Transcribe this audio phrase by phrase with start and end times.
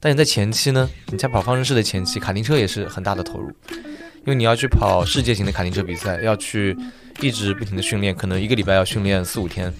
[0.00, 6.76] 但你在前期呢，你在跑方程式的前期，卡丁车也是很大的投入，因为你要去跑世界型的卡丁车比赛，要去
[7.20, 9.72] 一直不停的训练，可能一个礼拜要训练四五天，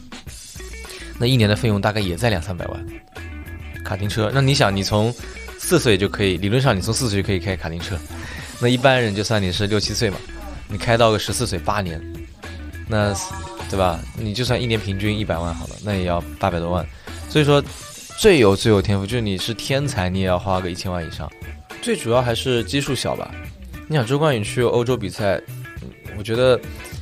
[1.18, 2.86] 那一年的费用大概也在两三百万。
[3.84, 5.14] 卡丁车，那你想，你从
[5.56, 7.96] 四岁就可以，理论上你从四岁就可以开卡丁车，
[8.60, 10.16] 那一般人就算你是六七岁嘛，
[10.68, 11.98] 你开到个十四岁，八年，
[12.88, 13.14] 那
[13.70, 14.00] 对吧？
[14.16, 16.86] 你就算一年平均一百万好了，那也要八百多万。
[17.30, 17.62] 所以说，
[18.18, 21.30] 最有最有天赋，就是你是天才，你也要花个一千万以上。
[21.80, 23.32] 最主要还是基数小吧。
[23.86, 25.40] 你想周冠宇去欧洲比赛，
[26.18, 26.60] 我觉得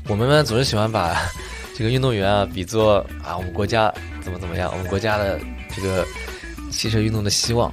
[0.08, 1.16] 我们呢总是喜欢把
[1.74, 3.90] 这个运动员啊比作啊我们国家
[4.20, 5.40] 怎么怎么样，我们国家的
[5.74, 6.06] 这个
[6.70, 7.72] 汽车运动的希望。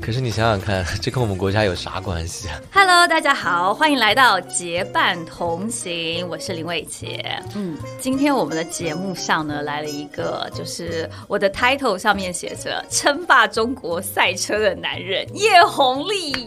[0.00, 7.42] 可是你想想看， 这跟我们国家有啥关系啊？Hello，大家好，欢迎来到结伴同行，我是林伟杰。
[7.54, 16.46] 嗯，今天我们的节目上呢来了一个，就是我的 title 上面写着“称霸中国赛车的男人”叶红利。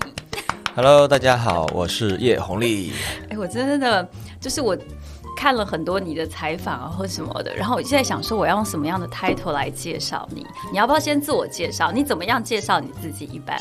[0.74, 2.93] Hello，大家好，我是叶红利。
[3.30, 4.08] 哎，我真的
[4.40, 4.76] 就是我。
[5.35, 10.46] 看了很多你的采访啊，或什么的，然后我现在想说，我要用什么样的 title 来介绍你？
[10.71, 11.91] 你要不要先自我介绍？
[11.91, 13.26] 你怎么样介绍你自己？
[13.26, 13.59] 一般，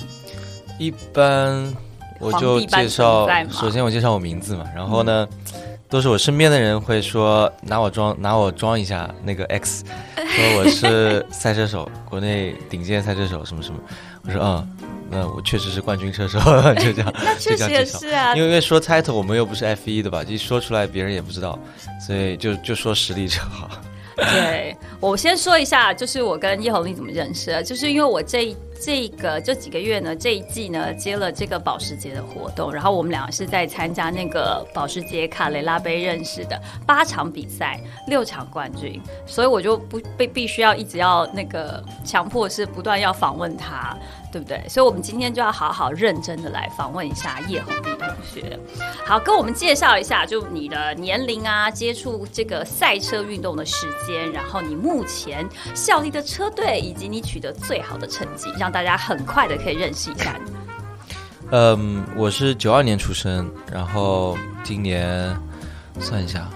[0.79, 1.75] 一般
[2.19, 5.27] 我就介绍，首先我介绍我名字嘛，然后呢，
[5.89, 9.85] 都是我身边的人会说拿我装，拿我装一下那个 X，
[10.17, 13.81] 说我是赛车手， 国内顶尖赛车手什么什么，
[14.25, 14.69] 我说嗯。
[15.11, 16.39] 那我确实是冠军车手，
[16.75, 17.13] 就这样。
[17.25, 21.59] 那确实也是啊，因为说 title 我们又不是 F 一的吧，一说出来别人也不知道，
[22.07, 23.69] 所以就就说实力就好。
[24.17, 43.97] 对我先说一下，就是我跟叶红丽怎么认识的，就是因为我这这个这几个月呢，这一季呢接了这个保时捷的活动，然后我们两个是在参加那个保时捷卡雷拉杯认识的，八场比赛六场冠军，所以我就不被必须要一直要那个强迫是不断要访问他。
[44.33, 44.65] 对不对？
[44.69, 48.59] 所以，我们今天就要好好认真的来访问一下叶红丽同学。
[49.05, 60.53] 好，跟我们介绍一下，就你的年龄啊，接触这个赛车运动的时间，然后你目前效力的车队，以及你取得最好的成绩，让大家很快的可以认识一下你。
[61.51, 65.37] 嗯，我是九二年出生，然后今年
[65.99, 66.49] 算一下。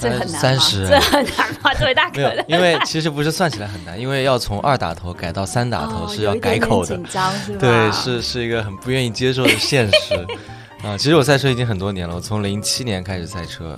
[0.00, 1.70] 这很难三十，这很难吗？
[1.78, 7.58] 这位大哥，因为其实不是算起来很难，因为要从二打头改到三打头是要改口的，紧张是吧？
[7.60, 10.14] 对，是是一个很不愿意接受的现实
[10.82, 10.96] 啊。
[10.96, 13.76] 其实我赛车已经很多年了，我从零七年开始赛车，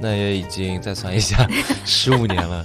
[0.00, 1.46] 那也已经再算一下
[1.84, 2.64] 十五年了。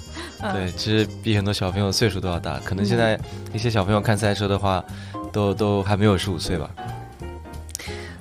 [0.54, 3.20] 对，其实比很多小朋友岁数都要大，可能现在
[3.54, 4.84] 一些小朋友看赛车的话，
[5.32, 6.70] 都都还没有十五岁吧。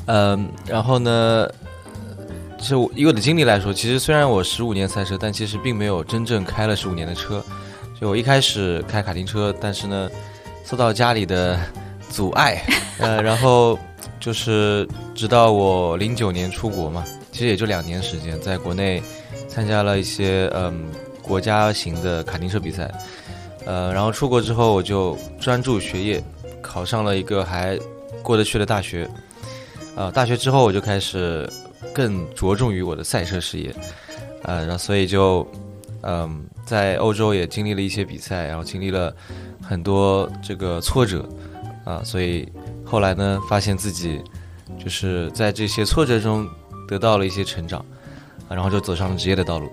[0.06, 1.46] 嗯，然后呢？
[2.60, 7.42] 其实我以我的经历来说，其实虽然我十五年赛车，但其实并没有真正开了十五年的车。
[7.98, 10.10] 就我一开始开卡丁车，但是呢，
[10.64, 11.58] 受到家里的
[12.10, 12.62] 阻碍，
[13.00, 13.78] 呃，然后
[14.20, 19.02] 就是直到我零九年出国嘛，其实也就两年时间，在国内
[19.48, 20.84] 参加了一些嗯
[21.22, 22.90] 国家型的卡丁车比赛，
[23.64, 26.22] 呃，然后出国之后我就专注学业，
[26.62, 27.78] 考上了一个还
[28.22, 29.08] 过得去的大学，
[29.96, 31.50] 呃，大学之后我就开始。
[31.94, 33.74] 更着重于我的赛车事业，
[34.42, 35.46] 呃，然后所以就，
[36.02, 39.14] 嗯，在欧洲也经历了一些比赛，然后经历了
[39.62, 41.28] 很多这个挫折，
[41.84, 42.46] 啊，所以
[42.84, 44.20] 后来呢，发现自己
[44.78, 46.48] 就是在这些挫折中
[46.86, 47.80] 得到了一些成长，
[48.48, 49.70] 啊，然后就走上了职业的道路。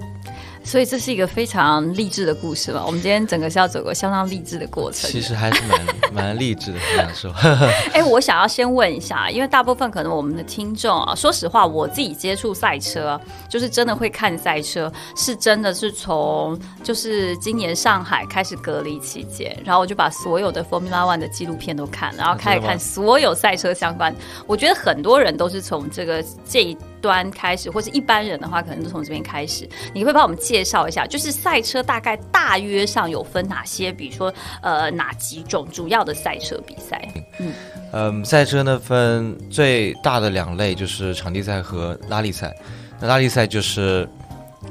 [0.68, 2.84] 所以这是一个非常励志的故事嘛？
[2.86, 5.10] 我们今天整个是要走个相当励志的过程。
[5.10, 7.32] 其实还是蛮蛮励志的，这样说。
[7.94, 13.18] 哎，我想要先问一下，因为大部分可能我们的听众啊，说实话，我自己接触赛车，
[13.48, 24.14] 就是真的会看赛车，是真的是从就是今年上海开始隔离期间，然后我就把所有的 Formula One 的纪录片都看，然后开始看所有赛车相关。
[24.46, 26.78] 我觉得很多人都是从这个这一。
[27.02, 29.68] 端开始，或是一般人的话，可能都从这边开始。
[29.94, 33.92] 你会帮我们介绍一下，就是赛车大概大约上有分哪些？
[33.92, 37.08] 比如说，呃，哪几种主要的赛车比赛？
[37.40, 37.54] 嗯，
[37.92, 42.56] 嗯，赛车呢分最大的两类，就是场地赛和拉力赛。
[43.00, 44.08] 那拉力赛就是，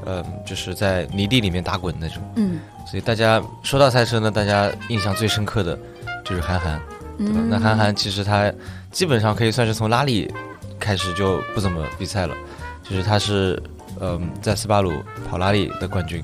[0.04, 2.22] 嗯，就是在泥地里面打滚那种。
[2.36, 5.78] 嗯，所以大家说到赛车呢，大家印象最深刻的
[6.24, 6.80] 就是韩寒，
[7.18, 7.40] 对吧？
[7.48, 8.52] 那韩寒其实他
[8.90, 10.32] 基本上可以算是从拉力。
[10.78, 12.34] 开始就不怎么比赛了，
[12.82, 13.62] 就是他是，
[14.00, 14.92] 嗯，在斯巴鲁
[15.28, 16.22] 跑拉力的冠军，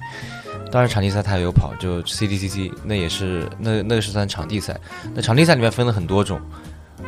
[0.71, 4.79] 当然场地赛他也有跑，就 CDCC 那也是那那个是算场地赛，
[5.15, 6.41] 那场地赛里面分了很多种，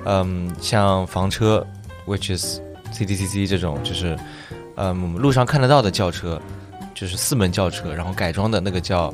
[0.05, 1.67] 嗯，像房车
[2.07, 2.61] ，which is
[2.93, 4.17] CDCC 这种，就是，
[4.77, 6.41] 嗯，路上看得到的轿车，
[6.95, 9.13] 就是四门轿车，然后改装的那个叫，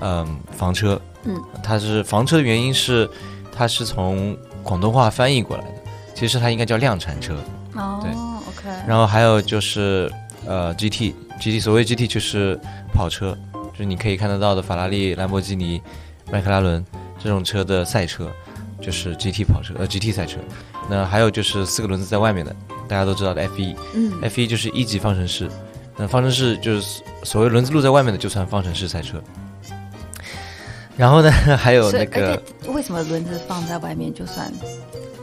[0.00, 3.08] 嗯，房车，嗯，它是房车的原因是，
[3.54, 5.79] 它是从广东话翻译过来的，
[6.20, 7.34] 其实它应该叫量产车。
[7.74, 10.12] 哦，对，OK，然后还有就是
[10.46, 12.60] 呃 GT，GT 所谓 GT 就是
[12.92, 13.34] 跑车，
[13.72, 15.80] 就是你可以看得到的法拉利、兰博基尼、
[16.30, 16.84] 迈克拉伦
[17.18, 18.30] 这种车的赛车，
[18.82, 20.38] 就是 GT 跑车呃 GT 赛车。
[20.90, 22.54] 那还有就是四个轮子在外面的，
[22.86, 25.48] 大家都知道的 F1，嗯 F1 就是一级方程式，
[25.96, 29.22] 那方程式就是所谓轮子露在外面的就算方程式赛车。
[30.98, 34.52] 然后呢， 还有那个为什么轮子放在外面就算？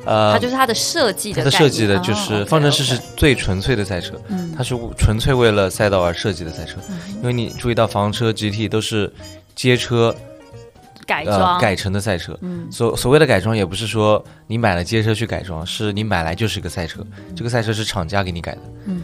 [0.07, 4.54] 呃，它就是它的设计它的它的设计的就哦是方程式是最纯粹的赛车，嗯。
[4.57, 6.77] 它是纯粹为了赛道而设计的赛车。
[7.18, 9.12] 因为你注意到房车、GT 都是
[9.54, 12.68] 街车呃改装改成的赛车，嗯。
[12.71, 17.06] 所所谓的改装也不是说你买了街车去改装，是你买来就是一个赛车，
[17.36, 18.62] 这个赛车是厂家给你改的。
[18.86, 19.03] 嗯，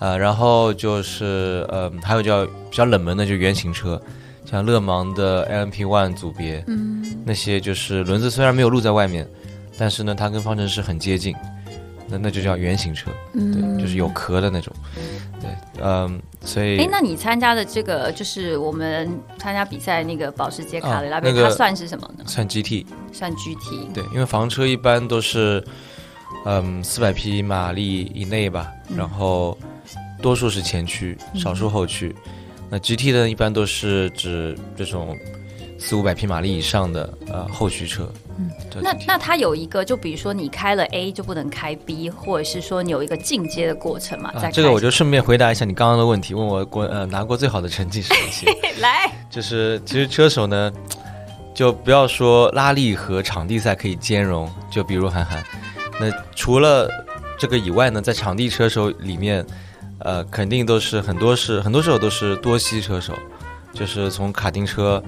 [0.00, 4.00] 呃，然后就是呃，还有叫比较冷门的就原型车，
[4.48, 7.04] 像勒芒的 LMP One 组别，嗯。
[7.24, 9.26] 那些就是轮子虽然没有露在外面，
[9.78, 11.34] 但是呢它跟方程式很接近，
[12.08, 14.72] 那那就叫原型车，嗯对，就是有壳的那种，
[15.40, 15.50] 对，
[15.82, 19.08] 嗯，所以哎，那你参加的这个就是我们
[19.38, 22.24] 参加比赛那个保时捷卡雷拉贝，啊那个它算是什么呢？
[22.26, 23.92] 算 GT，算 GT。
[23.92, 25.62] 对，因为房车一般都是，
[26.44, 29.58] 嗯，四百匹马力以内吧，然后
[30.22, 32.14] 多数是前驱，少数后驱。
[32.70, 35.16] 那 GT 呢，一般都是指这种
[35.78, 38.10] 四五百匹马力以上的呃后驱车。
[38.38, 38.50] 嗯，
[38.82, 44.32] 那那它有一个，就比如说你开了 A 就不能开 B，或者是说你有一个进阶的过程嘛？
[44.52, 48.46] 这个我就顺便回答一下你刚刚的问题，问我过呃拿过最好的成绩是哪些？
[48.80, 50.70] 来，就是其实车手呢，
[51.54, 55.42] 就不要说拉力和场地赛可以兼容，就比如韩寒，
[55.98, 56.90] 那除了
[57.38, 59.44] 这个以外呢，在场地车手里面，
[60.00, 63.14] 呃，肯定都是很多是很多时候都是多西车手，
[63.72, 65.02] 就是从卡丁车，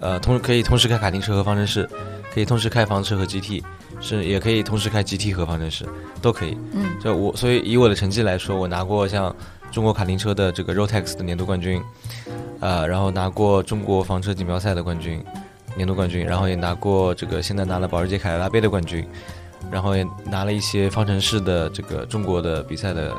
[0.00, 1.88] 呃，同可以同时开卡丁车和方程式，
[2.36, 3.62] 可以同时开房车和 GT，
[3.98, 5.86] 是也可以同时开 GT 和方程式，
[6.20, 6.54] 都可以。
[6.74, 9.34] 嗯，就我所以以我的成绩来说，我拿过像
[9.72, 11.80] 中国卡丁车的这个 Rotex 的年度冠军，
[12.60, 15.24] 呃，然后拿过中国房车锦标赛的冠军，
[15.76, 19.02] 年度冠军，然后也拿过这个现在拿了保时捷凯迪拉杯的冠军，
[19.70, 23.14] 然后也拿了一些方程式的这个中国的比赛的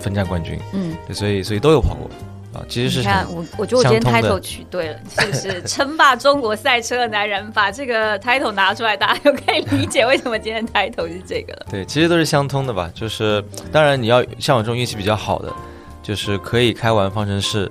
[0.00, 2.10] 分站冠军，嗯，对，所以所以都有跑过
[2.52, 7.50] 啊，其实是你看我，我觉得我今天 title 取对了，是不 是称霸中国赛车的男人？
[7.52, 11.66] 把这个 title 拿出来，大家就可以理解为什么今天 title 是这个了。
[11.72, 12.90] 对，其实都是相通的吧。
[12.94, 15.50] 就是当然你要像我这种运气比较好的，
[16.02, 17.70] 就是可以开完方程式，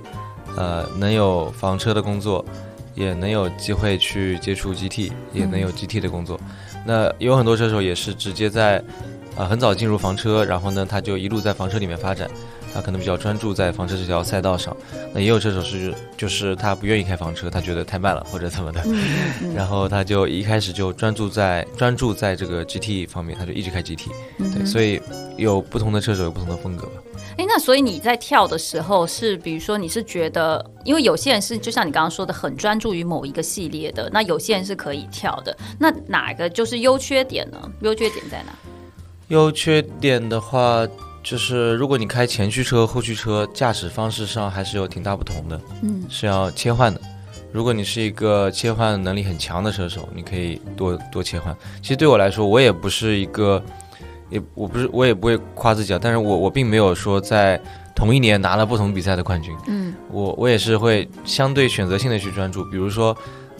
[0.56, 2.44] 呃，能有房车的工作，
[2.96, 6.40] 也能有机会去接触 GT，也能有 GT 的工作。
[6.84, 8.82] 那有很多车手也是直接在，
[9.36, 12.28] 呃，很早进入房车，然后呢，他就一路在房车里面发展。
[12.74, 14.76] 他可能比较专注在房车这条赛道上，
[15.12, 18.82] 那也有车手是，就是他不愿意开房车，他觉得太慢了或者怎么的，
[19.54, 24.08] 然后他就一开始就专注在专注在这个 GT 方面，他就一直开 GT。
[24.38, 24.66] 对，嗯。
[24.66, 25.00] 所以
[25.36, 26.92] 有不同的车手有不同的风格吧。
[27.38, 37.58] 哎，那所以你在跳的时候是，比如说你是觉得，因为有些人是就像你刚刚说的，很专注于某一个系列的，那有些人是可以跳的，那哪个就是优缺点呢？
[37.80, 38.52] 优缺点在哪？
[39.28, 40.86] 优缺点的话，
[41.22, 47.00] 就是如果你开前驱车、后驱车，驾驶方式上还是有挺大不同的，嗯是要切换的。
[47.52, 51.54] 如果你是一个切换能力很强的车手，你可以多多切换。
[51.82, 53.62] 其实对我来说，我也不是一个，
[54.30, 57.60] 也我不是我也不会夸自己啊，但是我我并没有说在
[57.94, 59.54] 同一年拿了不同比赛的冠军。
[59.68, 63.16] 嗯我我也是会相对选择性的去专注，比如说，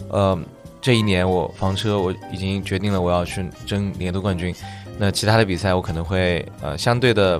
[0.09, 0.37] 呃，
[0.81, 4.53] 这一年我房车我已经决定了我要去争年度冠军，
[4.97, 7.39] 那其他的比赛我可能会呃相对的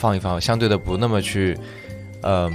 [0.00, 1.54] 放一放，相对的不那么去，
[2.22, 2.50] 嗯，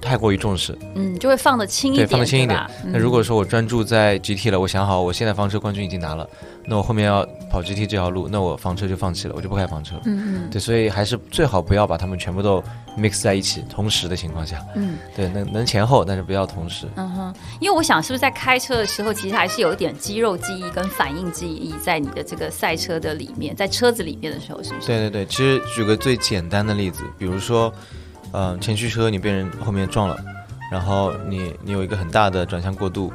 [0.00, 0.76] 太过于重视。
[0.94, 6.28] 嗯，就会放的轻一点对，放得轻一点那如果说我专注在 GT 了，我想好我现在房车冠军已经拿了，
[6.66, 10.02] 那我后面要跑 GT 这条路，那我房车就放弃了，我就不开房车了。
[10.06, 12.62] 嗯嗯对，所以还是最好不要把它们全部都
[12.98, 16.86] mix 在一起，同时的情况下，嗯对，能能前后，但是不要同时。
[16.96, 24.86] 嗯哼，因为我想是不是在开车的时候，其实还是有一点肌肉记忆跟反应记忆在你的这个赛车的里面，在车子里面的时候，是不是？
[24.86, 27.98] 对对对，其实举个最简单的例子，比如说，嗯、
[28.60, 30.16] 前驱车你被人后面撞了，
[30.70, 33.12] 然后你你有一个很大的转向过度，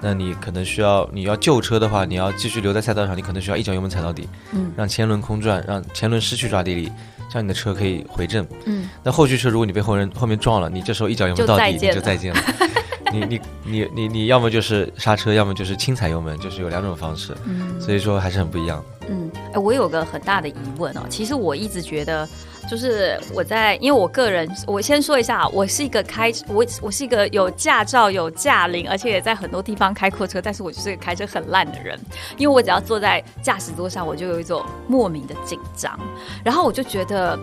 [0.00, 6.90] 那你可能需要你要救车的话，你要继续留在赛道上，你可能需要一脚油门踩到底，嗯让前轮空转，让前轮失去抓地力，
[7.30, 8.46] 这样你的车可以回正。
[8.64, 12.40] 嗯，那后驱车如果你被后人后面撞了，你这时候一脚油门就到底，你就再见了。
[13.12, 17.36] 你你你你你要么就是刹车，要么就是轻踩油门，就是有两种方式。
[17.44, 19.06] 嗯，所以说还是很不一样的。
[19.10, 22.28] 嗯，哎，我有个很大的疑问哦，其实我一直觉得。
[22.70, 31.98] 就是我在，因为我个人，我先说一下，我是一个开我我是一个有驾照、有驾龄，而且也在很多地方开过车，但是我就是个开车很烂的人。
[32.38, 35.98] 因为我只要坐在驾驶座上，我就有一种莫名的紧张，
[36.44, 37.38] 然后我就觉得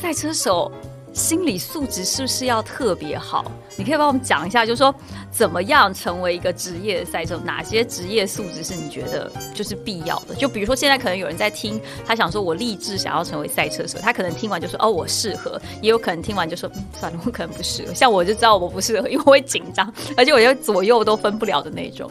[0.00, 0.70] 赛车手。
[1.12, 3.50] 心理素质是不是要特别好？
[3.76, 4.94] 你可以帮我们讲一下，就是说
[5.30, 7.40] 怎么样成为一个职业赛车手？
[7.44, 10.34] 哪些职业素质是你觉得就是必要的？
[10.34, 17.94] 就比如说现在可能有人在听，他想说我立志想要成为赛车手，他可能听完就说哦我适合，也有可能听完就说算了我可能不适合。
[17.94, 22.10] 像我就知道我不适合，因为我会紧张，而且我又左右都分不了的那种。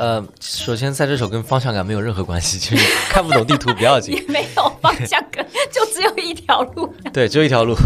[0.00, 6.90] 呃，首先赛车手跟方向感没有任何关系， 就是看不懂地图不要紧， 也没有方向感，就只有一条路。
[7.12, 7.76] 对，只有一条路。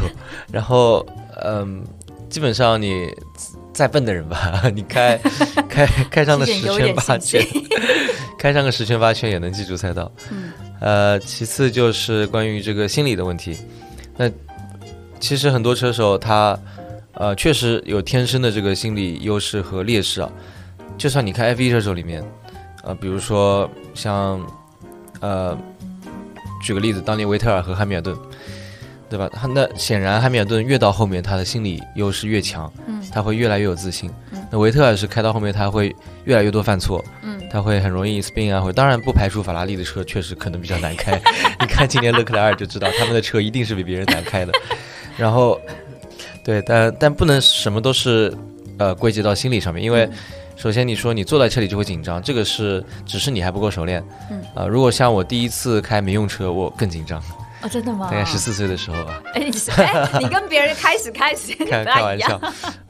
[0.53, 1.05] 然后，
[1.43, 1.85] 嗯，
[2.31, 3.13] 基本上你
[3.73, 5.19] 再笨的人吧，你开
[5.69, 7.45] 开开上个十圈八圈，
[8.39, 10.09] 开上个十圈八圈也能记住赛道。
[10.31, 10.53] 嗯。
[10.81, 13.59] 呃，其次就是关于这个心理的问题。
[14.17, 14.31] 那
[15.19, 16.57] 其实很多车手他
[17.15, 20.31] 呃确实有天生的这个心理优势和劣势啊。
[20.97, 22.25] 就算你看 F 一车手里面，
[22.83, 24.41] 呃，比如说像，
[25.21, 25.57] 呃，
[26.63, 28.17] 举个例子，当年维特尔和汉密尔顿，
[29.11, 29.29] 对吧？
[29.33, 34.11] 他那显然汉密尔顿越到后面，他的心理优势越强，嗯，他会越来越有自信。
[34.51, 41.21] 那维特尔是开到后面，他会越来越多犯错，嗯，他会很容易 spin 啊，会当然不排除法拉利的车确实可能比较难开。
[41.61, 44.53] 你看今年勒克莱尔就知道，他们的车一定是比别人难开的。
[45.19, 45.61] 然后，
[46.45, 48.33] 对，但但不能什么都是
[48.79, 50.09] 呃归结到心理上面，因为。
[50.57, 54.03] 首先，你说你坐在车里就会紧张，这个是只是你还不够熟练。
[54.31, 57.21] 嗯，啊，如果像我第一次开民用车，我更紧张。
[57.63, 58.09] 哦，真的吗？
[58.11, 59.23] 大概十四岁的时候吧。
[59.35, 59.43] 哎，
[60.21, 62.41] 你跟别人开始开始 开开玩笑。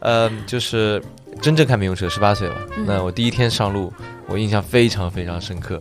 [0.00, 1.02] 呃，就是
[1.40, 2.56] 真正开民用车，十八岁吧。
[2.86, 3.92] 那我第一天上路，
[4.26, 5.80] 我印象非常非常深刻。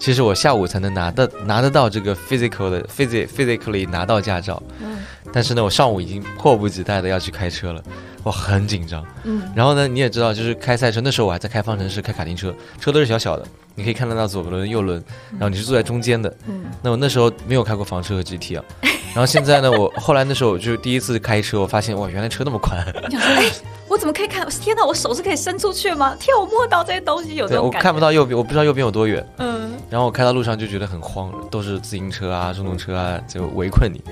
[0.00, 4.60] 其实我下午才能拿的拿得到这个 physical 的 physic physically 拿到驾照。
[4.80, 4.98] 嗯。
[5.32, 7.80] 但是呢，我上午已经迫不及待的要去开车了。
[8.22, 13.46] 我很紧张，嗯，然后呢，你也知道，就是开赛车那时候我还在开方程式，开卡丁车，车都是小小的，
[13.80, 18.64] 你可以看得到左轮右轮，然后你是坐在中间的，嗯，那我那时候没有开过房车和 GT 啊，
[19.14, 22.78] 然后现在呢，我后来那时候就第一次开车，我发现哇，原来车那么宽，
[23.16, 23.50] 哎，
[23.88, 24.46] 我怎么可以看？
[24.50, 26.14] 天哪，我手是可以伸出去吗？
[26.20, 34.02] 天，我摸到这些东西有这种我看不到右边，我不知道右边有多远，嗯，然后我开到路上就觉得很慌，都是自行车啊、电动车啊，就围困你，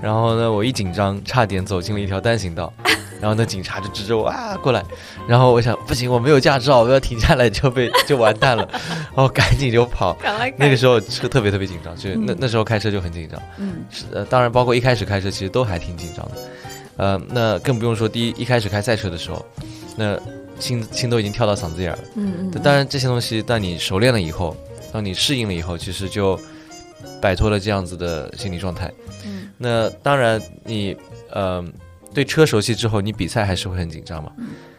[0.00, 2.72] 然后呢，我一紧张，差点走进了一条单行道。
[3.20, 4.84] 然后那警察就指着我啊过来，
[5.26, 10.16] 然后我想不行，我没有驾照，我要停下来就被 就完蛋了，然后赶紧就跑。
[10.56, 13.40] 那个时候车特别特别紧张，就那那时候开车就很紧张。
[13.58, 16.32] 嗯，是呃，当然包括一开始开车其实都还挺紧张的，
[16.96, 19.44] 呃，那更不用说第一一开始开赛车的时候，
[19.96, 20.18] 那
[20.58, 21.98] 心心都已经跳到嗓子眼了。
[22.16, 22.62] 嗯嗯。
[22.62, 24.54] 当然这些东西，当你熟练了以后，
[24.92, 26.38] 当你适应了以后，其实就
[27.20, 28.92] 摆脱了这样子的心理状态。
[29.24, 29.48] 嗯。
[29.56, 30.94] 那当然你
[31.30, 31.64] 呃。
[32.14, 34.30] 对车熟悉之后，你比赛还是会很紧张嘛？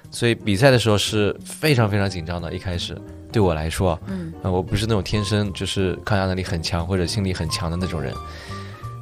[0.10, 2.54] 所以比赛的时候是非常非常紧张的。
[2.54, 2.98] 一开始
[3.32, 8.14] 对我来说，嗯，我不是那种天生就是抗压能力很强或者心理很强的那种人，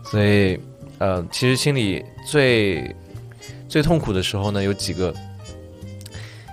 [0.10, 0.60] 所以，
[0.98, 2.96] 呃，其实心里最
[3.70, 5.14] 最痛苦的时候呢，有几个，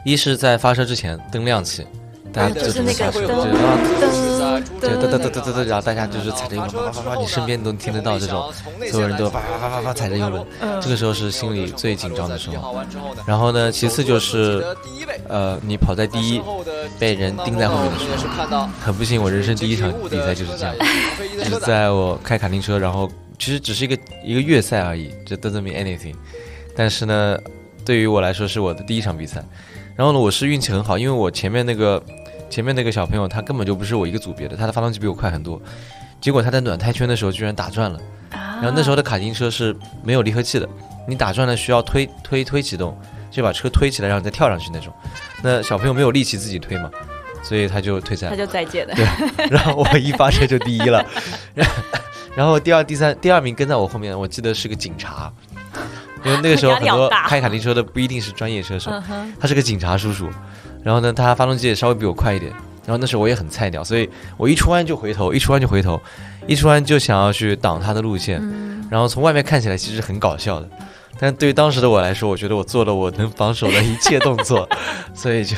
[0.04, 1.86] 一是在发车之前灯亮起，
[2.30, 4.29] 大家就是那个灯。
[4.80, 8.52] 对，哒哒哒哒哒哒，然后大家就是踩着油门，啪啪啪啪，你身边都听得到这种，
[8.90, 10.44] 所有人都啪啪啪啪啪踩着油门，
[10.80, 12.76] 这个时候是心里最紧张的时候。
[13.26, 14.64] 然后呢，其次就是，
[15.28, 16.40] 呃，你跑在第一，
[16.98, 20.74] 被人盯在后面的时候，很不幸，我人生第一场比赛就是这样，
[21.38, 26.14] 就是在我开卡丁车，然后其实只是一个一个月赛而已，这 doesn't mean anything，
[26.76, 27.38] 但是呢，
[27.84, 29.44] 对于我来说是我的第一场比赛。
[29.96, 32.02] 然后呢，我是运气很好，因为我前面那个。
[32.50, 35.62] 前面那个小朋友，他根本就不是我一个组别的，他的发动机比我快很多，
[36.20, 37.98] 结果他在暖胎圈的时候居然打转了，
[38.30, 40.68] 然后那时候的卡丁车是没有离合器的，
[41.06, 42.98] 你打转了需要推推推启动，
[43.30, 44.92] 就把车推起来，然后再跳上去那种，
[45.42, 46.90] 那小朋友没有力气自己推嘛，
[47.42, 48.94] 所以他就退赛，他就再见了。
[48.94, 51.04] 对，然后我一发车就第一了，
[52.34, 55.32] 然后第二、第三、第二名跟在我后面，我记得是个警察，
[56.24, 58.90] 因为那个时候很多 开卡丁车的不一定是专业车手，
[59.38, 60.28] 他是个警察叔叔。
[60.82, 62.52] 然后呢，他发动机也稍微比我快一点。
[62.86, 66.00] 然后那时候我也很菜鸟，所以我一出弯就回头，一出弯就回头，
[66.46, 68.42] 一出弯就想要去挡他的路线。
[68.90, 70.68] 然后从外面看起来其实很搞笑的，
[71.18, 74.68] 但对于当时的我来说，我觉得我做了我能防守的一切动作，
[75.14, 75.54] 所以就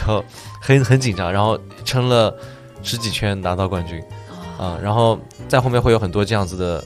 [0.60, 1.32] 很很紧张。
[1.32, 2.34] 然后撑了
[2.82, 4.02] 十几圈拿到冠军，
[4.58, 6.84] 啊，然后在后面会有很多这样子的，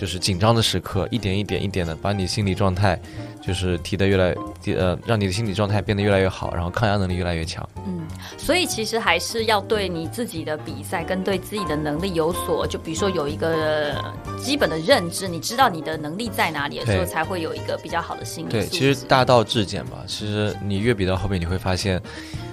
[0.00, 2.98] 就是紧张的时刻，一点一点一点的把你心理状态，
[3.46, 4.34] 就是提得越来，
[4.74, 7.68] 呃，让你的心理状态变得越来越好，然后抗压能力越来越强。
[7.86, 8.00] 嗯，
[8.38, 13.94] 所以其实还是要对你自己的比赛跟对自己的能力有所，就比如说有一个
[14.40, 18.50] 基本的认知，你知道你的能力在哪里的时候，才会有一个比较好的心理。
[18.50, 19.98] 对，其实大道至简吧。
[20.06, 22.00] 其实你越比到后面，你会发现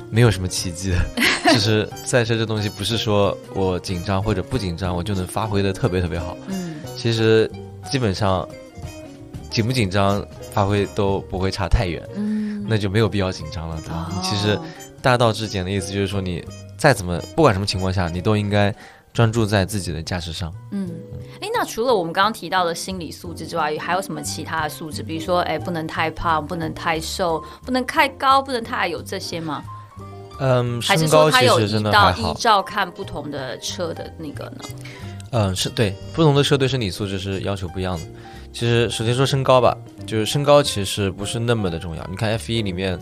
[0.09, 0.97] 没有什么奇迹的。
[1.53, 6.35] 其实赛车这东西不是说我紧张或者不紧张，我就能发挥的特别特别好。
[6.47, 6.66] 嗯。
[6.97, 7.49] 其实
[7.89, 8.47] 基本上
[9.51, 14.11] 紧不紧张，发挥都不会差太远，嗯，那就没有必要紧张了，对吧？
[14.21, 14.59] 其实
[15.01, 16.43] 大道至简的意思就是说，你
[16.77, 18.73] 再怎么不管什么情况下，你都应该
[19.13, 20.53] 专注在自己的驾驶上。
[20.71, 20.89] 嗯，
[21.39, 25.01] 哎，那除了我们刚刚提到的心理素质之外，还有什么其他的素质？
[25.01, 29.63] 比如说，哎，不能太胖，不能太瘦，不能太高，不能太矮，有这些吗？
[30.39, 32.31] 嗯，身高其实真的还好。
[32.31, 34.57] 依照看不同的车的那个呢？
[35.31, 38.05] 嗯，是对不同的车对身体素质是要求不一样的。
[38.53, 42.07] 其实首先说身高吧，就是身高其实不是那么的重要。
[42.09, 42.97] 你看 F 一里面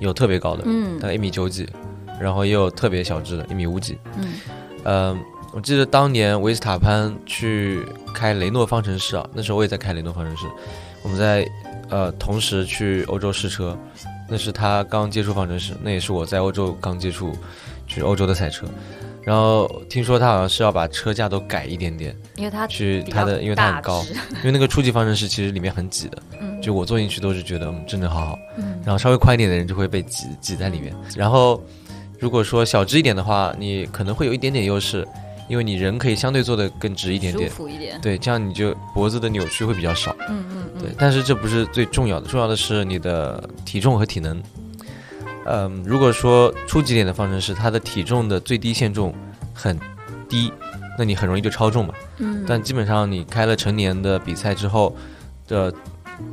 [0.00, 1.66] 有特别高的，嗯，大概一米九几，
[2.20, 3.96] 然后也有特别小只的，一米五几。
[4.16, 4.34] 嗯，
[4.84, 5.18] 呃，
[5.54, 7.82] 我记得当年维斯塔潘去
[8.12, 10.44] 开雷诺方程式啊，那时候我也在开雷诺方程式，
[11.02, 11.48] 我们在
[11.88, 13.78] 呃同时去欧洲试车，
[14.28, 17.32] 那是他刚接触方程式，那也是我在欧洲刚接触
[17.86, 18.66] 去欧洲的赛车。
[19.28, 24.02] 然后听说他好像是要把车架都改一点点，因为他去他的，因为他很高，
[24.40, 26.22] 因为那个初级方程式其实里面很挤的，
[26.62, 28.80] 就我坐进去都是觉得真的好好，嗯。
[28.86, 30.96] 然后稍微宽一点的人就会被挤挤在里面。
[31.14, 31.62] 然后
[32.18, 35.06] 如果说小只一点的话，你可能会有一点点优势，
[35.46, 40.16] 因为你人可以相对坐的更直一点点，舒服一点，对，这样你就脖子的扭曲会比较少。
[40.30, 44.42] 嗯嗯嗯，对，但是这不是最重要的，重要的是你的体重和体能。
[45.46, 49.14] 嗯，如果说初级点的方程式，它的体重的最低限重
[49.54, 49.78] 很
[50.28, 50.52] 低，
[50.98, 51.94] 那你很容易就超重嘛。
[52.18, 52.44] 嗯。
[52.46, 54.94] 但基本上你开了成年的比赛之后
[55.46, 55.72] 的，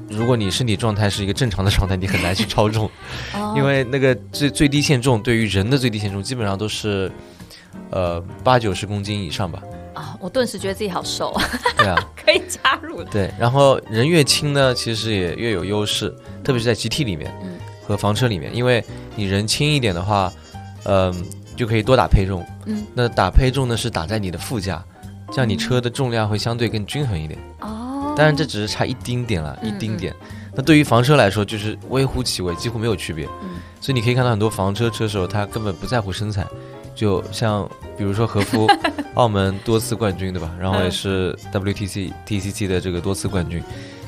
[0.09, 2.89] 如果你身体状态是一个正常的状态，你很难去超重，
[3.55, 7.09] 因为那个最最低限重对于人的最低限重基本上都是，
[7.91, 9.61] 呃八九十公斤以上吧。
[9.93, 11.43] 啊，我顿时觉得自己好瘦啊。
[11.77, 11.95] 对啊。
[12.25, 13.01] 可以加入。
[13.03, 16.09] 对，然后人越轻呢，其实也越有优势，
[16.43, 17.33] 特别是在集体里面。
[17.43, 17.55] 嗯。
[17.87, 18.83] 和房车里面，因为
[19.15, 20.31] 你人轻一点的话，
[20.85, 21.13] 嗯，
[21.55, 22.45] 就可以多打配重。
[22.65, 24.83] 嗯，那打配重呢是打在你的副驾，
[25.31, 27.39] 这样你车的重量会相对更均衡一点。
[27.61, 30.13] 哦，当然这只是差一丁点了，一丁点。
[30.57, 33.25] 那对于房车来说，就是微乎其微，几乎没有区别。
[33.43, 36.47] 嗯，所以你可以看到很多房车车手他根本不在乎身材，
[36.95, 38.65] 就像比如说何夫，
[39.15, 40.49] 澳门多次冠军对吧？
[40.59, 43.61] 然后也是 WTC TCC 的这个多次冠军，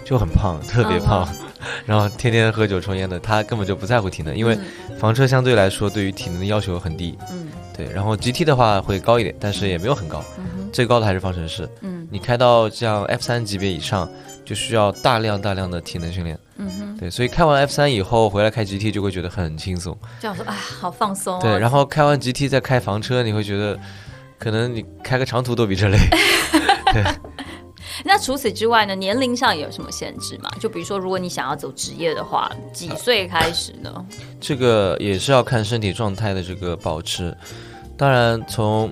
[0.06, 1.28] 就很胖，特别胖。
[1.86, 4.58] 然后天天喝酒抽烟的他根本就不在乎体能，因为
[5.00, 7.18] 房车相对来说对于体能的要求很低。
[7.32, 7.88] 嗯，对。
[7.94, 10.24] 然后 GT 的话会高一点，但是也没有很高。
[10.38, 11.68] 嗯最高的还是方程式。
[11.82, 14.08] 嗯，你开到像 F 三级别以上，
[14.46, 16.38] 就需要大量大量的体能训练。
[16.58, 16.98] 嗯哼。
[16.98, 19.98] 对，所以开完 F 三以后回来开 GT 就会觉得很轻松。
[20.20, 21.40] 这样说，啊，好放松。
[21.40, 23.80] 对，然后开完 GT 再开房车，你会觉得，
[24.38, 25.98] 可能你开个长途都比这累。
[26.94, 27.04] 对。
[28.04, 28.96] 那除此之外呢？
[28.96, 30.50] 年龄上有什么限制吗？
[30.60, 34.06] 就比如说，如果你想要走职业的话，几岁开始呢？
[34.40, 37.36] 这个也是要看身体状态的这个保持。
[37.96, 38.92] 当然，从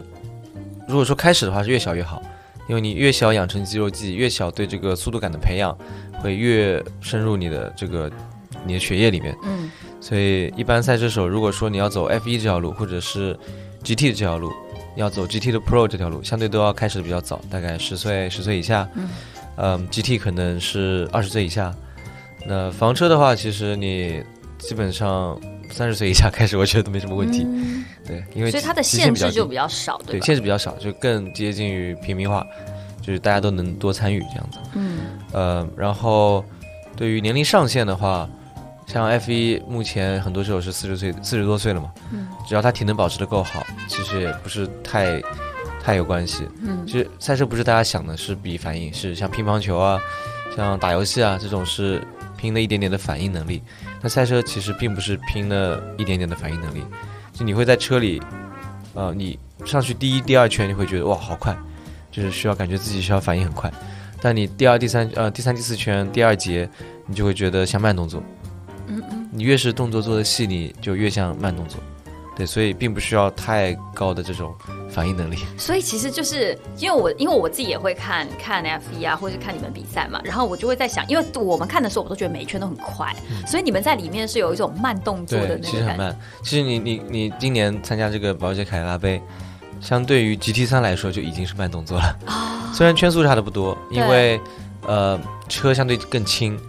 [0.88, 2.22] 如果说开始的话是越小越好，
[2.68, 5.78] 因为你越小养成肌肉记忆，越小对这个速度感的培养
[6.22, 8.12] 会越深入你的这个
[8.66, 9.38] 你的血液里面。
[9.44, 9.72] 嗯。
[10.02, 13.38] 所以，一般赛车手如果说你要走 F 一这条路，或者是
[13.84, 14.52] GT 的这条路。
[14.96, 18.88] 要走 GT 的 Pro 这条路，相对都要开始的比较早，大概十岁十岁以下。
[18.96, 19.10] 嗯，
[19.58, 21.74] 嗯，GT 可能是二十岁以下。
[22.48, 24.24] 那房车的话，其实你
[24.58, 27.46] 基本上三十岁以下开始，我觉得都没什么问题。
[28.06, 32.46] 对，因为所以它的限制就比较少，对，限制比较少，就更接近于平民化，
[33.02, 34.60] 就是大家都能多参与这样子。
[34.76, 35.00] 嗯，
[35.34, 36.46] 呃，然后
[36.96, 38.30] 对于年龄上限的话。
[38.86, 45.22] 像 F 一目前很多时候是四十岁四十多岁了嘛，嗯，只要他体能保持的够好，其实也不是太
[45.84, 46.48] 太有关系。
[46.62, 50.00] 嗯，其实赛车不是大家想的是比反应，是像乒乓球啊，
[50.56, 52.02] 像打游戏啊这种是
[52.38, 53.62] 拼了一点点的反应能力。
[54.02, 56.84] 那赛车其实并不是拼了一点点的反应能力，
[57.34, 58.22] 就你会在车里，
[58.94, 61.58] 呃，你上去第一、第二圈你会觉得哇好快，
[62.12, 63.72] 就是需要感觉自己需要反应很快，
[64.22, 66.70] 但你第二、第三呃第三、第四圈第二节，
[67.08, 68.22] 你就会觉得像慢动作。
[69.32, 71.80] 你越是动作做的细腻，就越像慢动作，
[72.38, 74.54] 对，所以并不需要太高的这种
[74.90, 75.38] 反应能力。
[75.58, 83.14] 所以其实就是因为我，因为我自己也会看看 F 一啊，或者看你们比赛嘛，然后我就会在想，因为我们看的时候，我都觉得每一圈都很快，
[83.48, 86.18] 所以你们在里面是有一种慢动作的那个其实很慢。
[86.44, 89.22] 其实你你你今年参加这个保时捷凯迪拉杯，
[89.82, 92.18] 相对于 GT 三来说就已经是慢动作了。
[92.74, 94.40] 虽然圈速差的不多，因为
[94.86, 96.60] 呃车相对更轻，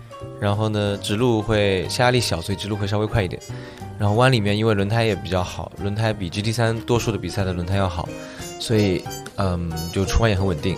[0.41, 3.41] 然后呢直路会下压力小，所以直路会稍微快一点。
[3.99, 8.07] 然后弯里面因为轮胎也比较好，轮胎比 GT 三多数的比赛的轮胎要好，
[8.59, 9.03] 所以
[9.37, 10.77] 嗯就出弯也很稳定。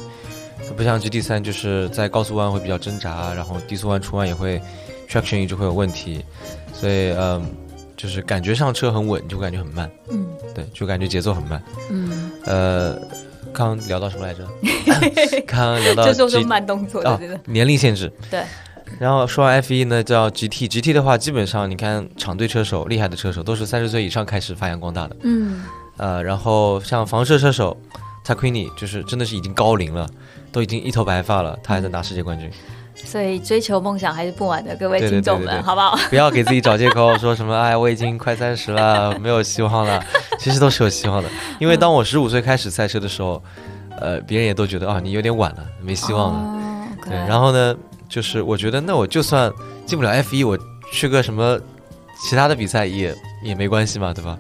[0.67, 4.61] 它不像 GT 三就是在高速弯会比较挣扎，然后低速弯出弯也会
[5.09, 6.25] traction 一直会有问题，
[6.73, 7.45] 所以嗯
[7.97, 11.61] 就是感觉上车很稳，就感觉很慢，嗯对，就感觉节奏很慢。
[11.91, 12.95] 嗯，呃，
[13.53, 14.47] 刚刚聊到什么来着？
[15.45, 18.13] 刚刚聊到就说说慢动作，哦对对对，年龄限制。
[18.31, 18.45] 对。
[18.99, 25.17] 然后说完 F 一呢，叫 GT，GT 的话，基本上你看场队车手厉害的车手都是三十岁以上开始发扬光大的。
[25.23, 25.63] 嗯
[25.99, 27.77] 呃，然后像房车车手
[28.25, 30.09] t a q u i n i 就是真的是已经高龄了，
[30.53, 32.51] 都已经一头白发了，他还在拿世界冠军。
[32.95, 35.97] 所以追求梦想还是不晚的，各位听众们，对对对好不好？
[36.11, 40.03] 不要给自己找借口，说什么哎我已经快三十了，没有希望了。
[40.41, 41.29] 其实都是有希望的，
[41.61, 43.41] 因为当我十五岁开始赛车的时候，
[44.01, 46.39] 呃，别人也都觉得啊你有点晚了，没希望了。
[46.41, 46.55] 哦
[47.09, 47.75] 对，然后呢，
[48.09, 49.53] 就是我觉得那我就算
[49.87, 50.59] 进不了 F 一，我
[50.93, 51.61] 去个什么
[52.29, 54.39] 其他的比赛也也没关系嘛，对吧？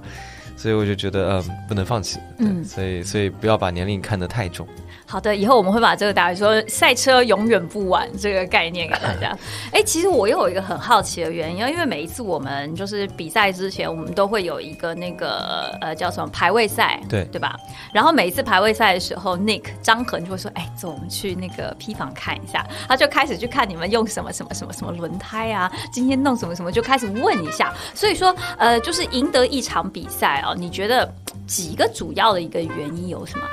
[0.56, 4.66] 所以我就觉得嗯不能放弃，对嗯所以所以不要把年龄看得太重。
[5.10, 9.34] 好的，以后我们会把这个打说赛车永远不晚这个概念给大家。
[9.72, 17.56] 哎，其实我又有一个很好奇的原因，因为每一次我们就是比赛之前，我们都会有一个那个呃叫什么排位赛，对对吧？
[17.90, 27.72] 然后每一次排位赛的时候，Nick 张恒就会说：“哎，走，我们去那个批房看一下。”他就开始去看你们用什么什么什么什么轮胎啊，今天弄什么什么，就开始问一下。
[27.94, 31.10] 所以说，呃，就是赢得一场比赛哦，你觉得
[31.46, 33.46] 几个主要的一个原因有什么？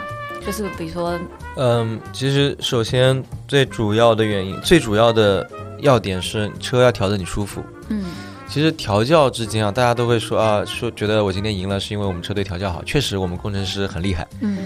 [0.46, 1.20] 就是比如说，
[1.58, 7.64] 嗯，其实首先最主要的原因，最主要的要点是车要调的你舒服。
[7.90, 8.04] 嗯
[8.48, 14.26] 其实调教之间啊，大家都会说啊，说觉得我今天赢了是因为我们车队调教好，确实我们工程师很厉害。
[14.42, 14.58] 嗯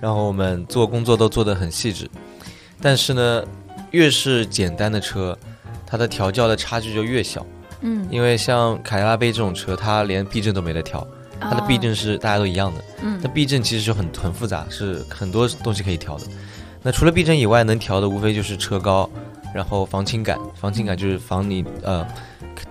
[0.00, 2.08] 然后我们做工作都做得很细致，
[2.80, 3.44] 但是呢，
[3.90, 5.36] 越是简单的车，
[5.86, 7.44] 它的调教的差距就越小。
[7.82, 11.06] 嗯，因为像凯迪拉贝这种车，它连避震都没得调，
[11.40, 12.84] 它的避震是大家都一样的。
[13.02, 16.24] 嗯那避震其实就很很复杂，是很多东西可以调的。
[16.82, 19.08] 那除了避震以外，能调的无非就是车高，
[19.54, 20.38] 然后防倾杆。
[20.54, 22.06] 防倾杆就是防你呃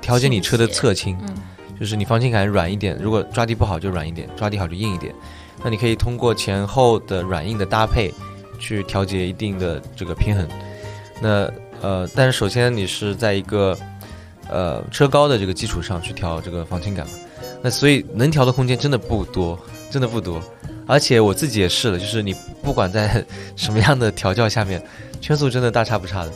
[0.02, 1.36] 调节你车的侧倾，嗯
[1.80, 5.14] 就是你防倾感软一点，如果抓地不好就软一点，抓地好就硬一点。
[5.64, 8.14] 那你可以通过前后的软硬的搭配，
[8.60, 10.48] 去调节一定的这个平衡。
[11.22, 11.52] 那
[11.82, 13.78] 呃，但是首先你是在一个
[14.50, 17.14] 呃车高的这个基础上去调这个防倾杆嘛，
[17.68, 19.60] 那所以能调的空间真的不多，
[19.92, 20.42] 真的不多。
[20.86, 23.22] 而且我自己也试了，就是你不管在
[23.58, 24.82] 什么样的调教下面，
[25.20, 26.32] 圈速真的大差不差的，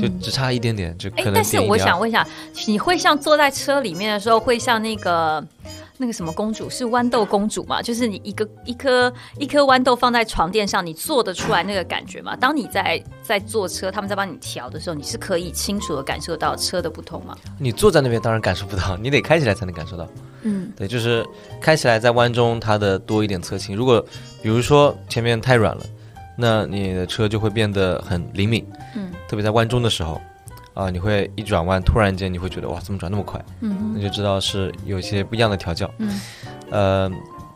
[0.00, 2.24] 就只差一点点，就哎、可能但是我想问一下，
[2.68, 5.44] 你会像坐在车里面的时候，会像那个
[5.98, 7.80] 那个什么公主是豌豆公主嘛？
[7.80, 12.36] 就是你一个一颗一颗豌豆放在床垫上，你做得出来那个感觉吗？
[12.36, 17.36] 当你在在坐车，他们在帮你调的时候，你是可以清楚的感受到车的不同吗？
[17.58, 20.06] 你坐在那边当然感受不到，你得开起来才能感受到。
[20.42, 21.26] 嗯对，就是
[21.60, 23.74] 开起来在弯中它的多一点侧倾。
[23.74, 24.04] 如果
[24.42, 25.82] 比如说前面太软了，
[26.36, 30.20] 那你的车就会变得很灵敏，嗯特别在弯中的时候，
[30.76, 33.42] 啊、你会一转弯，突然间你会觉得哇，怎么转那么快？
[33.60, 35.90] 嗯那就知道是有一些不一样的调教。
[35.96, 36.20] 嗯
[36.70, 37.08] 呃，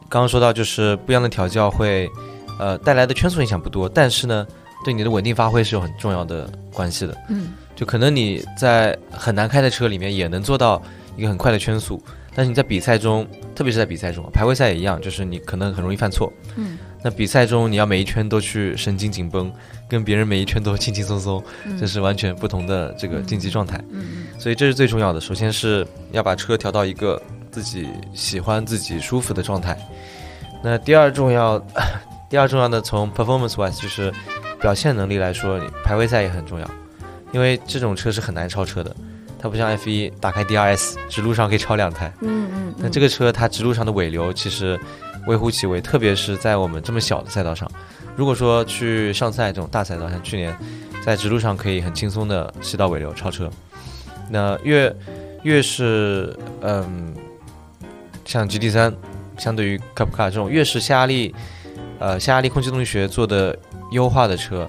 [0.08, 2.10] 刚刚说到就是不一样的调教会，
[2.58, 4.46] 呃，带来的圈速影响不多，但是呢，
[4.84, 7.14] 对你的稳定发挥是有很重要的关系的。
[7.28, 10.82] 嗯就可能你在很难开的车里面也能做到
[11.16, 12.02] 一个很快的圈速，
[12.34, 16.32] 但是你在比赛中，特别是在比赛中，排位赛也一样，就是你可能很容易犯错。
[16.56, 19.50] 嗯那比赛中你要每一圈都去神经紧绷，
[19.88, 21.42] 跟别人每一圈都 轻轻松松，
[21.78, 23.82] 这是完全不同的这个竞技状态。
[23.90, 25.20] 嗯所以这是最重要的。
[25.20, 29.76] 首先是要把车调到一个自己喜欢、自己舒服的状态。
[30.62, 31.58] 那第二重要，
[32.28, 34.12] 第二重要的从 performance wise 就是
[34.60, 36.70] 表现能力来说，你排位赛也很重要，
[37.32, 38.94] 因为这种车是很难超车的。
[39.42, 44.78] 它不像 F 1打开 DRS 直路上可以超两台，嗯嗯那这个车它直路上的尾流其实
[45.30, 47.70] 微乎其微，特别是在我们这么小的赛道上。
[48.16, 50.52] 如果说去上赛这种大赛道，像去年
[51.04, 53.48] 在直路上可以很轻松的吸到尾流超车，
[54.28, 54.92] 那越
[55.44, 57.14] 越是嗯，
[58.24, 58.92] 像 GT 三，
[59.38, 61.32] 相对于 Cup Car 这种越是下压力，
[62.00, 63.56] 呃下压力空气动力学做的
[63.92, 64.66] 优化的车，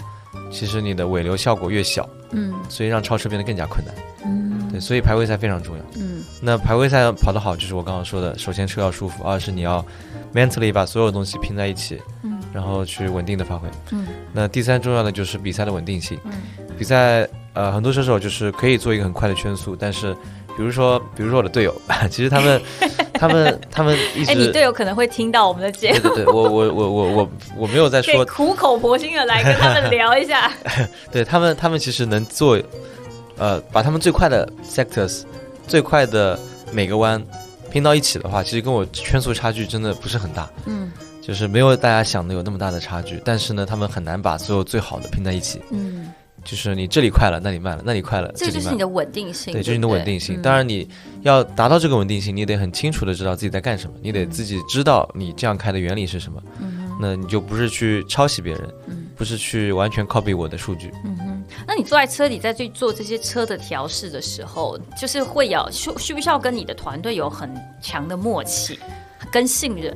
[0.51, 3.93] 其实你的尾流效果越小，嗯所以让超车变得更加困难。
[4.25, 4.67] 嗯。
[4.71, 5.83] 对，所以排位赛非常重要。
[5.97, 6.23] 嗯。
[6.41, 9.85] 那排位赛跑得好，就是我刚刚说的，首先车要舒服，二是你要
[10.33, 12.39] mentally 把所有东西拼在一起，嗯。
[12.53, 13.67] 然后去稳定的发挥。
[13.91, 14.07] 嗯。
[14.33, 16.17] 那第三重要的就是比赛的稳定性。
[16.25, 16.31] 嗯。
[16.77, 20.15] 比赛呃，很多车手就是可以做一个很快的圈速，但是
[20.55, 21.73] 比比如说，比如说我的队友，
[22.07, 22.61] 其实他们，
[23.15, 30.51] 他们，他们一直， 哎，你队友可能会听到我们的节目，对对对，我我我我我我没有在说，苦口婆心的来跟他们聊一下，
[31.11, 32.59] 对他们，他们其实能做，
[33.37, 35.23] 呃，把他们最快的 sectors，
[35.67, 36.39] 最快的
[36.71, 37.23] 每个弯
[37.71, 40.91] 拼到一起的话，其实跟我圈速差距真的不是很大，嗯。
[41.21, 45.61] 就是没有大家想的有那么大的差距，但是呢，他们很难把所有最好的拼在一起。
[45.69, 46.11] 嗯，
[46.43, 49.53] 就是你这里快了，那里慢了，那里快了，这就是你的稳定性。
[49.53, 50.41] 对，就是你的稳定性。
[50.41, 50.89] 当然，你
[51.21, 56.41] 要达到这个稳定性，你得很清楚的知道自己在干什么，你得自己知道你这样开的原理是什么。
[56.59, 58.67] 嗯，那你就不是去抄袭别人，
[59.21, 60.91] 不是去完全 copy 我的数据。
[61.05, 68.79] 嗯哼，那你坐在车里在去做这些车的调试的时候，就是会有需需不需要跟你的团队有很强的默契
[69.31, 69.95] 跟信任？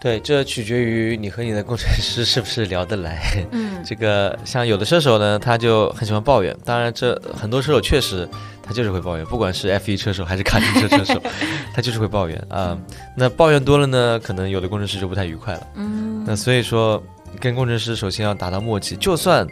[0.00, 3.46] 对，这取决于你和你的工程师是不是聊得来。
[3.52, 6.54] 嗯，这个像有的车手呢，他就很喜欢抱怨。
[6.64, 8.28] 当然，这很多车手确实
[8.60, 11.22] 他就是会抱怨，不管是 F1 车手还是卡丁车车手，
[11.72, 12.76] 他就是会抱怨啊。
[13.16, 15.66] 那抱怨多了呢，可能有的工程师就不太愉快了。
[15.76, 17.00] 嗯，那所以说，
[17.40, 19.46] 跟工程师首先要达到默契，就算，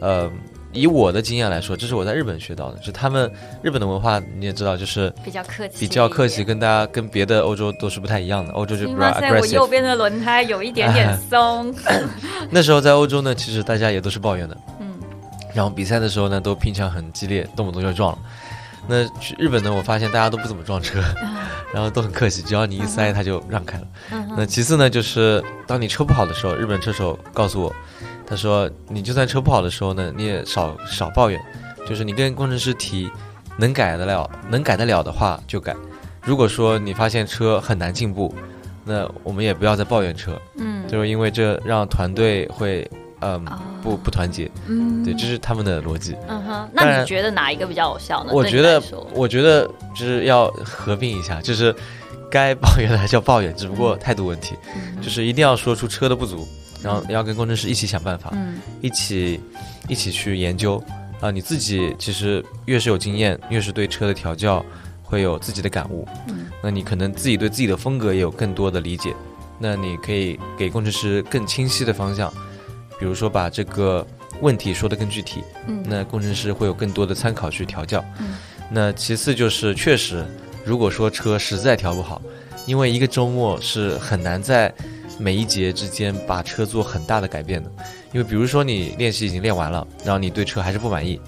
[0.00, 0.30] 呃。
[0.72, 8.52] 以我的经验来说，这是我在日本学到的，就他们日本的文化你也知道，就是比较客气，比较客气，跟大家跟别的欧洲都是不太一样的。
[8.52, 9.40] 欧洲就比较 aggressive。
[9.40, 11.74] 我右边的轮胎有一点点 松。
[12.52, 14.58] 那时候在欧洲呢，其实大家也都是抱怨的。
[14.78, 14.92] 嗯。
[15.54, 18.18] 然后比赛的时候呢，都拼抢很激烈，动不动就撞了。
[18.88, 21.02] 那去日本呢，我发现大家都不怎么撞车，
[21.72, 23.86] 然后都很客气，只要你一塞，他就让开了。
[24.36, 27.74] 那其次呢，就是当你车不好的时候，日本车手告诉我。
[28.28, 31.40] 他说：“你就算车不好的时候呢，你也少少抱怨，
[31.88, 33.08] 就是你跟工程师提，
[33.56, 35.72] 能改得了，能改得了的话就改。
[36.24, 38.34] 如果说你发现车很难进步，
[38.84, 43.44] 那我们也不要再抱怨车，嗯，就是因为这让团队会，嗯，
[43.82, 46.16] 不不团结，嗯，对，这是他们的逻辑。
[46.28, 48.32] 嗯哼，那你觉得哪一个比较有效呢？
[48.32, 48.82] 我觉得，
[49.14, 51.74] 我觉得就是要合并一下，就是
[52.30, 54.54] 该抱怨的还是要抱怨，只不过态度问题，
[55.00, 56.46] 就是一定要说出车的不足。”
[56.82, 59.40] 然后要跟工程师一起想办法，嗯，一起
[59.88, 60.80] 一起去研究
[61.20, 61.30] 啊！
[61.30, 64.64] 你自己其实越是有经验，越是对车的调教
[65.02, 66.06] 会有自己的感悟。
[66.28, 69.12] 嗯，那你可能自己对自己的风格也有更多的理解。
[69.58, 72.32] 那你可以给工程师更清晰的方向，
[72.98, 74.06] 比如说把这个
[74.40, 75.42] 问题说得更具体。
[75.66, 78.04] 嗯，那工程师会有更多的参考去调教。
[78.18, 78.36] 嗯，
[78.70, 80.26] 那其次就是确实，
[80.64, 82.20] 如果说车实在调不好，
[82.66, 84.72] 因为一个周末是很难在。
[85.18, 87.70] 每一节之间把车做很大的改变的，
[88.12, 91.18] 因为比如说你练习已经练完了，然后你对车还是不满意，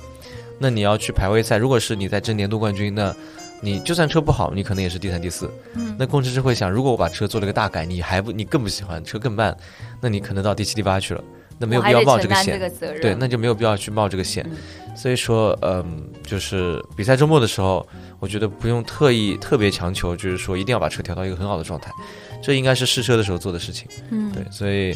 [0.59, 1.57] 那你要去排位赛。
[1.57, 3.17] 如果是你在争年度冠军，那
[3.63, 5.51] 你就算车不好，你可能也是第三、第四。
[5.73, 5.97] 嗯。
[5.99, 9.57] 那工程师会想，如果我把车做了个大改，你还不你更不喜欢车更慢，
[10.03, 11.25] 那你可能到第七、第八去了，
[11.59, 12.59] 那没有必要冒这个险。
[13.01, 14.45] 对，那就没有必要去冒这个险。
[14.97, 17.87] 所以说，嗯，就是比赛周末的时候，
[18.19, 21.93] 我觉得不用特意特别强求，就是说一定要把车调到一个很好的状态。
[22.43, 24.93] 这应该是试车的时候做的事情，嗯，对，所以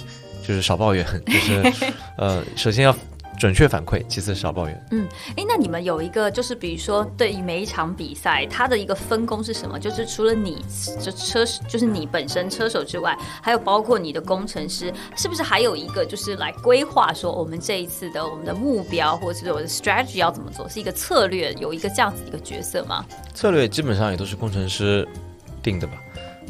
[0.47, 1.73] 就是少抱怨，就是
[2.19, 2.97] 呃，首先要
[3.39, 4.87] 准确反馈，其次少抱怨。
[4.91, 9.79] 嗯，哎，那你们有一个就是，比如说对于每一场比赛，它的一个分工是什么？
[9.79, 10.65] 就是除了你
[11.01, 20.69] 这车，就是你本身车手之外，还有包括你的工程师，是不是还有一个就是来规划说我们这一次的我们的目标，或者是我的 strategy 要怎么做？
[20.69, 23.05] 是一个策略，有一个这样子一个角色吗？
[23.35, 25.07] 策略基本上也都是工程师
[25.63, 25.95] 定的吧。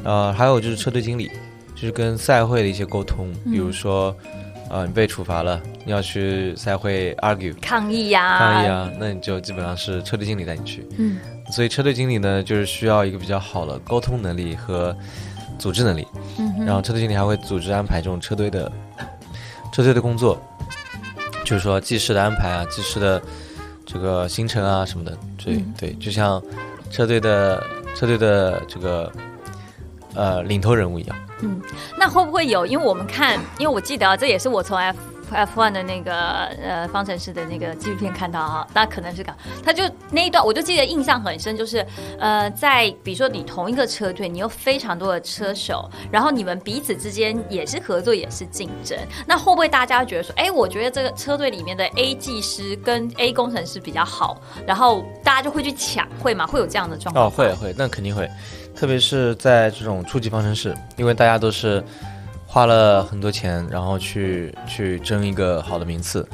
[0.04, 1.30] 呃，还有就是车队经理，
[1.74, 4.14] 就是跟赛会的一些沟通，比如说，
[4.72, 10.88] 呃，你被处罚了，你要去赛会 argue 抗议呀，抗议啊，那你就基本上是车队经理带你去。
[10.96, 11.18] 嗯，
[11.52, 14.96] 所以车队经理呢，就是需要一个比较好的沟通能力和
[15.58, 16.06] 组织能力。
[16.38, 18.72] 嗯，然后车队经理还会组织安排这种车队的
[19.74, 20.40] 车队的工作，
[21.44, 23.20] 就是说计时的安排啊，计时的
[23.84, 25.14] 这个行程啊什么的。
[25.36, 26.42] 对对，就像
[26.90, 27.62] 车队的
[27.94, 29.12] 车队的这个。
[30.14, 31.16] 呃，领头人物一样。
[31.42, 31.60] 嗯，
[31.98, 32.64] 那会不会有？
[32.64, 34.98] 因为我们看，因为我记得啊这也是我从 F
[35.30, 36.12] F one 的那个
[36.62, 41.84] 呃方程式的那个纪录片看到啊，那可能是讲，他就那一段，我就记得印象很深，就是
[42.18, 48.98] 呃，在比如说你同一个车队，你有非常多的车手，然后你们彼此之间也是合作，也是竞争。
[49.26, 56.46] 那会不会大家觉得说，哎，我觉得这个车队里面的 A 技师跟 A 工程师比较好，然后大家就会去抢，会吗？
[56.46, 57.26] 会有这样的状况？
[57.26, 58.28] 哦，会会，那肯定会。
[58.74, 61.82] 特别是在这种初级方程式，因为大家都是
[62.46, 66.26] 花了很多钱，然后去去争一个好的名次，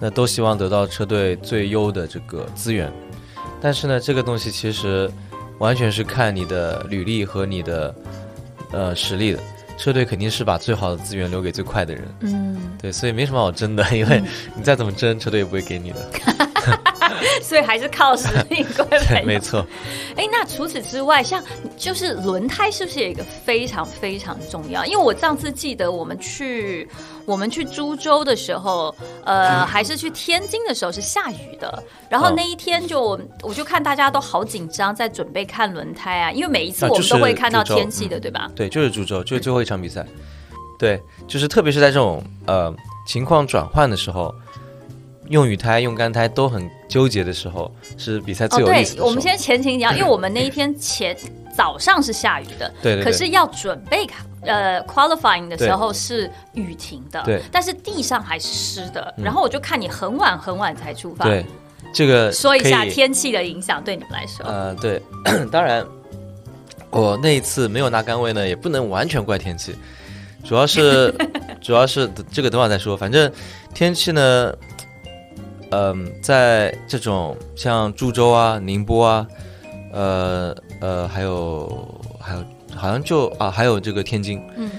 [0.00, 2.92] 那都希望得到车队最优的这个资源。
[3.60, 5.10] 但是呢，这个东西其实
[5.58, 7.94] 完全是看你的履历和你的
[8.72, 9.40] 呃实力的。
[9.76, 12.04] 车队肯定是把最好的资源留给最快的人。
[12.20, 14.22] 嗯，对，所以没什么好争的，因为
[14.54, 16.10] 你再怎么争，车队也不会给你的。
[17.40, 19.64] 所以还是靠实力归对，没错。
[20.16, 21.42] 哎，那除此之外，像
[21.76, 24.84] 就是轮胎是不是有一个非常非常重要？
[24.84, 26.88] 因为我上次记得我们去
[27.26, 38.50] 我们去株洲的时候，呃，还是去天津的时候是下雨的，然后那一天就我就看大家都好紧张，在准备看轮胎啊，因为每一次我们都会看到天气的，对吧？
[38.54, 40.06] 对，就是株洲，就是最后一场比赛。
[40.78, 42.74] 对，就是特别是在这种呃
[43.06, 44.34] 情况转换的时候。
[45.28, 49.04] 用雨胎、用干胎都很纠结的时候，是比赛最有意思的。
[49.04, 51.16] 我们先前情讲，因为我们那一天前
[51.52, 54.06] 早上是下雨的，对，可是要准备
[54.46, 59.12] 呃 qualifying 的时候是雨停的，对，但是地上还是湿的。
[59.16, 61.44] 然后我就看你很晚很晚才出发，对，
[61.92, 64.46] 这个说一下天气的影响对你们来说。
[64.46, 65.02] 呃，对，
[65.50, 65.84] 当然
[66.90, 69.74] 我那一次没有拿杆位呢，也不能完全怪天气，
[70.44, 71.14] 主要是
[71.60, 73.30] 主要是这个等会再说，反正
[73.74, 74.52] 天气呢。
[75.72, 79.26] 嗯，在这种像株洲啊、宁波啊，
[79.92, 82.44] 呃呃，还有还有，
[82.76, 84.70] 好像就啊，还有这个天津，嗯，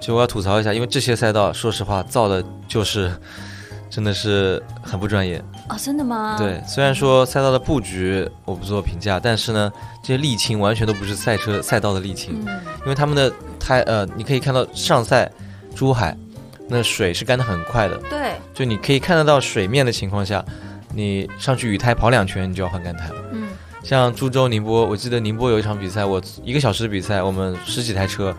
[0.00, 3.12] 就我要吐槽一下，因为这些赛道，说实话，造的就是
[3.88, 6.36] 真的是很不专业啊，真的吗？
[6.38, 12.34] 对，虽然说赛道的布局我不做评价，但是呢，这些沥青完全都不是赛车赛道的沥青，
[12.82, 15.30] 因为他们的胎呃，你可以看到上赛
[15.74, 16.16] 珠海。
[16.66, 20.42] 那水是干的很快的，对，就你可以看得到水面的情况下，
[20.94, 23.14] 你上去雨胎跑两圈，你就要换干胎了。
[23.84, 28.34] 嗯，像株洲、宁波，我记得宁波有一场比赛，我一个小时的比赛，我们十几台车，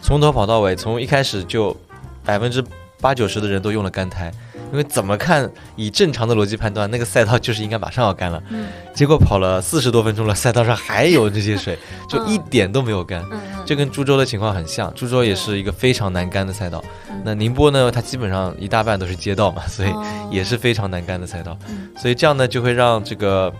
[0.00, 1.76] 从头跑到尾，从一开始就
[2.24, 2.64] 百分之
[3.00, 4.32] 八九十的人都用了干胎。
[4.72, 8.42] 因为怎么看，以正常的逻辑判断，那个赛道就是应该马上要干了。
[8.48, 8.66] 嗯。
[8.92, 11.78] 结果跑了四十多分钟了，赛道上还有这些水，
[12.08, 13.24] 就一点都没有干。
[13.30, 16.84] 嗯这跟株洲的情况很像，株洲也是一个非常难干的赛道。
[17.24, 19.88] 那宁波呢，它基本上一大半都是街道嘛，所以
[20.30, 21.56] 也是非常难干的赛道。
[21.96, 23.50] 所以这样呢，就会让这个，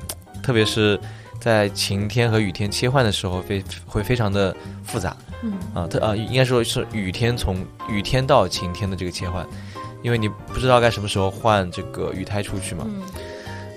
[0.43, 1.01] 特别是
[1.45, 5.15] 在晴天和雨天切换的时候，非会非常的复杂。
[5.43, 5.53] 嗯。
[5.75, 9.47] 啊，它啊，应该说是雨天从雨天到晴天的这个切换。
[10.03, 12.87] 因为你不知道该什么时候换这个雨胎出去嘛，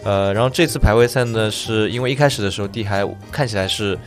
[0.03, 3.97] 呃，然后这次排位赛呢，是因为一开始的时候地还看起来是，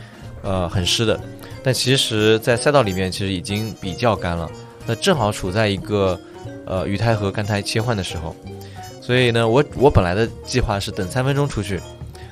[0.43, 1.19] 呃，很湿的，
[1.63, 4.47] 但其实，在赛道里面其实已经比较干了，
[4.85, 6.19] 那正好处在一个，
[6.67, 8.35] 呃，雨胎和干胎切换的时候，
[9.01, 11.81] 所以呢，我我本来的计划是等三分钟出去。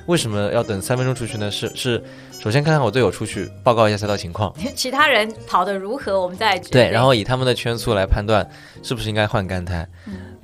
[0.06, 1.50] 为什么要等三分钟出去呢？
[1.50, 2.02] 是是，
[2.40, 8.48] 首先看看我队友出去报告一下赛道情况， 其他人跑得如何，我们再对，然后以他们的圈速来判断
[8.82, 9.86] 是不是应该换干胎。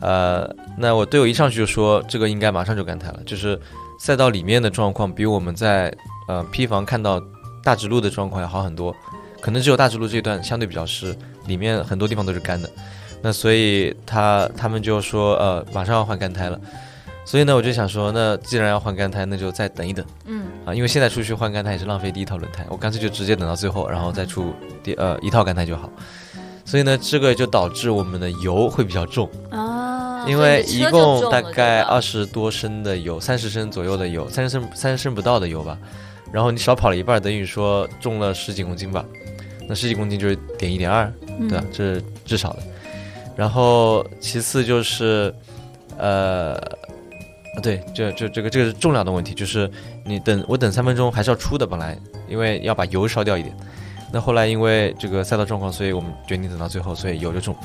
[0.00, 3.58] 呃，那我队友一上去就说这个应该马上就干胎了，就是
[3.98, 5.92] 赛道里面的状况比我们在
[6.28, 7.20] 呃 P 房看到
[7.64, 8.94] 大直路的状况要好很多，
[9.40, 11.16] 可能只有大直路这一段相对比较湿，
[11.46, 12.70] 里面很多地方都是干的。
[13.22, 16.60] 那所以他他们就说呃马上要换干胎了。
[17.26, 20.06] 所以呢，我就想说，那既然要换干胎，那就再等一等。
[20.26, 25.90] 嗯，啊，因为现在出去换干胎也是浪费第一套轮胎，我干脆就直接等到最后，然后再出第呃一套干胎就好。
[26.64, 35.76] 所以呢，这个就导致我们的油会比较重啊，因为一共大概二十多升的油，三十升左右的油，三十升三十升不到的油吧。
[36.30, 39.04] 然后你少跑了一半，等于说重了十几公斤吧。
[39.68, 41.12] 那十几公斤就是点一点二，
[41.48, 41.64] 对吧？
[41.72, 42.62] 这是至少的。
[43.34, 45.34] 然后其次就是，
[45.98, 46.56] 呃。
[47.62, 49.70] 对，这这这个这个是重量的问题，就是
[50.04, 53.56] 你等我等三分钟还是要出的，本来因为要把油烧掉一点，
[54.12, 57.56] 那后来因为这个赛道状况，所以我们决定等到最后，所以油就重。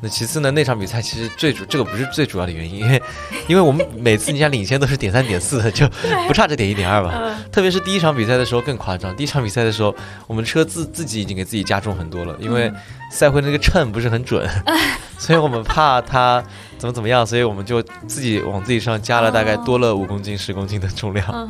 [0.00, 3.02] 那其次呢，那场比赛其实最主这个不是最主要的原因，因为
[3.48, 5.88] 因为我们每次你想领先都是点三点四的，就
[6.28, 7.36] 不差这点一点二吧。
[7.50, 9.92] 特别是第一场比赛的时候更夸张，第一场比赛的时候
[10.28, 12.72] 我们车自自己已经给自己加重很多了，因为
[13.10, 14.48] 赛会那个秤不是很准，
[15.18, 16.44] 所以我们怕它
[16.78, 21.48] 怎么怎么样，所以我们就自己往自己上加了大概多了五公斤十公斤的重量。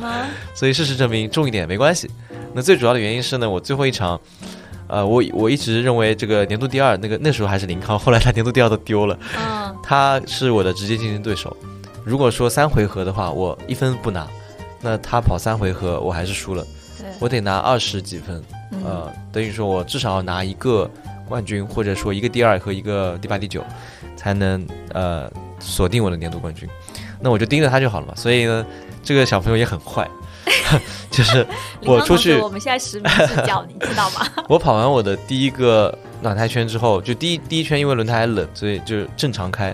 [0.53, 2.09] 所以事实证明重一点没关系。
[2.53, 4.19] 那最主要的原因是呢，我最后一场。
[4.91, 9.15] 呃，我我一直认为这个年度第二，那个那时候还是林康，后来他年度第二都丢了。
[9.37, 11.55] 嗯，他是我的直接竞争对手。
[12.03, 14.25] 如果说三回合的话，我一分不拿，
[14.81, 16.65] 那他跑三回合，我还是输了。
[17.19, 18.43] 我得拿二十几分，
[18.83, 20.89] 呃，等于说我至少要拿一个
[21.27, 23.63] 冠军，或者说一个第二和一个第八、第九，
[24.19, 26.67] 才能呃锁定我的年度冠军。
[27.21, 28.13] 那我就盯着他就好了嘛。
[28.17, 28.65] 所以呢，
[29.01, 30.05] 这个小朋友也很坏。
[31.09, 31.45] 就是
[31.83, 34.27] 我出去，我们现在实名制叫，你知道吗？
[34.49, 39.73] 我跑完我的第一个暖胎圈之后，就第一第一圈因为轮胎还冷，所以就正常开。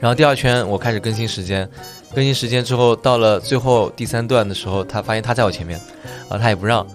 [0.00, 1.68] 然后第二圈我开始更新时间，
[2.14, 5.80] 更新时间之后到了最后第三段的时候，他发现他在我前面，
[6.28, 6.86] 啊，他也不让，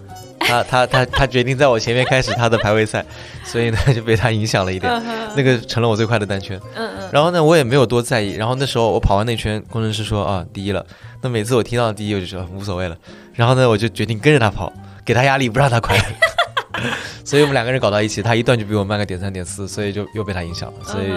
[0.48, 3.04] 他他他他决定在我前面开始他的排位赛，
[3.44, 4.92] 所以呢就被他影响了一点，
[5.36, 6.60] 那个成了我最快的单圈。
[6.76, 7.10] 嗯嗯。
[7.12, 8.34] 然后呢，我也没有多在意。
[8.34, 10.86] 然后那时候我跑完那圈，工程师说啊第一了。
[11.22, 12.98] 那每次我听到第一，我就觉得无所谓了。
[13.34, 14.72] 然后呢，我就决定跟着他跑，
[15.06, 15.98] 给他压力，不让他快。
[17.24, 21.08] 所以我们两个人搞到一起，他一段就比我慢个点三点四，所以就又被他影响了，所以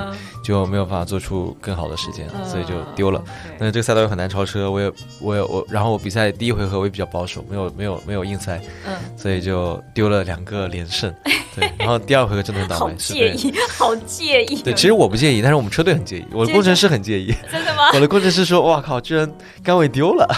[0.47, 3.21] 就没有办法做出更好的时间，所以就丢了。
[3.59, 11.13] 那这个赛道又很难超车，我也我也我，然后我比赛第一回合我也比较保守，没有没有没有硬塞，嗯，所以就丢了两个连胜。
[11.57, 14.63] 对，然后第二回合真的很倒霉，好介意， 好介意。
[14.63, 17.35] 对，其实我不介意，但是我们车队很介意，我的工程师很介意。
[17.51, 17.91] 真的吗？
[17.95, 19.29] 我的工程师说：“哇靠，居然
[19.65, 20.29] 杆位丢了。”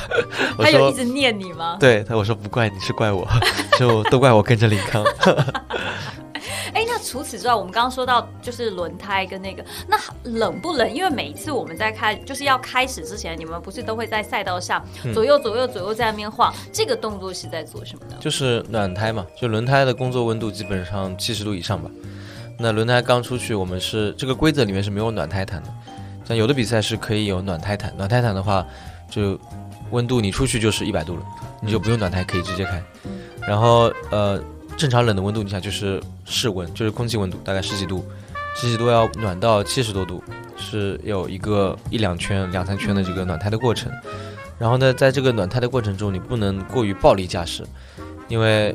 [0.57, 1.77] 他有一直念你吗？
[1.79, 3.29] 对，他我说不怪你，是怪我，
[3.79, 5.05] 就都怪我跟着林康。
[6.73, 10.93] 哎，那除此之外，我们刚刚说到就是轮胎跟那个，那冷不冷？
[10.93, 14.85] 因为每一次我们在开就是要开始之前，你们不是都会在赛道上
[15.15, 16.55] 左右左右左右在那边晃？
[16.73, 18.17] 这个动作是在做什么呢？
[18.21, 21.91] 就是暖胎嘛，就轮胎的工作温度基本上七十度以上吧。
[22.59, 25.69] 那轮胎刚出去，我们是这个规则里面是没有暖胎毯的，
[26.27, 27.93] 像有的比赛是可以有暖胎毯。
[27.97, 28.67] 暖胎毯的话，
[29.11, 29.39] 就
[29.91, 31.23] 温度你出去就是一百度了，
[31.63, 32.83] 你就不用暖胎可以直接开。
[33.47, 34.43] 然后呃。
[34.77, 38.05] 正常冷的温度，你想就是室温，就是空气温度，大概十几度，
[38.61, 40.21] 十几度要暖到七十多度，
[40.57, 43.89] 是有一个一两圈、两三圈的这个暖胎的过程。
[44.59, 47.65] 然后呢，在这个暖胎的过程中，你不能过于暴力驾驶，
[48.27, 48.75] 因为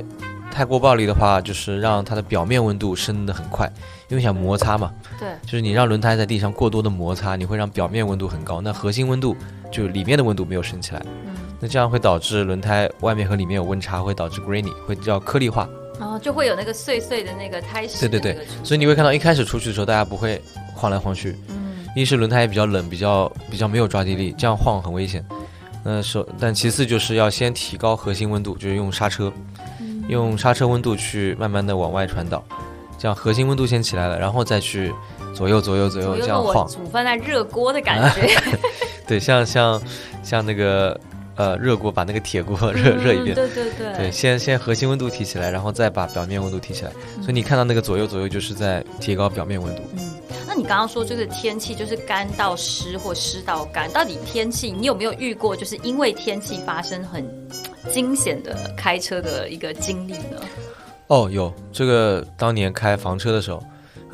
[0.49, 3.69] 太过暴力的话，就是让它的表面温度升得很快，
[4.07, 4.89] 因为想摩擦嘛。
[5.19, 5.27] 对。
[5.41, 9.35] 就是你让轮胎在地上过多的摩擦，你会让表面温度很高，那核心温度
[9.69, 11.01] 就里面的温度没有升起来。
[11.25, 11.35] 嗯。
[11.59, 15.67] 那这样会导致轮胎外面和里面有温差，会导致 grainy，会叫颗粒化。
[15.99, 18.07] 然后就会有那个碎碎的那个胎石。
[18.07, 20.41] 对对对，所以你会看到一开始出去的时候，大家不会
[20.75, 21.35] 晃来晃去。
[21.49, 21.85] 嗯。
[21.95, 25.23] 一是轮胎也比较冷，比较比较没有抓地力，这样晃很危险。
[25.83, 29.31] 那首但其次就是要先提高核心温度，就是用刹车，
[30.07, 32.43] 用刹车温度去慢慢的往外传导，
[32.97, 34.91] 这样核心温度先起来了，然后再去
[35.35, 36.67] 左右左右左右这样晃。
[36.67, 38.27] 煮饭在热锅的感觉。
[39.05, 39.79] 对，像像
[40.23, 40.99] 像那个。
[41.35, 46.91] 呃，热锅把那个铁锅 热热一遍，对对对，对，先先核心温度提起来，然后再把表面温度提起来。
[47.21, 49.81] 所以你看到那个左右左右，就是在提高表面温度。
[49.97, 50.11] 嗯，
[50.47, 55.55] 那你刚刚说这个天气就是干到湿或湿到干，到底天气你有没有遇过？
[55.55, 57.25] 就是因为天气发生很
[57.91, 60.39] 惊险的开车的一个经历呢？
[61.07, 63.61] 哦，有这个当年开房车的时候，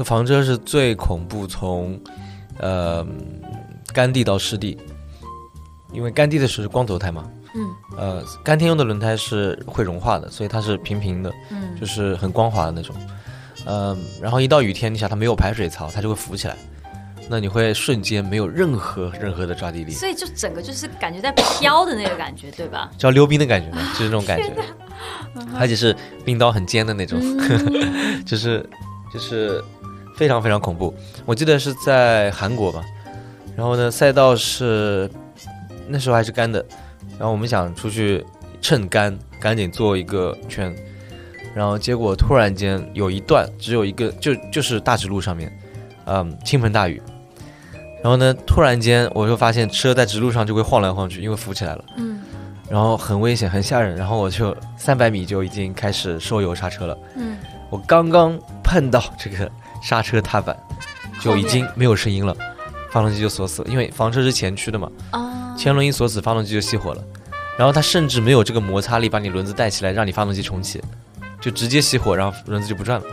[0.05, 1.99] 房车是最恐怖，从
[2.59, 3.05] 呃
[3.93, 4.77] 干地到湿地。
[5.91, 12.95] 因为干地的时候是光头胎嘛，嗯，呃，干天用的轮胎是会融化的，所以它是平平的，嗯，就是很光滑的那种，
[13.65, 16.55] 嗯，然后一到雨天，你想它没有排水槽，它就会浮起来，
[17.27, 22.91] 那你会瞬间没有任何任何的抓地力，所以就整个就是感觉在飘的那个感觉，对吧？
[22.97, 24.53] 叫溜冰的感觉呢，就是那种感觉，
[25.57, 27.19] 而且是冰刀很尖的那种，
[28.25, 28.63] 就是
[29.11, 29.63] 就是
[30.15, 30.93] 非常非常恐怖。
[31.25, 32.83] 我记得是在韩国吧，
[33.55, 35.09] 然后呢，赛道是。
[35.89, 36.63] 那时候还是干的，
[37.17, 38.23] 然后我们想出去
[38.61, 40.73] 趁干赶紧做一个圈，
[41.55, 45.51] 然后结果突然间有一段只有一个就就是大直路上面，
[46.05, 47.01] 嗯，倾盆大雨，
[48.03, 52.21] 然后呢突然间我就发现车在直路上就会晃来晃去，因为浮起来了，嗯，
[52.69, 57.37] 然后很危险很吓人，然后我就三百米就已经开始收油刹车了，嗯，
[57.69, 59.49] 我刚刚碰到这个
[59.81, 60.55] 刹车踏板，
[61.21, 62.35] 就已经没有声音了，
[62.91, 65.28] 发动机就锁死了，因为房车是前驱的嘛，啊。
[65.59, 67.03] 前轮一锁死，发动机就熄火了，
[67.57, 70.81] 然后它甚至没有这个摩擦力把你轮子带起来，让你发动机重启，
[71.41, 73.05] 就直接熄火，然后轮子就不转了。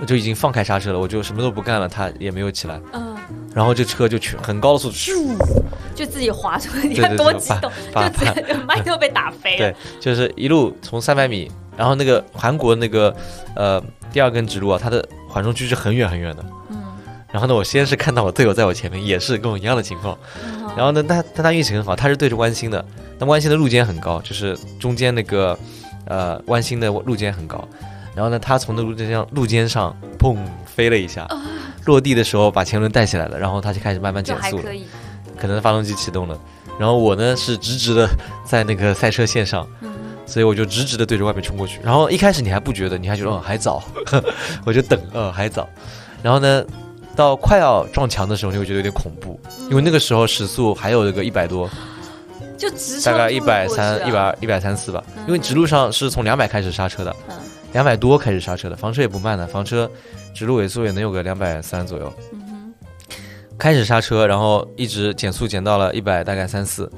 [0.00, 2.80] 我就已经放开刹车了，我就什么都不干了，它也没有起来。
[2.94, 3.14] 嗯。
[3.52, 5.36] 然后这车就去很高的速度，咻，
[5.94, 9.70] 就自己滑出去，你看多激动， 就麦都被打飞了。
[9.70, 13.14] 对，就是一路从三百米，然后那个韩国那个
[13.54, 16.44] 呃第二根直路啊，它的缓冲区是很远很远的。
[16.70, 16.77] 嗯。
[17.30, 20.16] 然后呢，我先是看到我队友在我前面，也是跟我一样的情况。
[20.76, 22.82] 然后呢，他但他运气很好，他是对着弯心的，
[23.18, 25.58] 那弯心的路肩很高，就是中间那个，
[26.06, 27.62] 呃，弯心的路肩很高。
[28.14, 31.28] 然后呢，他从那路肩上路肩上砰飞了一下，
[31.84, 34.64] 落地的时候把前轮带起来了，然后他就开始慢慢减速了，
[35.36, 36.38] 可能发动机启动了。
[36.78, 38.08] 然后我呢是直直的
[38.44, 39.66] 在那个赛车线上，
[40.24, 41.78] 所以我就直直的对着外面冲过去。
[41.82, 43.82] 然后一开始你还不觉得，你还觉得哦还早，
[44.64, 45.68] 我就等，呃还早。
[46.22, 46.64] 然后呢？
[47.18, 51.68] 到快要撞墙的时候，你会觉得有点恐怖，因为那个时候时速还有那个一百多，
[52.56, 55.02] 就直大概一百三、一百一百三四吧。
[55.26, 57.12] 因为直路上是从两百开始刹车的，
[57.72, 59.90] 两百多开始刹车的，房车也不慢的，房车
[60.32, 62.12] 直路尾速也能有个两百三左右。
[63.58, 66.88] 开始刹车，然后一直减速减到了一百大概三四，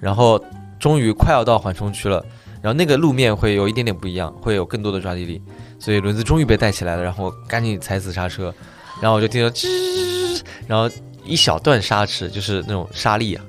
[0.00, 0.44] 然后
[0.80, 2.20] 终于快要到缓冲区了，
[2.60, 5.40] 然后那个路面会有一点点不一样，会有更多的抓地力，
[5.78, 8.52] 所以轮子终于被带起来了，然后赶紧踩死刹车，
[9.00, 10.90] 然后我就听到吱，然后
[11.24, 13.44] 一小段沙池就是那种沙粒啊，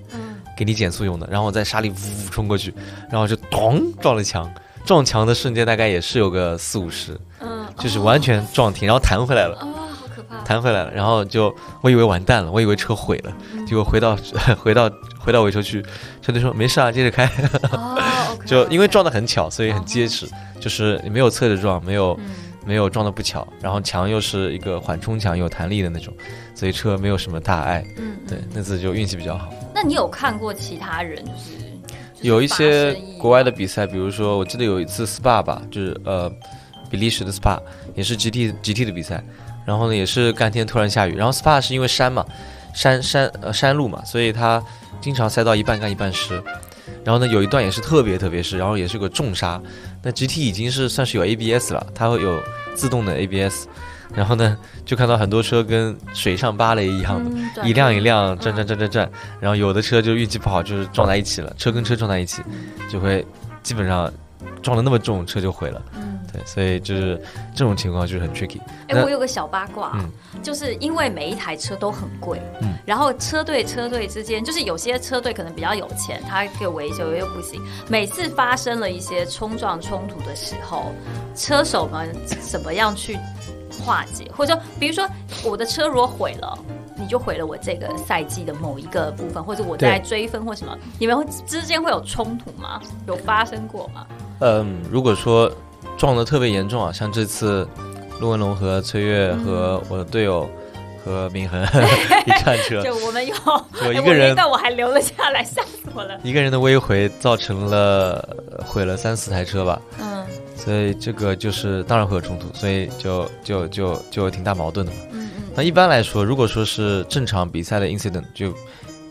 [0.57, 2.73] 给你减速用的，然后我在沙里呜呜冲过去，
[3.09, 4.51] 然后就咚撞了墙，
[4.85, 9.57] 撞墙的瞬间大概也是有个四五十，嗯，就是完全撞停，然后弹回来了。
[9.61, 10.39] 哦，好可怕。
[10.43, 13.33] 弹回来了，然后就我以为完蛋了，我以为车毁了，
[13.67, 14.17] 结果回到
[14.61, 14.89] 回到
[15.19, 15.83] 回到维修区，
[16.21, 17.25] 车队说没事啊，接着开。
[17.71, 17.97] 哦
[18.45, 20.27] 就因为撞得很巧，所以很结实，
[20.59, 22.29] 就是没有侧着撞，没有嗯
[22.69, 26.13] 没有撞的不巧，然后墙又是一个缓冲墙，有弹力的那种，
[26.53, 27.83] 所以车没有什么大碍。
[27.97, 29.51] 嗯，对，那次就运气比较好。
[29.73, 31.57] 那你有看过其他人就是
[32.21, 36.31] 有一些国外的比赛，比如说我记得有一次 SPA 吧，就是呃
[36.91, 37.59] 比利时的 SPA
[37.95, 39.23] 也是 GT GT 的比赛，
[39.65, 42.23] 然后呢也是干天突然下雨，然后 SPA 是因为山嘛，
[42.75, 44.63] 山山呃山路嘛，所以它
[45.01, 46.39] 经常赛道一半干一半湿，
[47.03, 49.61] 然后呢有一段也是特别特别湿，然后也是个重刹，
[50.03, 52.41] 那 GT 已经是算是有 ABS 了，它会有
[52.75, 53.67] 自动的 ABS，
[54.13, 57.31] 然后呢就看到很多车跟水上芭蕾一样的。
[57.31, 62.41] 嗯一辆一辆转转转转转，然后有的车就运气不好，就是撞在一起了，车跟车撞在一起，
[62.89, 63.25] 就会
[63.61, 64.11] 基本上
[64.61, 65.81] 撞了那么重，车就毁了。
[65.95, 67.21] 嗯，对，所以就是
[67.53, 68.59] 这种情况就是很 tricky。
[68.87, 70.11] 哎、那我有个小八卦，嗯
[70.41, 77.61] 就是因为每一台车都很贵，嗯然后车队车队之间，就是有些车队可能比较有钱，他可以维修又不行。
[77.87, 80.93] 每次发生了一些冲撞冲突的时候，
[81.35, 83.17] 车手们怎么样去
[83.79, 84.29] 化解？
[84.35, 85.07] 或者说，比如说
[85.43, 86.57] 我的车如果毁了。
[87.01, 92.81] 你就毁了我这个赛季的某一个部分，或者我在追分或什么，你们会之间会有冲突吗？
[93.07, 94.05] 有发生过吗？
[94.39, 95.49] 嗯，如果说
[95.97, 97.65] 撞的特别严重啊，像这次
[98.19, 100.49] 陆文龙和崔月和我的队友
[101.05, 101.63] 和明恒
[102.27, 103.33] 一战车，就我们有，
[103.81, 106.19] 就一哎我那个人但我还留了下来，吓死我了。
[106.21, 108.27] 一个人的微回造成了
[108.57, 109.81] 呃毁了三四台车吧。
[110.01, 110.25] 嗯
[110.63, 114.97] 所以这个就是当然会有冲突，所以就就就就挺大矛盾的嘛。
[115.11, 118.53] 嗯嗯那一般来说，如果说是正常比赛的 incident，就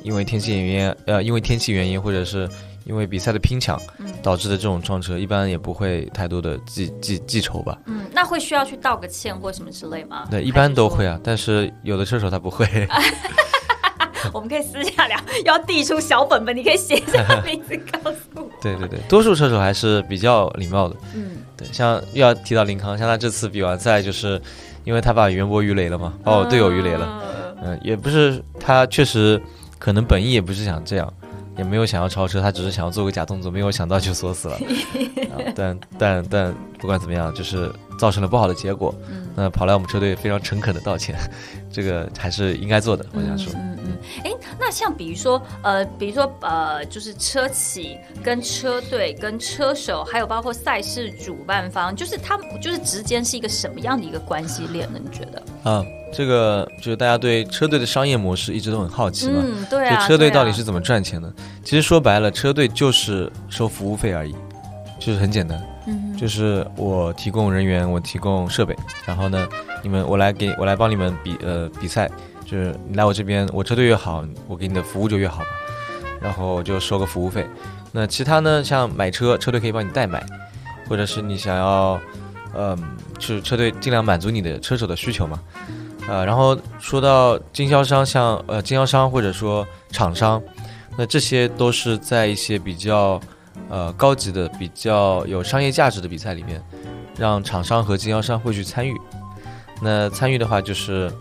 [0.02, 2.48] 因为天气原因，呃，因为天气原因，或者是
[2.84, 7.78] 因为比赛的拼抢嗯导致的这种撞车，一般也不会太多的记记记仇吧。
[7.86, 10.26] 嗯，那会需要去道个歉或什么之类吗？
[10.30, 11.14] 对，一般都会啊。
[11.14, 12.66] 啊，但是有的车手他不会。
[14.32, 18.50] 我们可以私下聊，要递出小本本，你可以写下名字告诉我。
[18.60, 20.96] 对对对，多数车手还是比较礼貌的。
[21.14, 24.40] 嗯，对，像又要提到林康，像他这次比完赛，就是
[24.84, 26.98] 因为他把袁博鱼雷了嘛，把我队友鱼雷了。
[26.98, 27.22] 了。
[27.62, 29.40] 嗯，也不是他确实
[29.78, 31.12] 可能本意也不是想这样，
[31.56, 34.54] 也没有想要超车，他只是想要做个假动作，没有想到就锁死了。
[35.28, 38.94] 啊、但但但不管怎么样，就是造成了不好的结果。
[39.10, 41.16] 嗯那跑来我们车队非常诚恳的道歉，
[41.70, 43.06] 这个还是应该做的。
[43.12, 54.98] 我想说，嗯嗯，哎、那像比如说，呃，比如说，呃，就是车企跟车队跟车手，还有包括赛事主办方，就是他们就是之间是一个什么样的一个关系链呢？
[55.00, 55.40] 你觉得？
[55.62, 59.40] 啊，这个就是大家对车队的商业模式一直都很好奇嘛。
[59.40, 61.32] 嗯，对啊，就车队到底是怎么赚钱的？
[61.62, 64.34] 其实说白了，车队就是收服务费而已，
[64.98, 65.62] 就是很简单。
[66.18, 69.48] 就是我提供人员，我提供设备，然后呢，
[69.84, 72.10] 你们我来给我来帮你们比呃比赛，
[72.44, 75.46] 就是你来我这边，我车队越好，我给你的服务就越好嘛，
[76.20, 77.46] 然后就收个服务费。
[77.92, 80.20] 那其他呢，像买车，车队可以帮你代买，
[80.88, 82.00] 或者是你想要，
[82.54, 82.76] 嗯、
[83.20, 85.38] 是车队尽量满足你的车手的需求嘛。
[86.08, 90.42] 呃，然后说到经销商，像呃经销商或者说厂商，
[90.96, 93.20] 那这些都是在一些比较
[93.68, 96.62] 呃高级的、比较有商业价值的比赛里面，
[97.16, 98.98] 让厂商和经销商会去参与。
[99.80, 101.12] 那参与的话，就是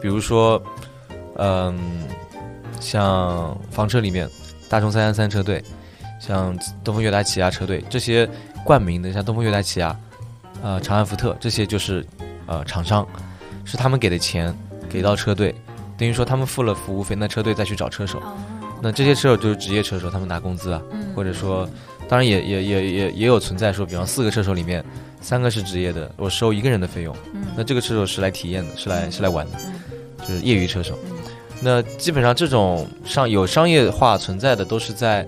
[0.00, 0.62] 比如说，
[1.36, 1.78] 嗯、
[2.80, 4.28] 像房车里面，
[4.68, 5.62] 大众三三三车队，
[6.20, 8.28] 像东风悦达起亚车队这些
[8.64, 9.96] 冠名的，像东风悦达起亚、
[10.62, 12.06] 呃长安福特这些就是
[12.46, 13.06] 呃厂商，
[13.64, 14.56] 是他们给的钱
[14.88, 15.54] 给到车队，
[15.98, 18.22] 等于说他们付了服务费，那车队再去找车手。
[18.74, 21.68] 哦，那这些车手就是职业车手，他们拿工资啊，嗯或者说，
[22.08, 24.84] 当然也也也也也有存在说，比方四个车手里面，
[25.20, 29.74] 三个是职业的，我收一个人的费用，嗯那这个车手是来体验的，是来是来玩的，嗯
[30.26, 31.16] 就是业余车手嗯。
[31.62, 35.26] 那基本上这种商有商业化存在的，都是在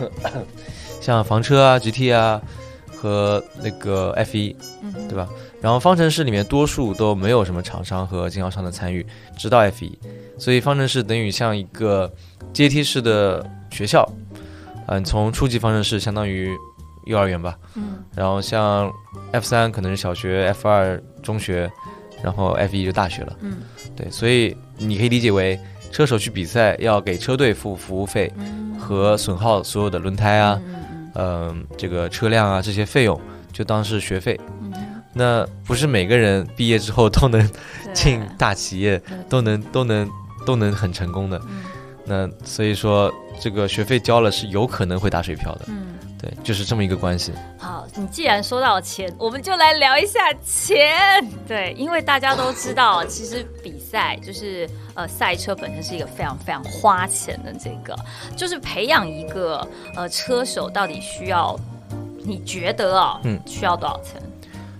[1.02, 2.40] 像房车啊、GT 啊
[2.96, 4.56] 和那个 F 一，
[5.08, 5.28] 对吧？
[5.60, 9.04] 然后方程式里面多数都没有什么厂商和经销商的参与，
[9.36, 9.98] 直到 F 一，
[10.38, 12.10] 所以方程式等于像一个
[12.56, 14.10] 阶梯式的学校，
[14.86, 16.56] 嗯、从初级方程式相当于
[17.04, 17.98] 幼儿园吧，嗯。
[18.14, 18.90] 然后像
[19.30, 21.70] F 三可能是小学，F 二中学，
[22.22, 23.58] 然后 F 一就大学了，嗯。
[23.94, 25.60] 对，所以你可以理解为
[25.92, 28.74] 车手去比赛要给车队付服务费嗯。
[28.80, 30.58] 和损耗所有的轮胎啊，
[31.16, 33.20] 嗯这个车辆啊这些费用，
[33.52, 34.40] 就当是学费。
[34.62, 34.72] 嗯。
[35.12, 37.46] 那不是每个人毕业之后都能
[37.92, 38.98] 进大企业，
[39.28, 40.10] 都能都能
[40.46, 41.38] 都能很成功的。
[41.50, 41.64] 嗯
[42.06, 45.66] 那所以说，这个学费交了是有可能会打水漂的。
[45.68, 45.94] 嗯。
[46.18, 47.30] 对，就是这么一个关系。
[47.58, 51.22] 好，你既然说到钱，我们就来聊一下钱。
[51.46, 57.94] 对，因为大家都知道，其实比赛就是呃赛车本身是一个非常非常花钱的这个，
[58.34, 61.54] 就是培养一个呃车手到底需要，
[62.24, 64.14] 你觉得啊、嗯需要多少钱？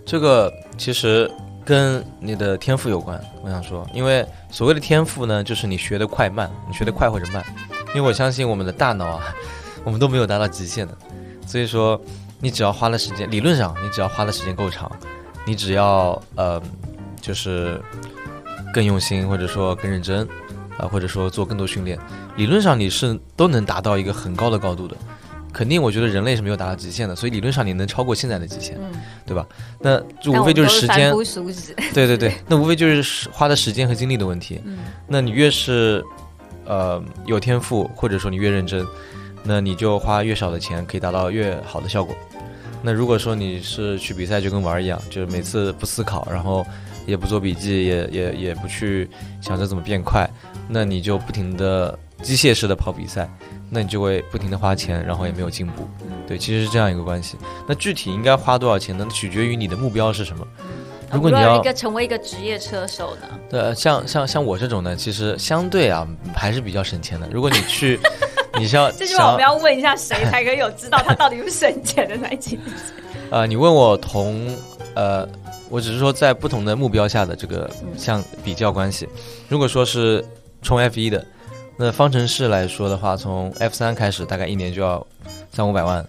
[0.07, 1.31] 这个其实
[1.67, 3.21] 跟你的天赋有关。
[3.43, 7.45] 我想说，因为所谓的天赋呢，就是你学的快慢，你学的快或者慢。
[7.89, 9.35] 因为我相信我们的大脑啊，
[9.83, 10.97] 我们都没有达到极限的，
[11.45, 12.01] 所以说
[12.39, 14.91] 你只要花的时间，理论上你只要花的时间够长，
[15.45, 16.63] 你只要呃，
[17.21, 17.83] 就是
[18.73, 20.29] 更用心，或者说更认真，
[20.79, 21.99] 啊、或者说做更多训练，
[22.37, 24.97] 理论上你是都能达到一个很高的高度的。
[25.57, 28.93] 肯定，我觉得人类是没有达到极限的，所以理论上你能超过现在的极限，嗯，
[29.25, 29.47] 对吧？
[29.81, 31.11] 那就无非就是时间。
[31.95, 34.61] 对对对， 那无非就是花的时间和精力的问题。
[34.67, 34.79] 嗯
[35.09, 36.05] 那你越是
[36.67, 38.87] 呃有天赋，或者说你越认真，
[39.45, 42.15] 那你就花越少的钱，可以达到越好的效果。
[42.83, 46.67] 那如果说你是去比赛就跟玩儿一样，就是每次不思考，然后
[47.07, 49.09] 也不做笔记，也也也不去
[49.41, 50.29] 想着怎么变快，
[50.69, 53.27] 那你就不停的机械式的跑比赛，
[53.69, 55.89] 那你就会不停的花钱，然后也没有进步。
[56.27, 57.37] 对，其实是这样一个关系。
[57.67, 59.07] 那具体应该花多少钱呢？
[59.13, 60.47] 取决于你的目标是什么。
[61.13, 63.29] 如果你要呃一个成为一个职业车手呢？
[63.49, 67.29] 对，像像像我这种呢，其实相对啊还是比较省钱的。
[67.31, 67.99] 如果你去，
[68.59, 72.59] 你是要这句话我们要问一下谁才可以有知道他到底是省钱的那一期？
[73.31, 74.57] 呃，你问我同
[74.95, 75.29] 呃，
[75.69, 79.09] 我只是说在不同的目标下的这个嗯像比较关系。
[79.49, 80.25] 如果说是
[80.61, 81.25] 冲 F 一的，
[81.79, 85.07] 那方程式来说的话，从 F 三开始，大概一年就要
[85.53, 86.05] 三五百万。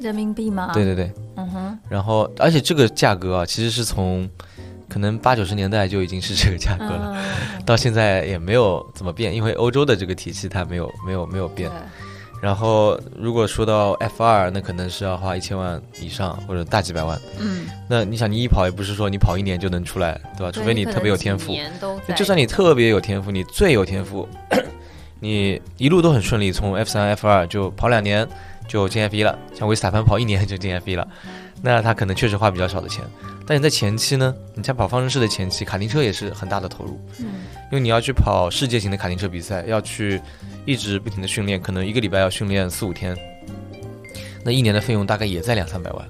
[0.00, 0.70] 人民币吗？
[0.72, 4.28] 对，对对，嗯哼，然后而且这个价格啊，其实是从
[4.88, 7.14] 可能八九十年代就已经是这个价格了。
[7.16, 11.70] 嗯， 到现在也没有怎么变，因为欧洲的这个体系它没有没有没有变。
[12.40, 17.20] 然后如果说到 F 二，那可能是要花一千万以上或者大几百万。
[17.38, 20.50] 嗯，那你想，你一跑也不是说你跑一年就能出来，对吧？
[20.50, 21.54] 除非你特别有天赋。
[22.06, 24.26] 对就算你特别有天赋，你最有天赋，
[25.20, 28.26] 你一路都很顺利，从 F 三 F 二就跑两年
[28.66, 31.06] 就进 F 一了，像维斯塔潘跑一年就进 F 一了，
[31.62, 33.04] 那他可能确实花比较少的钱。
[33.46, 37.00] 但你在前期呢，你在跑方程式的前期，卡丁车也是很大的投入。
[37.18, 37.26] 嗯
[37.70, 40.20] 因为你要去跑世界型的卡丁车比赛，要去
[40.66, 43.16] 一直不停的训练，可能一个礼拜要训练四五天，
[44.44, 46.08] 那一年的费用大概也在两三百万。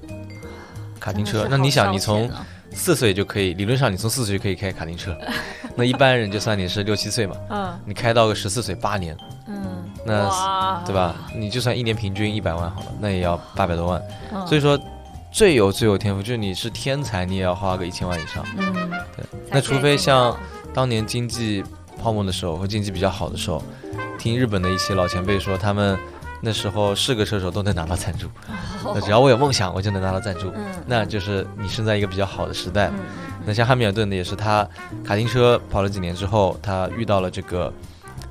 [0.99, 2.27] 卡丁车，那你想，你从
[2.73, 5.15] 四岁就可以，理论上你从四岁就可以开卡丁车，
[5.75, 9.15] 那一般人就算你是六七岁嘛，嗯你开到个十四岁八年，
[9.47, 11.15] 嗯，那对吧？
[11.35, 14.01] 你就算一年平均一百万好了，那也要八百多万。
[14.33, 14.79] 嗯所以说，
[15.31, 18.43] 最有最有天赋，就是你是天才，你也要花个一千万以上。
[18.57, 18.73] 嗯，
[19.15, 20.37] 对，那除非像
[20.73, 21.63] 当年经济
[22.01, 23.61] 泡沫的时候和经济比较好的时候，
[24.17, 25.97] 听日本的一些老前辈说，他们
[26.41, 28.27] 那时候是个车手都能拿到赞助。
[28.83, 30.51] 那只要我有梦想，我就能拿到赞助。
[30.55, 32.87] 嗯那就是你生在一个比较好的时代。
[32.89, 32.99] 嗯
[33.45, 34.67] 那像汉密尔顿的也是，他
[35.03, 37.73] 卡丁车跑了几年之后，他遇到了这个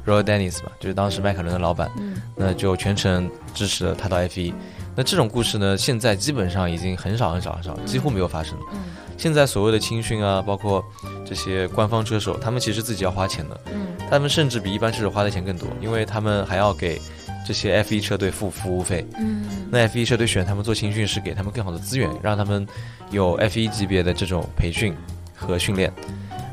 [0.06, 4.52] Royal Dennis 嘛，就是当时迈凯伦的老板，嗯那就全程支持了他到 F1。
[4.94, 8.56] 那这种故事呢，现在基本上已经很少很少很少，几乎没有发生。
[8.72, 8.78] 嗯
[9.16, 10.82] 现在所谓的青训啊，包括
[11.26, 16.98] 这些官方车手，他们其实自己要花钱的，嗯他们甚至比一般车手花的钱更多，因为他们还要给
[17.46, 19.06] 这些 F1 车队付服务费。
[19.18, 22.66] 嗯那 F1 车队选他们做青训是给他们更好的资源，让他们
[23.10, 24.94] 有 F1 级别的这种培训
[25.34, 25.92] 和训练。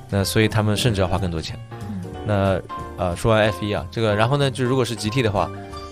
[0.09, 1.59] 那所以他们甚至要花更多钱。
[2.25, 2.59] 那
[2.97, 5.49] 呃，说完 F1 啊，这个然后呢，就如果是 GT 的话，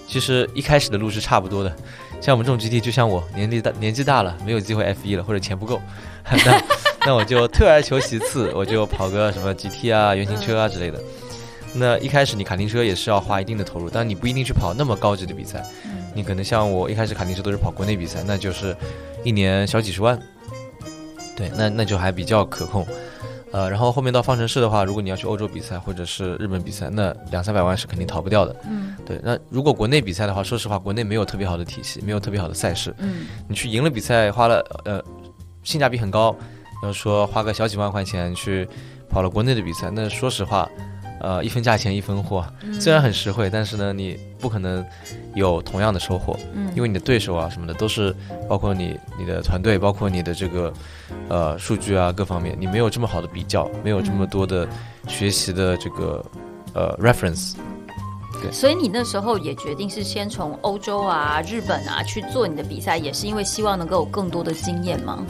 [0.07, 1.75] 其实一开始的路是差不多的。
[2.21, 5.81] 像我们这种 GT，就像我年纪大年纪大了，没有机会 F1 了，或者钱不够，
[6.45, 6.61] 那
[7.07, 10.99] 那我就退而求其次，我就跑个什么 GT 啊、原型车啊之类的。
[11.76, 15.63] 那一开始你卡丁车也是要花一定的投入，但你不一定去跑那么高级的比赛。
[16.13, 18.76] 你可能像我一开始卡丁车都是跑国内比赛，那就是
[19.23, 20.17] 一年小几十万，
[21.36, 22.88] 对，那那就还比较可控。
[23.51, 28.55] 呃，然后后面到方程式的话，如果你要去欧洲比赛或者是日本比赛，那两三百万是肯定逃不掉的。
[28.67, 32.93] 嗯对，那如果国内比赛的话，说实话，国内没有特别好的体系，没有特别好的赛事。
[32.99, 35.01] 嗯你去赢了比赛，花了呃
[35.63, 36.36] 性价比很高，
[36.84, 38.67] 要说花个小几万块钱去
[39.09, 40.69] 跑了国内的比赛，那说实话，
[41.26, 44.86] 呃一分价钱一分货，嗯虽然很实惠，但是呢你不可能
[45.34, 48.15] 有同样的收获，嗯因为你的对手啊什么的都是
[48.47, 50.71] 包括你你的团队，包括你的这个
[51.28, 54.67] 呃数据啊各方面，你没有这么好的比较，没有这么多的
[55.07, 56.23] 学习的这个
[56.76, 57.55] 呃 reference。
[58.41, 65.26] 对所以你那时候也决定是先从欧洲啊、日本啊去做你的比赛，也是因为希望能够有更多的经验吗？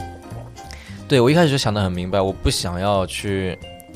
[1.07, 3.55] 对我一开始就想得很明白，我不想要去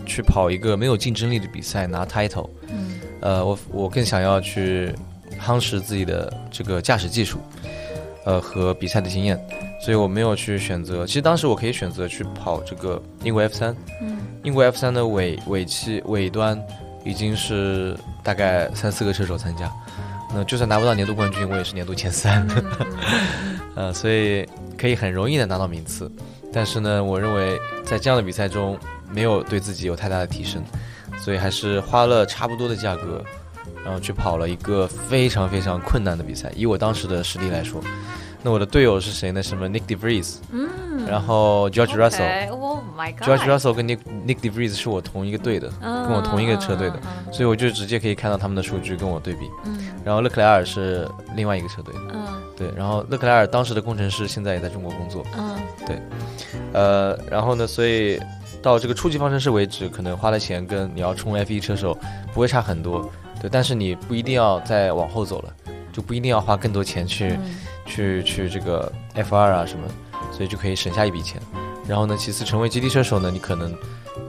[0.10, 3.00] 去跑一个没有竞争力的比赛拿 title，嗯。
[3.22, 4.96] 呃，我我更想要去
[5.40, 7.38] 夯实自己的这个驾驶技术，
[8.26, 9.38] 呃和比赛的经验，
[9.82, 11.06] 所以我没有去选择。
[11.06, 14.18] 其实当时我可以选择去跑这个英国 F 三，嗯。
[14.44, 16.58] 英国 F 三的尾尾期尾端
[17.04, 19.70] 已经是大概三四个车手参加，
[20.34, 22.48] 那就算拿不到年度冠军，我也是年度前三，
[23.76, 24.48] 呃，所以
[24.78, 26.10] 可以很容易的拿到名次。
[26.54, 28.80] 但是呢，我认为在这样的比赛中
[29.14, 30.64] 没有对自己有太大的提升，
[31.20, 33.24] 所以还是花了差不多的价格，
[33.84, 36.52] 然后去跑了一个非常非常困难的比赛。
[36.56, 37.82] 以我当时的实力来说，
[38.42, 39.44] 那我的队友是谁呢？
[39.44, 40.70] 什么？Nick DeVries，嗯。
[41.08, 42.50] 然后 George Russell。
[42.52, 46.08] ，Oh my God，George Russell 跟 Nick Nick DeVries 是我同一个队的，嗯。
[46.08, 47.00] 跟我同一个车队的，
[47.32, 49.50] 所以我就直接可以看到他们的数据跟我对比。
[49.66, 49.78] 嗯。
[50.06, 51.94] 然后勒克莱尔是另外一个车队。
[51.94, 52.42] 的，嗯。
[52.56, 55.58] 对，然后勒克莱尔当时的工程师现在也在中国工作，嗯。
[56.72, 58.20] 呃，然后呢，所以
[58.62, 61.98] 到这个初级方程式为止，可能花的钱跟你要冲 F1 车手
[62.34, 63.10] 不会差很多，
[63.42, 65.54] 对，但是你不一定要再往后走了，
[65.92, 67.56] 就不一定要花更多钱去、嗯
[67.90, 69.88] 去去这个 F2 啊什么，
[70.32, 71.42] 所以就可以省下一笔钱。
[71.88, 73.76] 然后呢，其次成为 GT 车手呢，你可能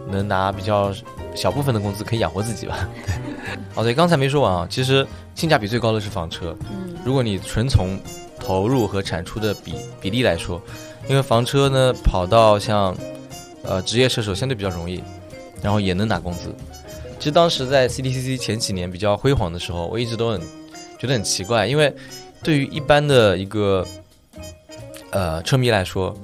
[0.09, 0.91] 能拿比较
[1.35, 2.89] 小部分的工资可以养活自己吧。
[3.05, 3.15] 对，
[3.77, 6.57] 哦对，刚才没说完啊，其实性价比最高的是房车。
[6.71, 8.01] 嗯如果你纯从
[8.39, 10.59] 投入和产出的比比例来说，
[11.07, 12.97] 因为房车呢跑到像
[13.63, 15.03] 呃职业车手相对比较容易，
[15.63, 16.55] 然后也能拿工资。
[17.19, 20.41] 其实当时在 CDCC 前几年比较辉煌的时候，我一直都很
[20.99, 21.95] 觉得很奇怪，因为
[22.43, 23.87] 对于一般的一个
[25.11, 26.17] 呃车迷来说，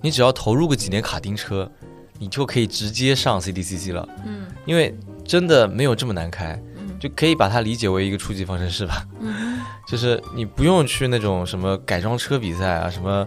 [0.00, 1.70] 你只要投入个几年卡丁车，
[2.18, 6.52] 你就可以直接上 CDCC 了，嗯因为真的没有这么难开。
[6.76, 13.24] 嗯就可以把它理解为一个初级方程式吧，嗯 就是你不用去那种什么改装车比赛啊，什么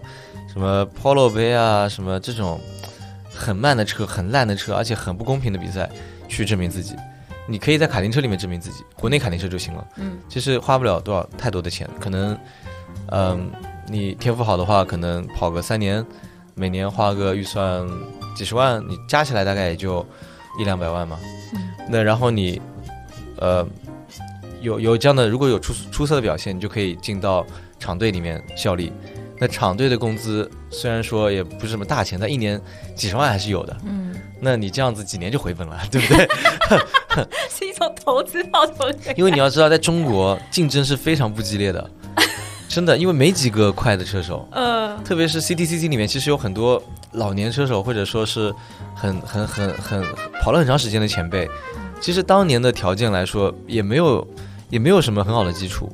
[0.51, 2.59] 什么 Polo 杯啊，什么这种
[3.41, 5.89] 很慢的车、很烂的车，而且很不公平的比赛
[6.27, 6.95] 去证明自己。
[7.47, 9.87] 你可以在卡丁车里面证明自己，国内卡丁车就行了。
[9.97, 12.37] 嗯其实花不了多少太多的钱，可能，
[13.07, 13.51] 嗯、
[13.87, 16.05] 你天赋好的话，可能跑个三年，
[16.53, 17.85] 每年花个预算
[18.37, 20.05] 几十万，你加起来大概也就
[20.59, 21.17] 一两百万嘛。
[21.53, 22.61] 嗯那然后你，
[23.37, 23.67] 呃，
[24.61, 27.45] 有有这样的，如果有出出色的表现，你就可以进到
[27.79, 28.93] 厂队里面效力。
[29.41, 32.61] 那厂队的工资虽然说也不是什么大钱，但一年
[32.95, 33.75] 几十万还是有的。
[33.87, 36.27] 嗯，那你这样子几年就回本了，对不对？
[37.49, 38.97] 是一种投资报酬率。
[39.17, 41.89] 因为你要知道，在中国竞争是非常不激烈的，
[42.69, 46.79] 真的，因为没几个快的车手，呃特别是 CTCC 里面，其实有很多
[47.13, 48.53] 老年车手，或者说是
[48.95, 50.05] 很很很很
[50.39, 51.49] 跑了很长时间的前辈，
[51.99, 54.27] 其实当年的条件来说，也没有
[54.69, 55.91] 也没有什么很好的基础，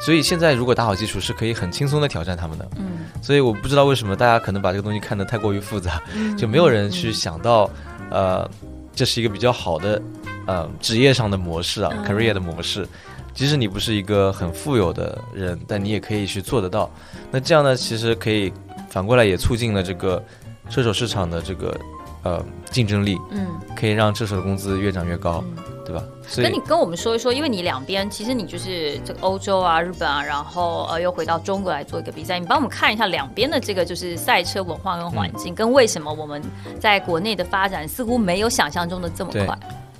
[0.00, 2.68] 所以现在如果打好基础，是可以很轻松的挑战他们的。
[2.78, 2.86] 嗯
[3.22, 6.00] 所以我不知道为什么大家可能把这个东西看得太过于复杂，
[6.38, 7.68] 就没有人去想到，
[8.10, 8.48] 呃，
[8.94, 10.00] 这是一个比较好的，
[10.46, 12.88] 呃，职业上的模式啊、嗯 c a r e e r 的模式。
[13.34, 16.90] 即使你不是一个很富有的人，但你也可以去做得到。
[17.30, 18.50] 那这样呢，其实可以
[18.88, 20.22] 反过来也促进了这个
[20.70, 21.78] 车手市场的这个
[22.22, 23.46] 呃竞争力，嗯
[23.76, 25.44] 可以让车手的工资越涨越高，
[25.90, 26.04] 对吧？
[26.28, 36.40] 所以跟你跟我们说一说，因为你两边其实你就是这个欧洲啊、日本啊，然后呃又回到中国来做一个比赛，你帮我们看一下两边的这个就是赛车文化跟环境，跟为什么我们
[36.78, 39.58] 在国内的发展似乎没有想象中的这么快。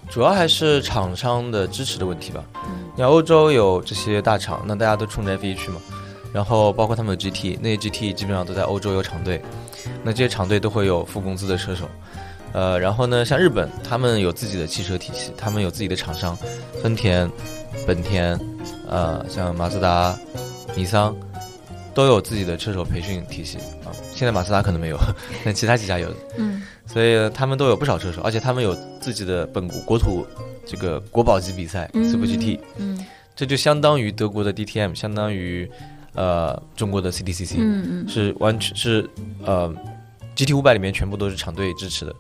[0.08, 2.44] 主要还是厂商的支持的问题吧。
[2.66, 5.80] 嗯你看欧洲有这些大厂，那大家都冲着 F1 去嘛，
[6.32, 9.42] 然后包括他们有 GT，那些 GT 基本上都在欧洲有厂队，
[10.02, 11.86] 那这些厂队都会有付工资的车手。
[12.52, 16.36] 呃，然后呢，像日本，他们有自己的汽车体系，他们有自己的厂商，
[16.82, 17.30] 丰田、
[17.86, 18.38] 本田，
[18.88, 20.16] 呃，像马自达、
[20.76, 21.16] 尼桑，
[21.94, 23.94] 都有自己的车手培训体系啊。
[24.14, 24.98] 现在马自达可能没有，
[25.44, 26.16] 但其他几家有的。
[26.38, 30.26] 嗯所以他们都有不少车手，而且他们有自己的本国国土
[30.66, 35.70] 这个国宝级比赛、Super GT，嗯这就相当于德国的 DTM，相当于
[36.14, 39.08] 呃中国的 CTCC，、嗯嗯是完全是
[39.46, 39.72] 呃
[40.44, 42.14] GT 五百里面全部都是厂队支持的。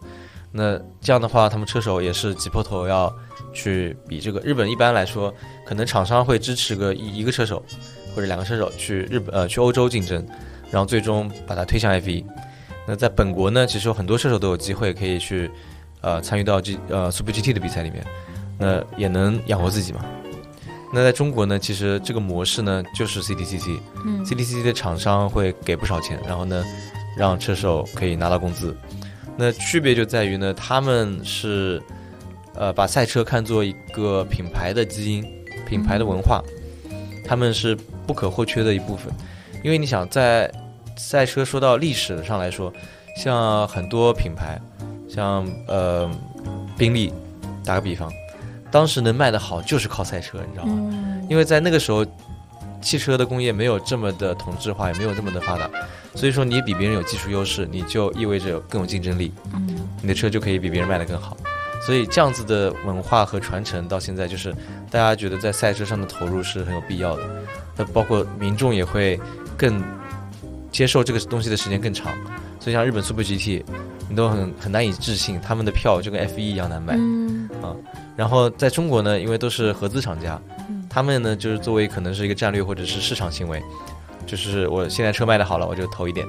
[0.52, 3.12] 那这样的话，他们车手也是挤破头要
[3.52, 4.40] 去比这个。
[4.40, 5.32] 日本一般来说，
[5.64, 7.64] 可能厂商会支持个一一个车手
[8.14, 10.26] 或者两个车手去日本呃去欧洲竞争，
[10.70, 12.24] 然后最终把它推向 F1。
[12.86, 15.48] 那在本国呢，其实有很多车手都有机会可以去
[16.00, 18.04] 呃参与到 G 呃 Super GT 的比赛里面，
[18.58, 20.04] 那也能养活自己嘛。
[20.92, 26.64] 那在中国呢，其实这个模式呢就是 CTCC，嗯 CTCC 的厂商会给不少钱，然后呢，
[27.20, 28.74] 让车手可以拿到工资。
[29.36, 31.82] 那区别就在于呢，他们是
[32.54, 35.22] 呃把赛车看作一个品牌的基因
[35.68, 36.42] 品牌的文化，
[37.26, 39.12] 他们是不可或缺的一部分。
[39.62, 40.50] 因为你想，在
[40.96, 42.72] 赛车说到历史上来说，
[43.14, 44.58] 像很多品牌，
[45.06, 46.10] 像呃
[46.78, 47.12] 宾利，
[47.62, 48.10] 打个比方，
[48.70, 51.22] 当时能卖得好就是靠赛车，你知道吗？
[51.28, 52.02] 因为在那个时候，
[52.80, 55.70] 汽车的工业没有这么的同质化，也没有这么的发达，
[56.14, 59.32] 所以说你比别人有技术优势，你就意味着更有竞争力，
[60.02, 61.36] 你的车就可以比别人卖得更好。
[61.86, 64.52] 所以这样子的文化和传承到现在，就是
[64.90, 67.22] 大家觉得在赛车上的投入是很有必要的。
[67.76, 69.18] 那包括民众也会
[69.56, 69.82] 更
[70.70, 72.12] 接受这个东西的时间更长。
[72.58, 73.64] 所以像日本 Super GT，
[74.10, 76.92] 你都很很难以置信，他们的票就跟 F1 一样难买
[77.66, 77.74] 啊。
[78.14, 80.38] 然后在中国呢，因为都是合资厂家，
[80.90, 83.62] 他们呢就是作为可能是一个战略或者是市场行为。
[84.30, 86.24] 就是我现在车卖的好了，我就投一点；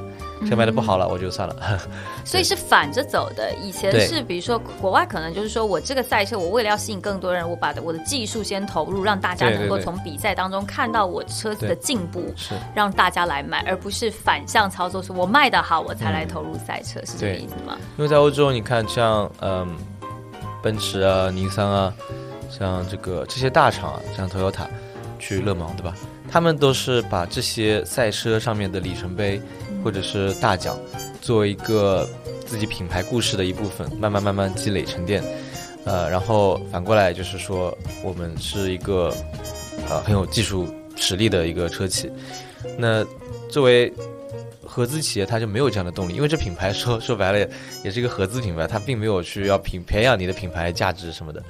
[0.50, 1.56] 车卖的不好了，我就算了。
[2.26, 3.54] 所以是反着走的。
[3.62, 17.78] 以前是比如说国外可能就是说我这个赛车，我为了要吸引更多人，我把我的技术先投入，让大家能够从比赛当中看到我车子的进步，是让大家来买，而不是反向操作，是我卖的好我才来投入赛车，是这个意思吗？
[17.98, 19.78] 因为在欧洲，你看像嗯，
[20.64, 21.94] 奔驰啊、尼桑啊，
[22.50, 24.66] 像这个这些大厂啊，像 Toyota
[25.20, 25.94] 去勒芒，对吧？
[26.32, 29.42] 他们都是把这些赛车上面的里程碑，
[29.84, 30.80] 或者是大奖，
[31.22, 32.08] 作为一个
[32.46, 35.22] 自己品牌故事的一部分，慢慢慢慢积累沉淀，
[35.84, 39.14] 呃，然后反过来就是说，我们是一个
[39.90, 42.10] 呃很有技术实力的一个车企。
[42.78, 43.06] 那
[43.50, 43.92] 作为
[44.66, 47.46] 合资企业，它就没有这样的动力，因为这品牌说说白了
[47.84, 51.44] 也是一个合资品牌，它并没有去要品培养你的品牌价值什么的。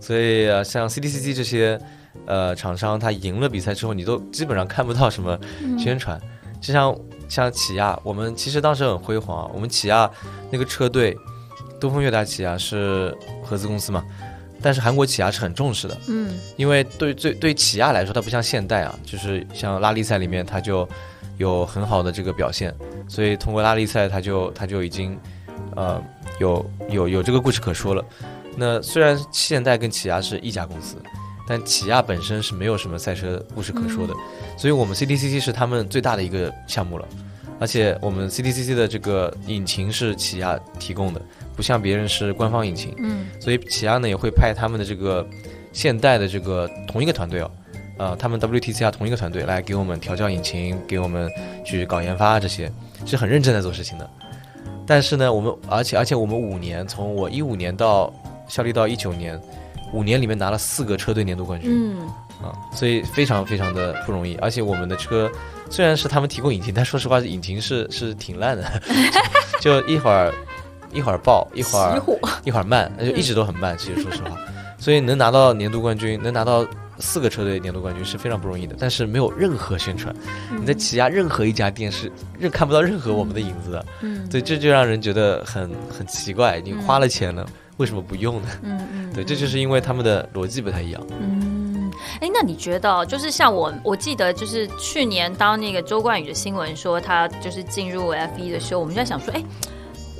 [0.00, 1.78] 所以啊，像 CDCC 这些。
[2.26, 5.38] 呃，厂商他赢了比赛之后，你都基本上看不到什么
[5.78, 6.20] 宣传。
[6.60, 6.96] 就像
[7.28, 9.50] 像起亚，我们其实当时很辉煌。
[9.52, 10.08] 我们起亚
[10.48, 11.16] 那个车队，
[11.80, 14.04] 东风悦达起亚是合资公司嘛，
[14.62, 15.98] 但是韩国起亚是很重视的。
[16.06, 20.88] 嗯，因为对对对起亚来说，它不像现代啊，就是像拉力赛里面它就
[21.36, 22.72] 有很好的这个表现，
[23.08, 25.18] 所以通过拉力赛，它就它就已经
[25.74, 26.00] 呃
[26.38, 28.04] 有有有这个故事可说了。
[28.56, 30.96] 那虽然现代跟起亚是一家公司。
[31.46, 34.14] 但起亚本身是没有什么赛车故事可说的，
[34.56, 37.06] 所以我们 CDCC 是他们最大的一个项目了，
[37.58, 41.20] 而且我们 CDCC 的这个引擎是起亚提供的，
[41.56, 45.26] 不像别人是官方引擎，嗯，所以起亚呢也会派他们的这个
[45.72, 47.50] 现代的这个同一个团队哦，
[47.98, 51.28] 呃，他们 WTCR 同一个团队来给我们调教引擎，给我们
[51.64, 52.70] 去搞研发这些，
[53.04, 54.08] 是很认真在做事情的。
[54.86, 58.12] 但是呢，我们而且而且我们五年，从我一五年到
[58.46, 59.40] 效力到一九年。
[59.92, 62.08] 五年里面拿了四个车队年度冠军，嗯，
[62.42, 64.34] 啊，所以非常非常的不容易。
[64.36, 65.30] 而且我们的车
[65.70, 68.82] 虽然是他们提供引擎，但说实话，引擎是 是挺烂的，
[69.60, 70.32] 就一会儿
[70.92, 72.02] 一会儿爆，一会儿
[72.44, 73.76] 一会儿慢，就一直都很慢。
[73.76, 74.30] 其实说实话，
[74.78, 76.66] 所以能拿到年度冠军，能拿到
[76.98, 78.74] 四个车队年度冠军是非常不容易的。
[78.78, 80.14] 但是没有任何宣传，
[80.58, 86.60] 你在起亚任何一家店是任看不到任何我们的影子的，嗯，对，这就让人觉得很很奇怪。
[86.60, 87.46] 你花了钱了。
[87.82, 88.48] 为什么不用呢？
[88.62, 91.02] 嗯嗯，对，这就是因为他们的逻辑不太一样。
[91.10, 99.42] 嗯，哎，那你觉得，就是像我，我记得就是去年当那个周冠宇的新闻说他就是进入 F 一的时候，我们就在想说，哎，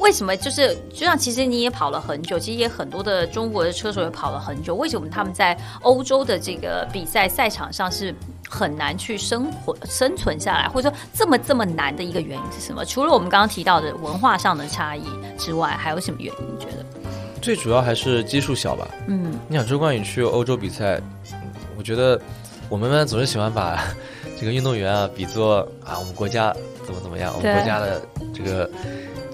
[0.00, 8.12] 为什么就是就像其实你也跑了很久，其实也很多的中国的车手也跑了很久，为什么他们在欧洲的这个比赛赛场上是
[8.50, 12.84] 很难去生活生存下来，或者说这么这么难的一个原因是什么？
[12.84, 15.04] 除了我们刚刚提到的文化上的差异
[15.38, 16.46] 之外，还有什么原因？
[16.52, 16.84] 你觉得？
[17.42, 18.88] 最主要还是基数小吧。
[19.08, 21.00] 嗯，你想周冠宇去欧洲比赛，
[21.76, 22.18] 我觉得
[22.68, 23.84] 我们呢总是喜欢把
[24.42, 26.52] 这个运动员啊比作啊我们国家
[26.84, 28.02] 怎么怎么样，我们国家的
[28.34, 28.68] 这个。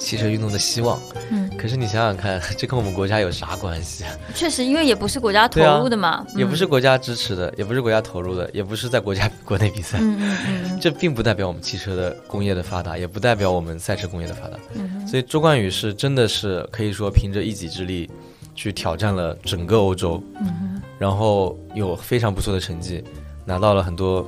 [0.01, 0.97] 汽车运动的希望，
[1.29, 4.05] 嗯，可是你想想看，这跟我们国家有啥关系？
[4.33, 14.57] 确实，因为也不是国家投入的嘛，也不是国家支持的，也不是国家投入的，也不是在国家 国内比赛，嗯嗯嗯，这并不代表我们汽车的工业的发达，也不代表我们赛车工业的发达。
[14.75, 18.09] 嗯，所以周冠宇是真的是可以说凭着一己之力
[18.55, 23.03] 去挑战了整个欧洲，嗯然后有非常不错的成绩，
[23.45, 24.25] 拿到了很多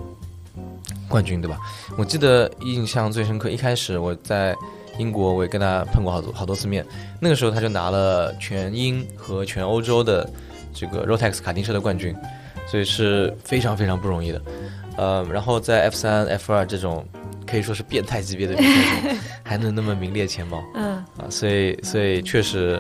[1.11, 1.59] 冠军，对吧？
[1.99, 4.57] 我记得印象最深刻，一开始我在。
[4.99, 6.85] 英国我也跟他碰过好多好多次面，
[7.21, 10.29] 那个时候他就拿了全英和全欧洲的
[10.75, 12.15] 这个 Rotax 卡丁车的冠军，
[12.67, 14.43] 所以是非常非常不容易的。
[14.99, 17.07] 呃，然后在 F 三、F 二这种
[17.47, 22.79] 可以说是变态级别的比赛中，还能那么名列前茅，嗯，啊，所以所以确实，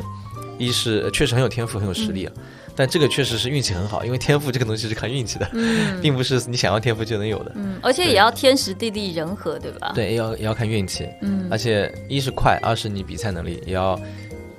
[0.58, 2.32] 一是确实很有天赋，很有实力啊。
[2.76, 5.50] 但这个确实是运气很好，因为天赋这个东西是看运气的，
[6.00, 7.52] 并不是你想要天赋就能有的。
[7.56, 9.92] 嗯，而且也要天时地利人和，对吧？
[9.94, 11.08] 对，也要也要看运气。
[11.22, 14.00] 嗯，而且一是快，二是你比赛能力也要，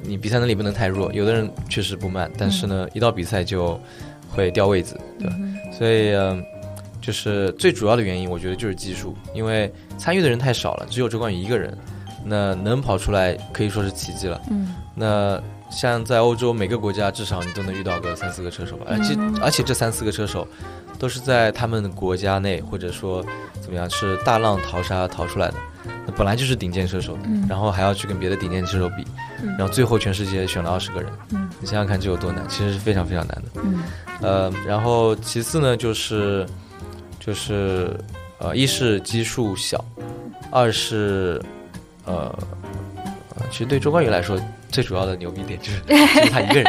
[0.03, 1.11] 你比赛能力不能太弱。
[1.13, 3.79] 有的人确实不慢，但是呢，一到比赛就
[4.29, 5.35] 会掉位子，对吧？
[5.77, 6.43] 所以嗯，
[7.01, 11.75] 就是最主要的原因，我觉得就是技术，因为参与的人太少了，只有周冠宇一个人，
[12.23, 14.39] 那能跑出来可以说是奇迹了。
[14.51, 15.41] 嗯，那
[15.71, 20.45] 像在欧洲每个国家，至少你都能遇到个三四个车手吧，而且而且这三四个车手
[20.99, 23.25] 都是在他们国家内，或者说
[23.61, 25.55] 怎么样是大浪淘沙淘出来的，
[26.05, 27.17] 那本来就是顶尖车手，
[27.47, 29.05] 然后还要去跟别的顶尖车手比，
[29.57, 31.09] 然后最后全世界选了二十个人，
[31.59, 33.61] 你想想看这有多难，其实是非常非常难的。
[33.63, 33.83] 嗯，
[34.21, 36.45] 呃，然后其次呢就是
[37.17, 37.97] 就是
[38.39, 39.83] 呃，一是基数小，
[40.51, 41.41] 二是
[42.05, 42.37] 呃，
[43.35, 44.37] 呃其实对周冠宇来说。
[44.71, 46.65] 最主要的牛逼点就是 就是他一个人，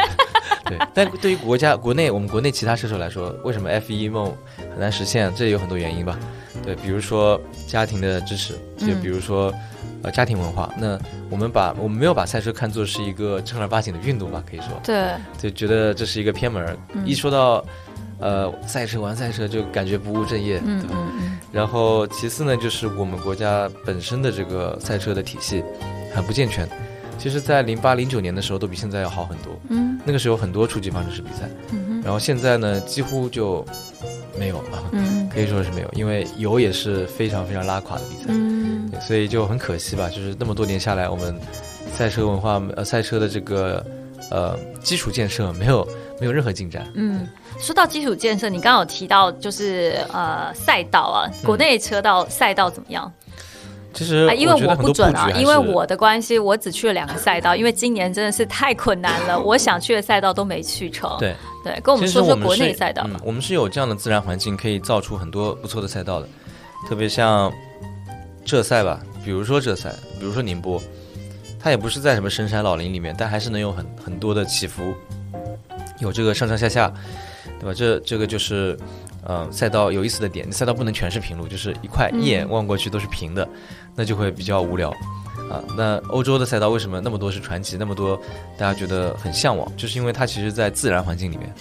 [0.65, 0.77] 对。
[0.93, 4.35] 但对于国家国内我们国内其他车手来说，为什么 F 一梦
[4.71, 5.33] 很难实现？
[5.35, 6.17] 这有很多原因吧。
[6.63, 9.53] 对，比如说家庭的支持，就比如说
[10.01, 10.71] 呃家庭文化。
[10.77, 10.99] 那
[11.29, 14.67] 我们把我们没有把赛车看作是一个正儿八经的运动吧，可以说。
[14.83, 15.13] 对。
[15.37, 17.65] 就觉得这是一个偏门，一说到
[18.19, 20.95] 呃赛车玩赛车就感觉不务正业，对吧？
[21.51, 25.63] 然后其次呢，就是我们国家本身的这个赛车的体系
[26.13, 26.67] 很不健全。
[27.17, 29.57] 其实，在零八零九年的时候，都比现在要好很多。
[29.69, 33.65] 嗯，那个时候很多初级方程式比赛，嗯然后现在呢，几乎就
[34.37, 34.83] 没有了。
[34.91, 38.25] 嗯，可以说是没有，因为有也是非常非常拉垮的比赛。
[38.27, 41.39] 嗯，所以就很可惜吧，就是那么多年下来，我们
[41.93, 43.85] 赛车文化呃赛车的这个
[44.29, 45.87] 呃基础建设没有
[46.19, 46.85] 没有任何进展。
[46.95, 47.25] 嗯，
[47.57, 53.09] 说到基础建设，你刚刚有提到就是呃赛道啊，国内车道赛道怎么样？
[53.93, 61.15] 其实，因为我不准啊，因为我的关系，我只去了两个赛道，因为今年真的是太困难了，我想去的赛道都没去成。
[61.19, 63.03] 对对，跟我们说说国内赛道。
[63.05, 66.27] 嗯，我们是有这样的自然环境，可以造出很多不错的赛道的，
[66.89, 67.51] 特别像
[68.43, 70.81] 浙赛吧，比如说浙赛，比如说宁波，
[71.59, 74.93] 它也不是在什么深山老林里面，但还是能有很很多的起伏，
[75.99, 76.91] 有这个上上下下，
[77.59, 77.73] 对吧？
[77.73, 78.77] 这这个就是。
[79.25, 83.47] 嗯，赛道有意思的点，赛道不能全是平路，就是一块一眼望过去都是平的，
[83.95, 84.89] 那就会比较无聊
[85.49, 85.63] 啊。
[85.77, 88.19] 那欧洲的赛道为什么那么多是传奇，那么多
[88.57, 91.53] 大家觉得很向往，就是因为它其实，在自然环境里面。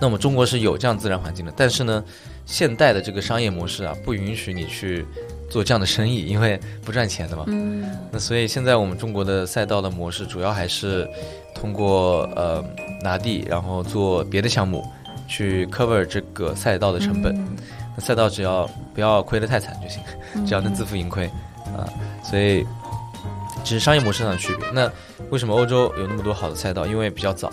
[0.00, 2.02] 那我们中国是有这样自然环境的，但是呢，
[2.46, 5.04] 现代的这个商业模式啊，不允许你去
[5.50, 7.44] 做这样的生意，因为不赚钱的嘛。
[7.48, 7.84] 嗯。
[8.10, 11.08] 那所以现在我们中国的赛道的模式，主要还是
[11.54, 12.64] 通过呃
[13.02, 14.84] 拿地，然后做别的项目。
[15.32, 17.32] 去 cover 这个赛道的成本，
[17.96, 20.02] 那赛道只要不要亏得太惨就行，
[20.46, 21.26] 只要能自负盈亏
[21.76, 21.84] 啊，
[22.22, 22.66] 所以
[23.64, 24.66] 只是商业模式上的区别。
[24.72, 24.90] 那
[25.30, 26.86] 为什么欧洲有那么多好的赛道？
[26.86, 27.52] 因为比较早，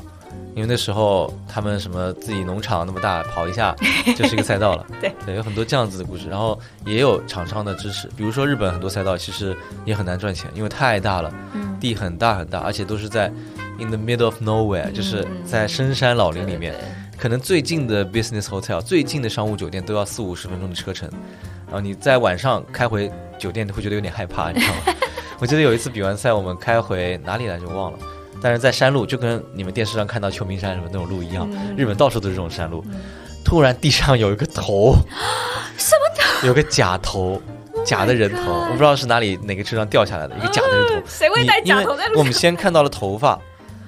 [0.56, 3.76] 因为那时候他们什么自己农场那么大，跑一下
[4.16, 4.86] 就 是一个赛道了。
[5.02, 8.08] 对对，有很多这样子的故事，然后也有厂商的支持。
[8.16, 9.56] 比如说日本很多赛道其实
[9.86, 11.34] 也很难赚钱，因为太大了，
[11.80, 13.32] 地很大很大，而且都是在
[13.78, 16.74] in the middle of nowhere，就是在深山老林里面。
[17.18, 21.10] 可能最近的 business hotel 最近的商务酒店都要四五十分钟的车程，
[21.68, 24.96] 然后你在晚上开回酒店会觉得有点害怕，你知道吗？
[25.40, 28.00] 我记得有一次比完赛，我们开回哪里来着忘了，
[28.42, 31.48] 但是在山路就跟你们电视上看到秋名山什么那种路一样，
[31.78, 32.84] 日本到处都是这种山路。
[33.46, 34.96] 突然地上有一个头，
[35.78, 36.48] 什么头？
[36.48, 37.42] 有个假头，
[37.86, 40.96] 假的人头，我不知道是哪里哪个车上掉下来的一个假的人头。
[41.08, 42.20] 谁会戴假头在路上？
[42.20, 43.40] 我们先看到了头发，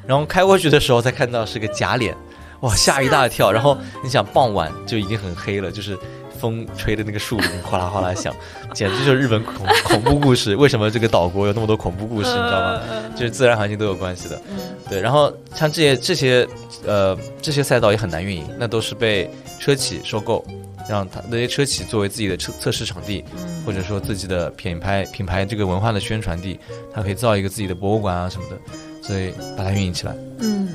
[0.05, 2.15] 然后开过去的时候才看到是个假脸。
[2.61, 3.51] 哇，吓一大跳！
[3.53, 5.97] 然后你想，傍晚就已经很黑了，就是
[6.39, 8.33] 风吹的那个树林哗啦哗啦响，
[8.73, 10.55] 简直就是日本恐恐怖故事。
[10.55, 12.29] 为什么这个岛国有那么多恐怖故事？
[12.29, 12.81] 你知道吗？
[13.15, 14.41] 就是自然环境都有关系的。
[14.89, 16.47] 对，然后像这些这些
[16.85, 19.29] 呃这些赛道也很难运营，那都是被
[19.59, 20.43] 车企收购，
[20.89, 23.23] 让他那些车企作为自己的测测试场地，
[23.65, 26.59] 或者说自己的品牌品牌这个文化的宣传地，
[26.93, 28.57] 它可以造一个自己的博物馆啊什么的，
[29.01, 30.15] 所以把它运营起来。
[30.39, 30.69] 嗯。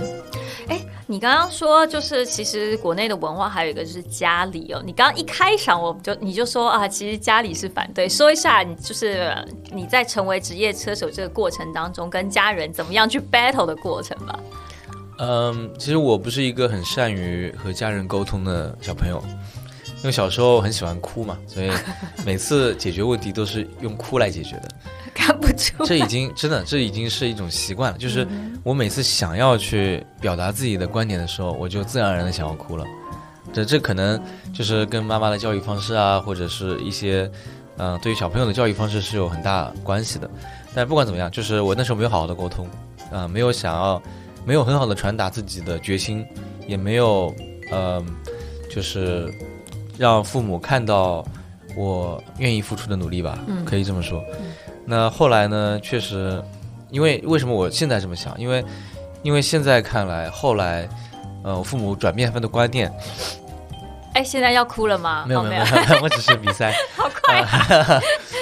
[1.15, 4.83] 你刚刚说，就是其实国内的文化还有一个就是家里哦。
[4.85, 8.09] 你刚刚一开场，我就你就说啊，其实家里是反对。
[8.09, 9.33] 说一下，你就是
[9.71, 14.41] 你在成为职业车手这个过程当中，跟家人怎么样去 battle 的过程吧。
[15.21, 19.23] 嗯，其实我不是一个很善于和家人沟通的小朋友，
[19.99, 21.71] 因为小时候很喜欢哭嘛，所以
[22.27, 24.69] 每次解决问题都是用哭来解决的。
[25.15, 27.99] 看不出，这已经真的，这已经是一种习惯了。
[27.99, 28.27] 就是
[28.62, 32.85] 我每次想要去表达自己的观点的时候，我就自然而然的想要哭了。
[33.53, 34.21] 这这可能
[34.53, 37.31] 就是跟妈妈的教育方式啊，或者是一些
[37.77, 40.29] 嗯，对于小朋友的教育方式是有很大关系的。
[40.75, 42.69] 但不管怎么样，就是我那时候没有好好的沟通，
[43.12, 44.03] 啊，没有想要，
[44.45, 46.27] 没有很好的传达自己的决心，
[46.67, 47.33] 也没有
[47.71, 48.05] 呃，
[48.69, 49.33] 就是
[49.97, 51.25] 让父母看到
[51.77, 54.21] 我愿意付出的努力吧，可以这么说。
[54.87, 55.78] 那后来呢？
[55.82, 56.43] 确实，
[56.91, 58.39] 因为为什么我现在这么想？
[58.39, 58.64] 因为，
[59.22, 60.89] 因为现在看来，后来，
[61.43, 62.93] 呃，我父母转变他们的观念。
[64.12, 65.24] 哎，现在要哭了吗？
[65.26, 66.72] 没有没有没有，我只是比赛。
[66.97, 67.43] 好快，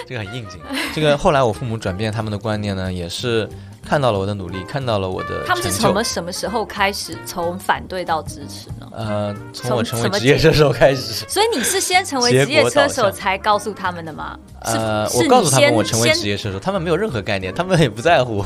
[0.07, 0.61] 这个很应景。
[0.95, 3.49] 这个后来我父母转变他们的观念呢，也是。
[3.93, 5.45] 看到了我的努力，看到了我的。
[5.47, 8.89] 他们是从什么什么时候开始从反对到支持呢？
[8.93, 11.27] 呃，从我成为职业车手开始。
[11.29, 14.39] 所以你是先成为职业车手才告诉他们的吗？
[14.63, 18.43] 呃，我告诉他们我成为职业车手，他们没有任何概念，他们也不在乎，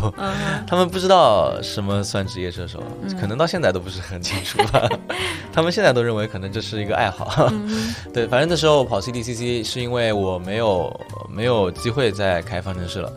[0.66, 2.82] 他们不知道什么算职业车手，
[3.20, 4.88] 可能到现在都不是很清楚吧。
[5.54, 7.48] 他们现在都认为可能这是一个爱好。
[8.12, 13.12] 对，反正那时候跑 CDCC 是因为我没有没有机会再开方程式了。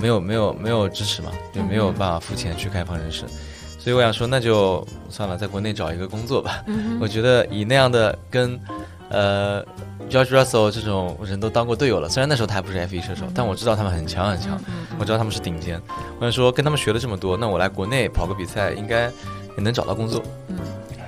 [0.00, 3.24] 没有没有没有支持嘛，就没有办法付钱去开放人士，
[3.78, 6.64] 所以我想说那就算了，在国内找一个工作吧。
[7.00, 8.58] 我觉得以那样的跟
[9.08, 9.64] 呃
[10.10, 14.60] George Russell 这种人都当过队友了，虽然那时候他还不是 F1 车手，但我知道他们很强很强，
[14.98, 15.80] 我知道他们是顶尖。
[16.18, 19.04] 我想说跟他们学了这么多，那我来国内跑个比赛应该
[19.56, 20.22] 也能找到工作。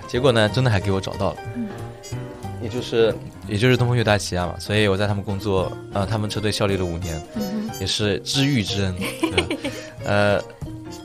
[0.07, 1.36] 结果呢，真的还给我找到了，
[2.64, 3.14] 也就是
[3.46, 7.22] 也就是东风悦达起亚嘛，所以我在他们工作，呃，他们车队效力了五年。
[7.80, 8.94] 也是知遇之恩，
[10.06, 10.40] 呃，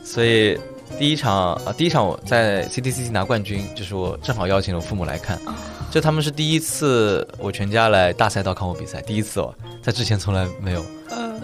[0.03, 0.55] 所以
[0.99, 5.41] 第一场啊，第一场我在 CTCC 拿冠军，就是我正好邀请了我父母来看，
[5.89, 9.51] 就他们是第一次我全家来大赛道看我比赛，第一次哦，
[9.81, 10.81] 在之前从来没有，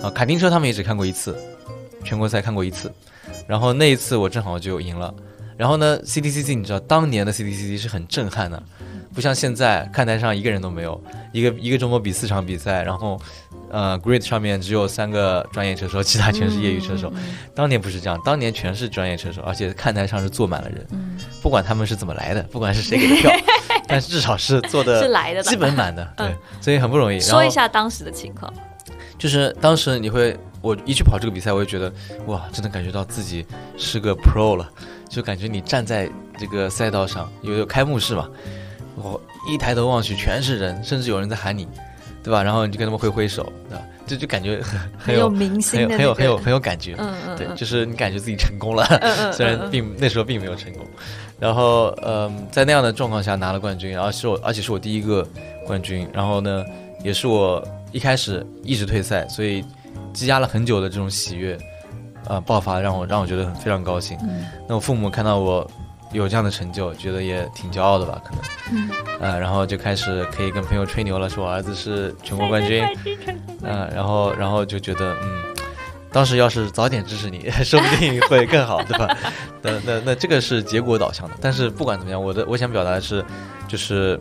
[0.03, 1.35] 啊，卡丁车他们也只看过一次，
[2.03, 2.93] 全国赛看过一次，
[3.47, 5.11] 然后那一次我正好就赢了，
[5.57, 8.61] 然后呢，CDCC 你知道当年的 CDCC 是很震撼的，
[9.13, 11.01] 不像现在看台上一个人都没有，
[11.31, 13.19] 一个一个周末比四场比赛，然后。
[13.71, 17.11] 呃，Grid 上面只有三个专业车手，其他全是业余车手。
[17.53, 20.85] 当年不是这样，当年全是专业车手，而且看台上是坐满了人。
[21.41, 23.31] 不管他们是怎么来的，不管是谁给的票，
[23.87, 26.07] 但是至少是坐的，是来的，基本满的。
[26.15, 27.19] 对，所以很不容易。
[27.19, 28.53] 说一下当时的情况，
[29.17, 31.91] 就是当时你会，我一去跑这个比赛，我就觉得
[32.27, 33.45] 哇，真的感觉到自己
[33.77, 34.69] 是个 Pro 了，
[35.15, 38.29] 就感觉你站在这个赛道上，有有开幕式嘛，
[38.95, 41.67] 我一抬头望去全是人，甚至有人在喊你。
[42.23, 42.41] 对吧？
[42.41, 43.83] 然后你就跟他们挥挥手，对吧？
[44.07, 46.95] 就就感觉很 很有明星，很有很有很有感觉。
[46.97, 48.83] 嗯嗯，对，就是你感觉自己成功了，
[49.31, 50.83] 虽然并那时候并没有成功。
[51.39, 55.23] 然后，嗯，在那样的状况下拿了冠军，然后是我，而且是我第一个
[55.67, 56.07] 冠军。
[56.11, 56.65] 然后呢，
[57.03, 59.63] 也是我一开始一直退赛，所以
[60.11, 61.55] 积压了很久的这种喜悦，
[62.27, 64.17] 呃，爆发让我让我觉得非常高兴。
[64.67, 65.69] 那我父母看到我。
[66.11, 68.21] 有这样的成就，觉得也挺骄傲的吧？
[68.23, 72.85] 可能，嗯，呃，然后就开始可以跟朋友吹牛了，说我儿子是全国冠军，
[73.63, 75.43] 嗯，然后，然后就觉得，嗯，
[76.13, 79.17] 当时要是早点支持你， 说不定会更好，对吧？
[79.61, 83.25] 那那那这个是结果导向的，但是不管怎么样，我的我想表达的是，
[83.67, 84.17] 就是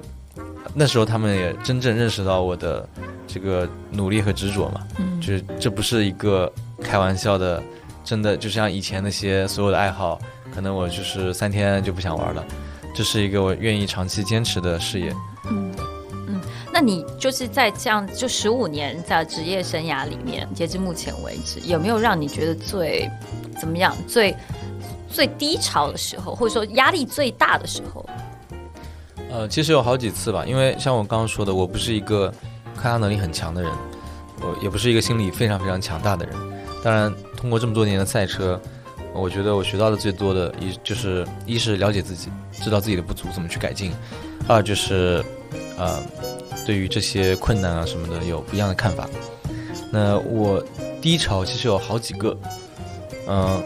[0.74, 2.88] 那时候他们也真正认识到我的
[3.28, 6.50] 这个努力和执着嘛，嗯，就是这不是一个
[6.82, 7.62] 开玩笑的，
[8.04, 10.20] 真的就像以前那些所有的爱好。
[10.54, 12.44] 可能我就是三天就不想玩了，
[12.94, 15.12] 这是一个我愿意长期坚持的事业。
[15.50, 15.74] 嗯
[16.28, 16.40] 嗯，
[16.72, 23.10] 那你就是在这样就十五年在职业生涯里面，截至目前为止，有没有让你觉得最
[23.58, 24.32] 怎么样、最
[25.10, 28.08] 最低潮的时候，或者说压力最大的时候？
[29.28, 32.32] 呃，其实有好几次吧，因为像我刚刚说的，我不是一个
[32.76, 33.72] 抗压能力很强的人，
[34.40, 36.53] 我也不是一个心理非常非常强大的人。
[36.84, 38.60] 当然，通过这么多年的赛车。
[39.16, 43.92] 我觉得我学到的最多的一就是，一是了解自己，知道自己的不足怎么去改进；
[44.48, 45.24] 二就是，
[45.78, 46.02] 呃，
[46.66, 49.08] 对于这些困难啊什么的有不一样的看法。
[49.92, 50.60] 那我
[51.00, 52.36] 低潮其实有好几个，
[53.28, 53.62] 嗯，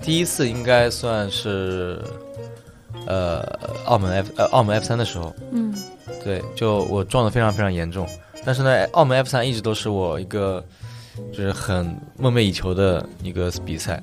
[0.00, 2.00] 第一次应该算是，
[3.06, 3.40] 呃，
[3.84, 5.74] 澳门 F 呃澳门 F 三的时候，嗯，
[6.24, 8.08] 对，就我撞得非常非常严重，
[8.42, 10.64] 但是呢，澳门 F 三一直都是我一个。
[11.32, 14.02] 就是很梦寐以求的一个比赛，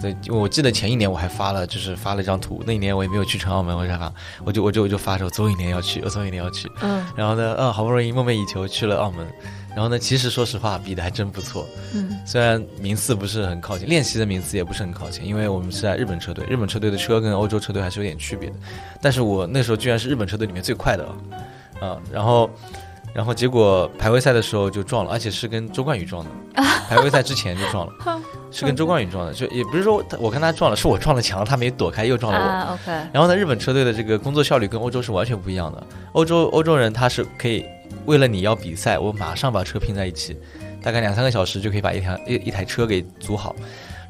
[0.00, 2.62] 对，我记得前一年我还发了，就是发了一张图。
[2.66, 4.12] 那一年我也没有去成澳门，我啥，
[4.44, 6.70] 我就我就我就发说，我总有一年要去，我总有一年要去。
[6.82, 7.04] 嗯。
[7.16, 9.26] 然后呢，嗯，好不容易梦寐以求去了澳门，
[9.70, 11.66] 然后呢，其实说实话比的还真不错。
[11.94, 12.18] 嗯。
[12.26, 18.56] 虽然名次不是很靠前，练习的名次也不是很靠前，因为我们是在日本车队，日本车队的车跟欧洲车队还是有点区别的。
[19.00, 21.06] 但是我那时候居然是日本车队里面最快的，
[21.80, 22.50] 啊，然后。
[23.12, 26.30] 然后结果排位赛的时候就撞了，而且是跟周冠宇撞的。
[26.88, 27.92] 排位赛之前就撞了，
[28.50, 32.78] 是跟周冠宇撞的，就也不是说我跟他撞了，是我撞了墙，他没躲开又撞了我。
[33.12, 35.86] 然后呢，日本车队的这个工作效率跟欧洲是完全不一样的。
[36.12, 37.64] 欧洲欧洲人他是可以
[38.06, 40.36] 为了你要比赛，我马上把车拼在一起，
[40.82, 43.54] 大概两三个小时就可以把一台一一台车给组好。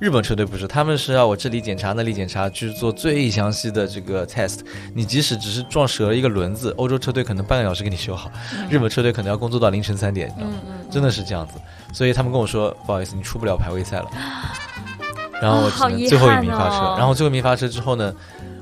[0.00, 4.60] 日本车队不是，他们是要我这里检查那里检查，去做最详细的这个 test。
[4.94, 8.30] 你即使只是撞折了一个轮子，欧洲车队可能半个小时给你修好，
[8.70, 10.34] 日本车队可能要工作到凌晨三点，
[10.90, 11.60] 真的是这样子。
[11.92, 14.10] 所以他们跟我说，不好意思，你出不了排位赛了。
[15.42, 16.96] 然后我只能最后一名发车。
[16.96, 18.10] 然后最后一名发车之后呢，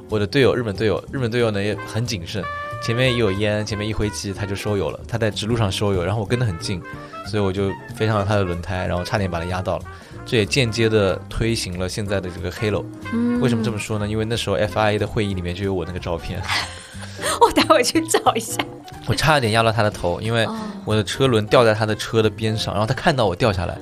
[0.08, 2.42] 我的队友日本队友，日本队友呢也很谨慎，
[2.82, 6.82] 前面一有烟，前面一挥击他就收油了，他在直路上收油，然后我跟得很近，
[7.28, 9.84] 所以我就飞上了他的轮胎，然后差点把他压到了。
[10.28, 12.84] 这也间接的推行了现在的这个 Halo。
[13.14, 14.06] 嗯为什么这么说呢？
[14.06, 16.42] 因为那时候 FIA 的会议里面就有我那个照片，
[17.40, 18.62] 我待会去找一下。
[19.06, 23.78] 我差点压到他的头，因为哦我的车轮掉在他的车的边上，然后他看到我掉下来，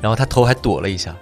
[0.00, 1.14] 然后他头还躲了一下，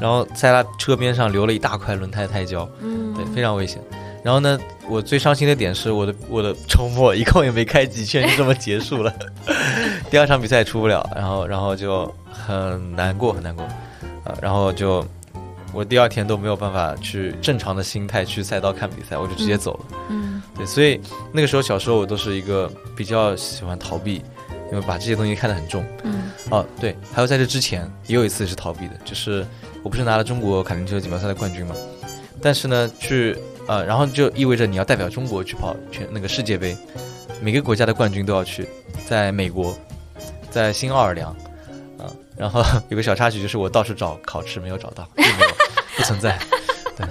[0.00, 3.80] 然后在他车边上留了一大块轮胎胎胶，嗯对，非常危险。
[4.22, 9.14] 然后呢，我最伤心的点是我的我的周末一共也没开几圈，就这么结束了。
[10.10, 13.64] 第二场比赛也出不了，然后然后就很难过很难过，
[14.24, 15.06] 啊，然后就
[15.72, 19.96] 我第二天都没有办法去正常的心态去赛道看比赛，我就直接走了。
[20.10, 21.00] 嗯对，所以
[21.32, 24.22] 那个时候小时候我都是一个比较喜欢逃避，
[24.70, 25.82] 因为把这些东西看得很重。
[26.02, 29.46] 嗯哦，对，还有在这之前也有一次是逃避的，就是
[29.82, 31.74] 我不是拿了中国卡丁车锦标赛的冠军嘛，
[32.42, 33.36] 但是呢，去
[33.70, 36.76] 呃，然后就意味着你要代表中国去跑全那个世界杯，
[37.40, 38.66] 每个国家的冠军都要去，
[39.06, 39.72] 在美国，
[40.50, 41.30] 在新奥尔良，
[41.96, 45.50] 啊、然后有个小插曲就是我到处找烤翅没有找到，并没有
[45.96, 46.36] 不存在，
[46.96, 47.06] 对，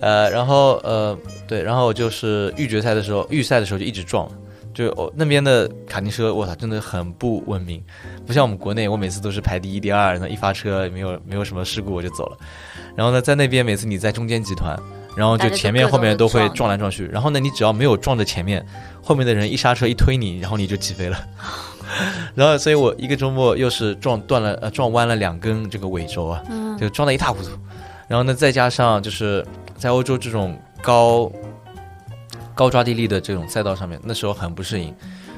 [0.00, 4.26] 呃，然后呃对，然后就是预决赛的时候，预赛的时候就一直撞。
[4.72, 7.80] 就我、那边的卡丁车，我操，真的很不文明，
[8.26, 12.38] 不像我们国内，我每次都是排第一、第二，那一发车没有没有什么事故我就走了。
[12.96, 14.76] 然后呢，在那边每次你在中间集团，
[15.16, 18.64] 然后就前面后面都会撞来撞去，然后呢，你只要没有撞着前面，
[19.02, 21.18] 后面的人一刹车一推你，然后你就起飞了。
[22.34, 27.50] 然后，所以我一个周末又是撞断了呃撞弯了两根这个尾轴啊，嗯就撞得一塌糊涂。
[28.08, 29.46] 然后呢，再加上就是
[29.76, 31.30] 在欧洲这种高
[32.54, 34.94] 高抓地力的这种赛道上面，那时候很不适应。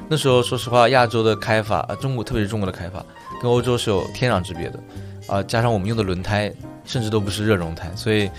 [0.09, 3.05] 那时候说实话，亚洲的开法啊，中国特别是中国的开法，
[3.41, 4.79] 跟欧洲是有天壤之别的。
[5.27, 6.49] 啊、加上我们用的轮胎
[6.85, 8.29] 甚至都不是热熔胎，所以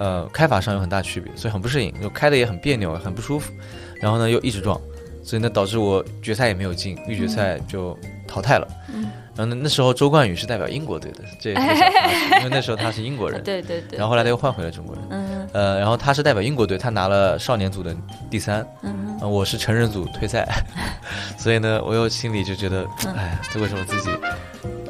[0.00, 3.52] 呃开法上有很大区别，所以很不适应，就开的也很别扭，很不舒服。
[4.00, 4.80] 然后呢又一直撞，
[5.22, 7.96] 所以呢导致我决赛也没有进，预决赛就
[8.26, 8.66] 淘汰了。
[8.92, 9.08] 嗯。
[9.36, 15.04] 然后呢那时候周冠宇是代表英国队的，这因为那时候他是英国人， 对对对，然后后来他又换回了中国人。
[15.10, 15.48] 嗯。
[15.52, 17.94] 呃，然后他是代表英国队，他拿了少年组的
[18.30, 20.46] 第三，嗯呃我是成人组退赛，
[21.38, 23.14] 所以呢，我又心里就觉得，嗯。
[23.14, 24.10] 哎呀，这为什么自己，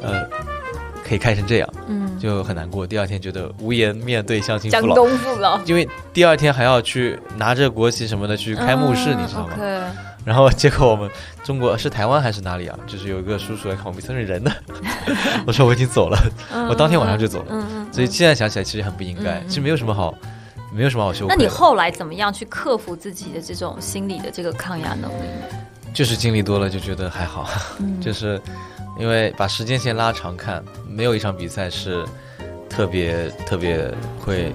[0.01, 0.27] 呃，
[1.11, 2.87] 可以开成这样，嗯，就很难过。
[2.87, 9.55] 第二天觉得无颜面对乡亲江父老，东父老因为第二天还要去拿着国旗什么的去开幕式，你知道吗？
[9.57, 9.81] 对
[10.23, 11.09] 然后结果我们
[11.43, 12.79] 中国是台湾还是哪里啊？
[12.87, 14.49] 就是有一个叔叔来看我比赛，说人呢？
[15.45, 16.17] 我说我已经走了，
[16.69, 17.47] 我当天晚上就走了。
[17.49, 17.87] 嗯嗯。
[17.91, 20.15] 所以现在想起来其实很不应该，其实没有什么好，
[20.73, 21.35] 没有什么好羞愧。
[21.35, 25.57] 那你后来怎么样去克服自己的这种心理的这个抗压能力呢？
[25.93, 28.41] 就是经历多了就觉得还好，嗯就是
[28.97, 32.05] 因为把时间线拉长看，没有一场比赛是
[32.69, 34.53] 特别特别会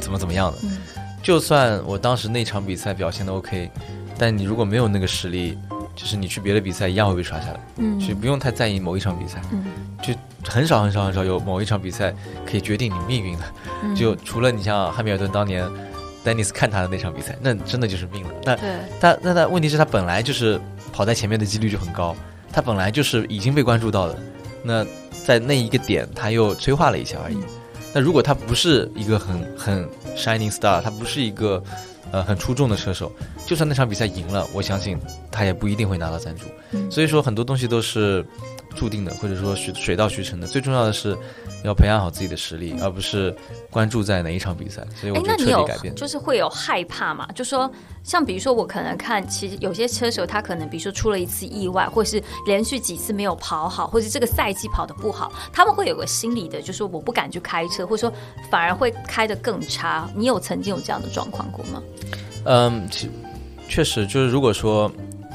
[0.00, 0.58] 怎么怎么样的。
[0.64, 0.78] 嗯。
[1.22, 3.70] 就算我当时那场比赛表现的 OK，
[4.16, 5.58] 但你如果没有那个实力，
[5.94, 8.00] 就是你去别的比赛一样会被刷下来，嗯。
[8.00, 9.64] 所以不用太在意某一场比赛，嗯。
[10.02, 10.14] 就
[10.48, 12.14] 很少很少很少有某一场比赛
[12.44, 13.44] 可以决定你命运的。
[13.82, 13.96] 嗯。
[13.96, 15.68] 就除了你像汉密尔顿当年
[16.22, 18.30] 丹尼斯看他的那场比赛，那真的就是命了。
[18.44, 20.60] 那对，他那他问题是，他本来就是
[20.92, 22.14] 跑在前面的几率就很高，
[22.56, 24.18] 他本来就是已经被关注到的，
[24.62, 24.82] 那
[25.26, 27.36] 在那一个点他又催化了一下而已。
[27.92, 31.62] 那如果他不是一个很很 shining star，他不是一个
[32.10, 33.12] 呃很出众的车手，
[33.44, 34.98] 就算那场比赛赢了，我相信
[35.30, 36.46] 他也不一定会拿到赞助。
[36.72, 38.24] 嗯所以说很多东西都是
[38.76, 40.46] 注定的，或者说水水到渠成的。
[40.46, 41.16] 最重要的是
[41.64, 43.34] 要培养好自己的实力，而不是
[43.70, 44.86] 关注在哪一场比赛。
[44.94, 45.94] 所以我哎，觉得你有底改变。
[45.94, 47.26] 就是会有害怕嘛？
[47.34, 47.68] 就说
[48.04, 58.16] 像比如说，我可能看，其实有些车手他可能比如说出了一次意外，或是连续几次没有跑好，或是这个赛季跑得不好，他们会有个心理的，就说我不敢去开车，或者说
[58.50, 60.08] 反而会开得更差。
[60.14, 61.82] 你有曾经有这样的状况过吗？
[62.44, 63.10] 嗯，其
[63.68, 64.90] 确实就是如果说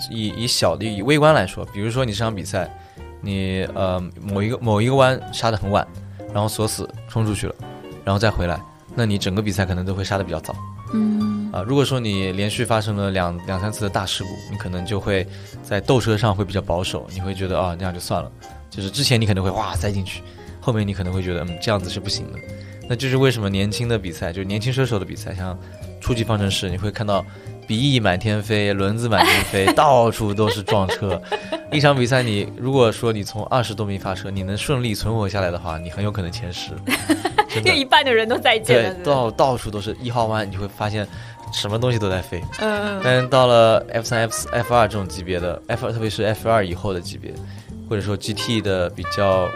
[0.09, 2.73] 以以小的以微观来说，比如说你这场比赛，
[3.21, 5.87] 你呃某一个某一个弯刹得很晚，
[6.33, 7.55] 然后锁死冲出去了，
[8.03, 8.59] 然后再回来，
[8.95, 10.55] 那你整个比赛可能都会刹得比较早。
[10.93, 15.27] 嗯啊，如果说你连续发生了两两三次的大事故，你可能就会
[15.61, 18.31] 在斗车上会比较保守，你会觉得啊那样就算了，
[18.69, 20.21] 就是之前你可能会哇塞进去，
[20.59, 22.39] 后面你可能会觉得嗯这样子是不行的，
[22.89, 25.57] 那就是为什么年轻的比赛，就是年轻车手的比赛，像
[25.99, 27.25] 初级方程式，你会看到
[27.71, 31.21] 鼻翼满天飞，轮子满天飞， 到处都是撞车。
[31.71, 36.71] 一场比赛你如果说你从二十多名发车，你能顺利存活下来的话，你很有可能前十，
[37.55, 37.73] 因为。
[37.73, 41.07] 一半的人都再见了，对，到到处都是一号弯，你会发现
[41.53, 42.43] 什么东西都在飞。
[42.59, 47.33] 嗯但是到了 F 三、F 四、F 二这种级别的 F 二，特别是 F 二以后的级别，
[47.89, 49.47] 或者说 GT 的比较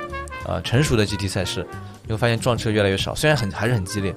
[0.47, 1.67] 呃成熟的 GT 赛事，
[2.07, 4.15] 你会发现撞车越来越少，虽然很还是很激烈，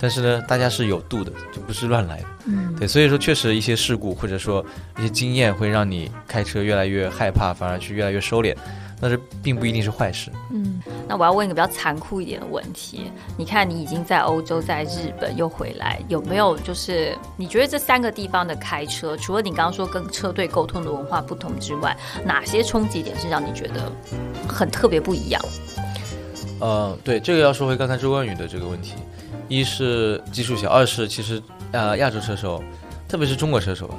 [0.00, 2.26] 但是呢，大家是有度的，就不是乱来的。
[2.46, 4.64] 嗯，对，所以说确实一些事故或者说
[4.98, 8.54] 一些经验会让你开车越来越害怕，反而去越来越收敛。
[9.00, 10.28] 但是并不一定是坏事。
[10.50, 23.92] 嗯，那我要问一个比较残酷一点的问题，你看你已经在欧洲、在日本又回来，有没有就是你觉得这三个地方的开车，除了你刚刚说跟车队沟通的文化不同之外，哪些冲击点是让你觉得
[24.48, 25.40] 很特别不一样？
[26.58, 28.94] 呃，对，这个要说回刚才周冠宇的这个问题，
[29.48, 31.42] 一是基数小，二是其实
[31.72, 32.62] 呃亚洲车手，
[33.08, 33.90] 特别是中国车手，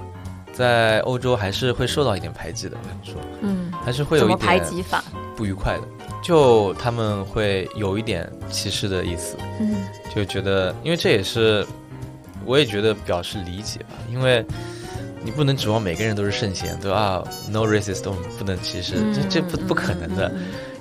[0.54, 5.04] 在欧洲还是会受到一点排挤的，跟你说，嗯，还是会有一点排挤法，
[5.36, 5.84] 不愉快的，
[6.24, 9.76] 就他们会有一点歧视的意思，嗯，
[10.16, 11.66] 就觉得，因为这也是，
[12.46, 14.46] 我也觉得表示理解吧，因为
[15.24, 20.32] 你不能指望每个人都是圣贤，对吧？No racist，都不能歧视，这这不不可能的。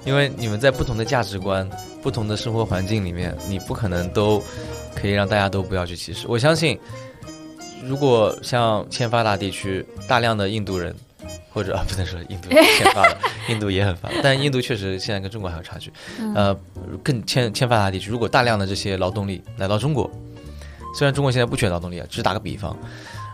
[0.09, 1.68] 因为你们在不同的价值观、
[2.02, 4.43] 不同的生活环境里面，你不可能都
[4.94, 6.26] 可以让大家都不要去歧视。
[6.26, 6.78] 我相信，
[7.85, 10.97] 如果像欠发达地区大量的印度人，
[11.52, 13.18] 或者 啊不能说印度欠发达，
[13.52, 15.93] 印度也很发达，但印度确实现在跟中国还有差距。
[16.35, 16.59] 呃，
[17.05, 20.10] 更欠欠发达地区，如果大量的这些劳动力来到中国，
[20.94, 22.74] 虽然中国现在不缺劳动力啊，只是打个比方，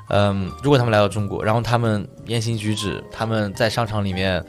[0.08, 4.44] 嗯，如果他们来到中国，然后他们言行举止，他们在商场里面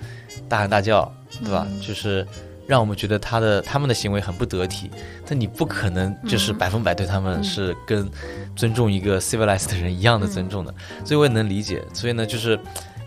[0.48, 1.12] 大喊大叫。
[1.44, 1.68] 对吧？
[1.86, 2.26] 就是
[2.66, 4.90] 让我们觉得他的他们的行为很不得体，
[5.28, 8.10] 但你不可能就是百分百对他们是跟
[8.56, 10.74] 尊重一个 civilized 的人一样的尊重的，
[11.04, 11.84] 所以我也能理解。
[11.94, 12.58] 所以呢，就是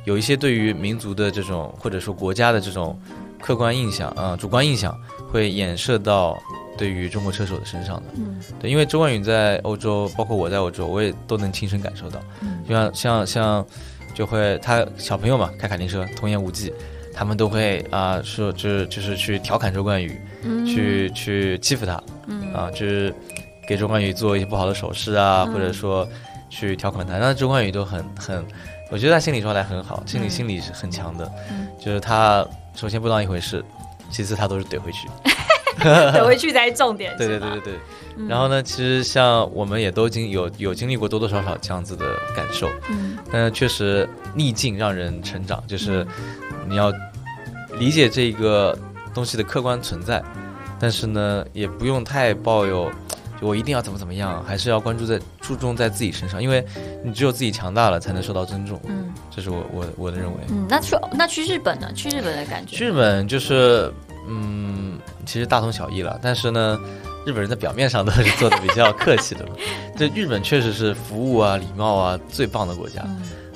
[0.05, 3.01] 有一些对于民族的这种或者说国家的这种
[3.41, 4.95] 客观印象啊，主观印象
[5.31, 6.37] 会衍射到
[6.77, 8.05] 对于中国车手的身上的。
[8.17, 12.21] 嗯，对，因为周冠宇在欧洲，包括我在欧洲，我也都能亲身感受到。
[12.41, 13.67] 嗯，像像像
[14.15, 16.73] 就会他小朋友嘛，开卡丁车，童言无忌。
[17.15, 20.21] 他们都会啊说，就是就是去调侃周冠宇，
[20.65, 21.95] 去去欺负他，
[22.55, 23.13] 啊，就是
[23.67, 26.09] 给周冠宇做一些不好的手势啊，或者说
[26.49, 27.19] 去调侃他。
[27.19, 28.47] 那周冠宇都很很，
[28.89, 31.29] 我觉得他心理状态很好，心理心理是很强的。
[31.81, 32.47] 就是他
[32.77, 33.65] 首先不当一回事，
[34.11, 35.09] 其次他都是怼回去，
[35.81, 37.17] 怼回去才是重点。
[37.17, 37.75] 对对对对对。
[38.29, 42.05] 然后呢，其实像我们也都经有有经历过多多少少这样子的
[42.35, 46.07] 感受，嗯，但确实逆境让人成长，就是
[46.69, 46.93] 你要。
[47.79, 48.77] 理解这个
[49.15, 50.21] 东西的客观存在，
[50.81, 52.91] 但是呢，也不用太抱有，
[53.41, 56.65] 就我一定要怎么怎么样，还是要关注在注重在自己身上，因为
[57.05, 58.81] 你只有自己强大了，才能受到尊重。
[58.87, 60.39] 嗯，这是我我我的认为。
[60.51, 61.93] 嗯，那去那去日本呢？
[61.95, 62.77] 去日本的感觉？
[62.77, 63.93] 去日本就是，
[64.29, 66.19] 嗯，其实大同小异了。
[66.21, 66.79] 但是呢，
[67.25, 69.53] 日本人在表面上都是做的比较客气的嘛。
[69.97, 73.03] 这日本确实是服务啊、礼貌啊最棒的国家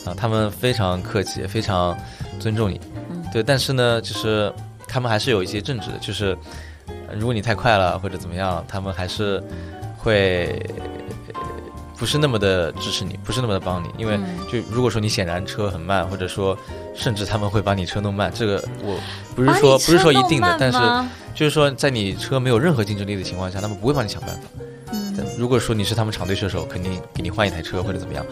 [0.05, 1.97] 啊，他们非常客气，非常
[2.39, 2.81] 尊重你。
[3.33, 4.53] 对，但是呢，就是
[4.87, 6.37] 他们还是有一些政治的，就是
[7.15, 9.43] 如果你太快了或者怎么样，他们还是
[10.03, 10.61] 会
[11.97, 14.19] 不是那么的支持你，不是那么的帮你，因为
[14.51, 16.59] 就如果说你显然车很慢，或者说
[16.95, 18.99] 甚至他们会把你车弄慢，这个我
[19.37, 20.79] 不是说不是说一定的，但是
[21.35, 24.43] 就是说在你车没有任何竞争力的情况下，他们不会帮你想办法。
[24.93, 28.27] 嗯，如果说你是他们厂队车手，肯定给你换一台车或者怎么样。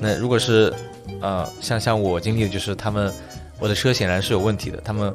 [0.00, 0.72] 那如果是
[1.20, 3.12] 呃像像我经历的就是他们。
[3.58, 5.14] 我的车显然是有问题的，他们，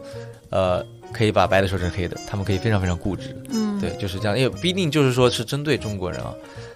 [0.49, 0.83] 呃，
[1.13, 6.31] 可以把白的说成黑的，他们可以非常非常固执，嗯，对，就是这样，因为不一定就是说是针对中国人啊，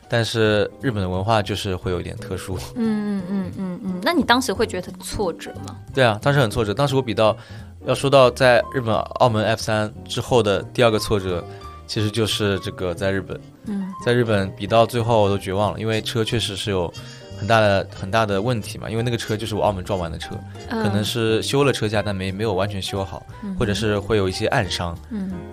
[0.10, 5.78] 但是日本的文化就是会有一点特殊，嗯嗯嗯嗯嗯，那你当时会觉得挫折吗？
[5.94, 7.38] 对啊，当时很挫折，当时我比到，
[7.86, 11.46] 要说到在日本澳门 F 三之后的第二个挫折，
[11.86, 16.92] 其实就是这个在日本，嗯，在日本比到最后我都绝望了，因为车确实是有。
[17.38, 20.36] 很大的很大的问题嘛，因为那个车就是我澳门撞完的车，
[20.70, 23.26] 可能是修了车架，但没没有完全修好，
[23.60, 24.98] 或者是会有一些暗伤，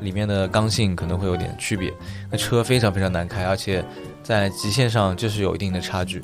[0.01, 1.93] 里面的刚性可能会有点区别。
[2.31, 3.85] 那车非常非常难开，而且
[4.23, 6.23] 在极限上就是有一定的差距。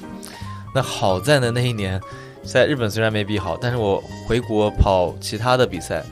[0.74, 2.00] 那好在呢，那一年
[2.44, 6.04] 在日本虽然没比好，但是我回国跑其他的比赛，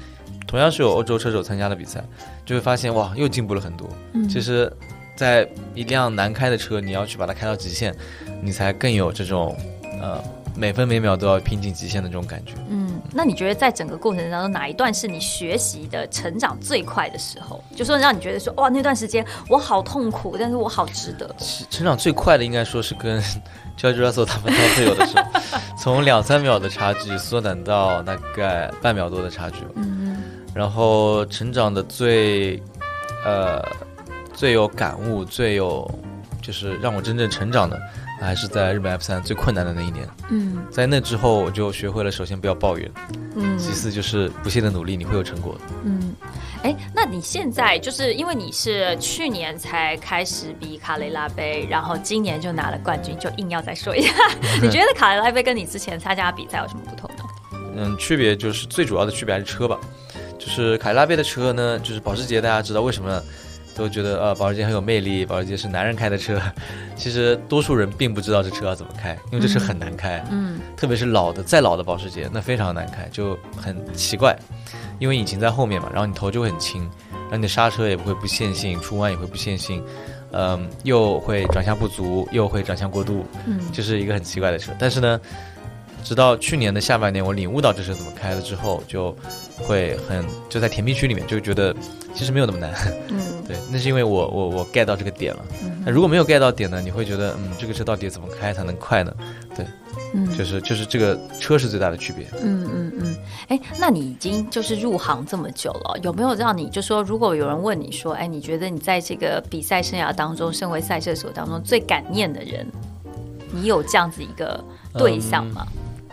[0.46, 2.04] 同样是有欧洲车手参加的比赛，
[2.44, 3.88] 就会发现哇，又进步了很多。
[4.28, 4.72] 其实。
[5.16, 7.94] 在一辆难开的车，你要去把它开到极限，
[8.42, 9.56] 你才更有这种，
[10.00, 10.22] 呃，
[10.54, 12.52] 每分每秒都要拼尽极限的这种感觉。
[12.68, 17.64] 嗯，那你觉得在整个过程当中，哪一段是你学习的成长最快的时候？
[17.74, 21.34] 就说让你觉得说，哇，那段时间我好痛苦，但是我好值得。
[21.70, 23.20] 成长最快的应该说是跟
[23.78, 25.24] George Russell 他们当队友的时候，
[25.78, 29.58] 从两三秒的差距缩短到大概半秒多的差距。
[29.76, 30.22] 嗯，
[30.54, 32.62] 然后成长的最，
[33.24, 33.64] 呃。
[34.36, 35.90] 最有感悟、最有
[36.42, 37.80] 就是让我真正成长的，
[38.20, 40.06] 还是在日本 F 三最困难的那一年。
[40.28, 40.64] 嗯。
[40.70, 42.88] 在那之后，我就学会了，首先不要抱怨，
[43.34, 43.58] 嗯。
[43.58, 45.54] 其次就是不懈的努力，你会有成果。
[45.54, 45.60] 的。
[45.84, 46.14] 嗯，
[46.62, 54.12] 哎，那你现在就是因为你是去年才开始比卡雷拉杯，然后今年就拿了冠军，就硬要再说一下，
[54.62, 57.24] 你觉得卡雷拉杯跟你之前参加比赛有什么不同呢？
[57.78, 59.78] 嗯，区别就是最主要的区别还是车吧，
[60.38, 63.22] 就是凯迪拉杯的车呢，就是保时捷，大家知道为什么
[63.76, 66.40] 都觉得呃保时捷很有魅力，保时捷是男人开的车，
[66.96, 74.36] 其实多数人并不知道这车要怎么开，因为这车很难开，嗯特别是老的再老的保时捷，那非常难开，就很奇怪，
[74.98, 76.80] 因为引擎在后面嘛，然后你头就会很轻，
[77.12, 79.84] 然后你的刹车也不会不线性，出弯也会不线性，
[80.32, 83.60] 嗯，又会转向不足，又会转向过度，嗯。
[83.72, 84.72] 就是一个很奇怪的车。
[84.78, 85.20] 但是呢，
[86.06, 89.12] 直到去年的下半年，我领悟到这车怎么开了之后，就
[89.56, 91.74] 会很就在甜蜜区里面就觉得
[92.14, 92.72] 其实没有那么难。
[93.08, 95.44] 嗯 对，那是因为我我我 get 到这个点了。
[95.64, 99.12] 嗯那如果没有 get 到点呢，你会觉得嗯，这个车到底怎么开才能快呢？
[99.56, 99.66] 对
[100.14, 102.24] 嗯就是就是这个车是最大的区别。
[102.40, 103.16] 嗯嗯嗯，
[103.48, 112.64] 哎，那你已经就是入行这么久了，有没有让你就说，如果有人问你说，哎，你觉得你在这个比赛生涯当中，身为赛车手当中最感念的人，
[113.50, 114.62] 你有这样子一个
[114.94, 115.66] 对象吗？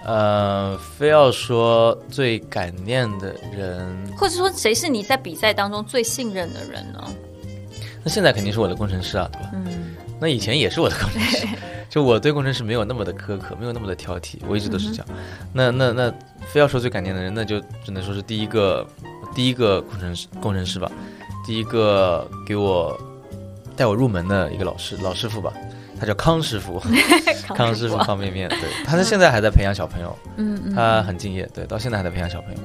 [0.06, 7.02] 呃，非要说最感念的人，或者说谁是你在比赛当中最信任的人呢？
[8.04, 9.52] 那现在肯定是我的工程师啊，对吧？
[9.54, 11.48] 嗯那以前也是我的工程师，
[11.90, 15.08] 就我对工程师没有那么的苛刻，没有那么的挑剔，我一直都是这样。
[15.52, 16.14] 那那那
[16.48, 18.88] 非要说最感念的人，那就只能说是第一个
[19.36, 20.90] 第一个工程师工程师吧，
[21.46, 22.98] 第一个给我
[23.76, 25.52] 带我入门的一个老师老师傅吧，
[26.04, 26.82] 他叫 康师傅，
[27.56, 32.60] 康师傅方便面，对，他是现在还在培养小朋友，嗯嗯，他很敬业，对，到现在还在培养小朋友。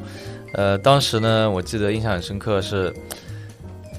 [0.55, 2.93] 呃，当时呢，我记得印象很深刻是，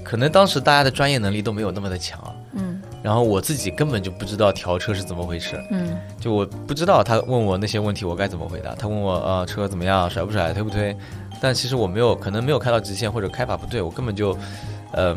[0.04, 2.34] 可能当时大家的专业能力都没有那么的强啊。
[2.54, 8.76] 嗯然后我自己根本就不知道调车是怎么回事，嗯就我不知道他问我那些问题我该怎么回答。
[8.76, 10.94] 他问我呃车怎么样，甩不甩，推不推，
[11.40, 14.38] 但其实我没有可能没有开到极限或者开法不对，我根本就
[14.92, 15.16] 呃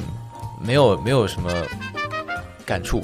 [0.61, 1.51] 没有没有什么
[2.65, 3.03] 感触。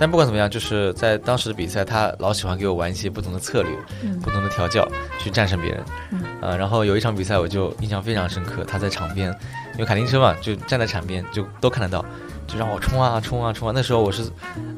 [0.00, 3.70] 嗯但不管怎么样，就是在当时的比赛，他老喜欢给我玩一些不同的策略、
[4.02, 5.84] 嗯不同的调教去战胜别人。
[6.12, 9.28] 嗯呃，然后有一场比赛我就印象非常深刻，他在场边，
[9.74, 12.02] 因为卡丁车嘛，就站在场边就都看得到，
[12.46, 13.72] 就让我冲啊冲啊冲啊。
[13.74, 14.22] 那时候我是，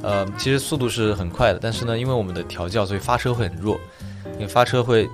[0.03, 3.78] 呃，其实速度是很快的，但是呢，因为我们的调教，所以发车会很弱，
[4.35, 5.09] 因为发车会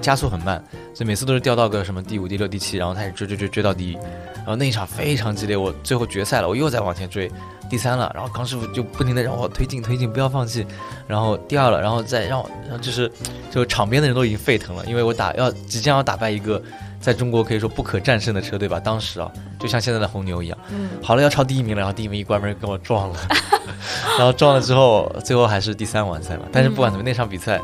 [0.00, 0.60] 加速很慢，
[0.92, 3.94] 所以每次都是掉到个什么第五、第六、第七，然后开始追追追追到第一。
[4.38, 7.30] 然后那一场非常激烈，我最后决赛了，我又在往前追，
[7.72, 10.66] 第三了，然后康师傅就不停的让我推进推进，不要放弃，
[11.06, 13.10] 然后第二了，然后再让我，然后就是
[13.50, 16.62] 就场边的人都已经沸腾了，因为我打要即将要打败一个
[17.00, 23.18] 在中国可以说不可战胜的车队吧，当时啊，就像现在的红牛一样，嗯好了要超第一名了，然后第一名一关门跟我撞了，
[24.18, 27.58] 然后撞了之后，最后还是第三完赛嘛，但是不管怎么那场比赛。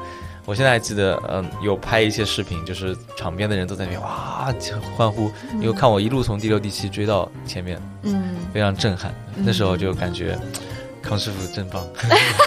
[0.49, 4.51] 我现在还记得，嗯，有拍一些视频，就是场边的人都在那边哇
[4.97, 5.31] 欢呼，
[5.61, 9.15] 因为看我一路从第六、第七追到前面，嗯，非常震撼。
[9.37, 10.39] 那时候就感觉
[11.03, 11.87] 康师傅真棒。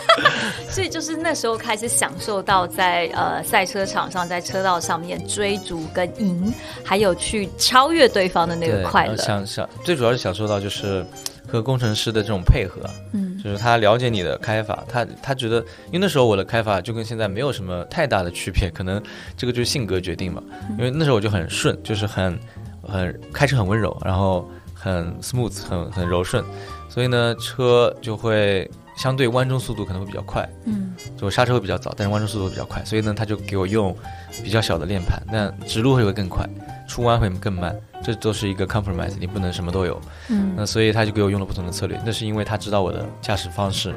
[0.67, 6.51] 所以就是那时候开始享受到在呃赛车场上，在车道上面追逐跟赢，
[6.83, 9.13] 还有去超越对方的那个快乐。
[9.13, 11.05] 然后享享最主要是享受到就是
[11.47, 15.57] 和工程师的这种配合啊，嗯就是他了解你的开法，他他觉得，
[15.87, 19.01] 因为那时候我的开法就跟现在没有什么太大的区别，可能
[19.35, 20.41] 这个就是性格决定吧。
[20.77, 22.39] 因为那时候我就很顺，就是很
[22.83, 26.43] 很开车很温柔，然后很 smooth，很很柔顺，
[26.89, 33.95] 所以呢车就会相对弯中速度可能会比较快，嗯就刹车会比较早，但是弯中速度会比较快，所以呢他就给我用
[34.43, 36.47] 比较小的链盘，那直路会会更快，
[36.91, 37.73] 出弯会更慢，
[38.03, 39.97] 这都是一个 compromise，你不能什么都有。
[40.27, 43.95] 嗯那所以他就给我用了不同的策略，那是因为他知道我的驾驶方式，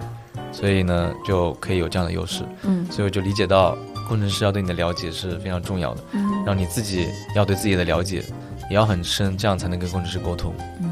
[0.52, 3.76] 所以呢就可以有这样的优势，嗯所以我就理解到
[4.08, 8.22] 工程师要对你的了解是非常重要的，嗯然后你自己要对自己的了解
[8.70, 10.54] 也要很深，这样才能跟工程师沟通。
[10.80, 10.90] 嗯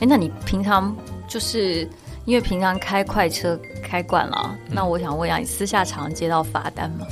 [0.00, 0.94] 哎，那你平常
[1.28, 1.88] 就是
[2.24, 7.06] 因为平常开快车开惯了，嗯那我想问一下，你私下常接到罚单吗？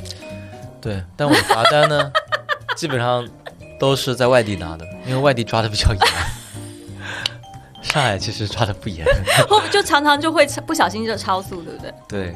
[0.80, 2.12] 对，但我罚单呢，
[2.76, 3.26] 基本上
[3.78, 6.00] 都是在外地拿的，因为外地抓的比较严。
[7.82, 9.06] 上海其实抓的不严，
[9.70, 11.94] 就常常就会不小心就超速，对不对？
[12.08, 12.34] 对，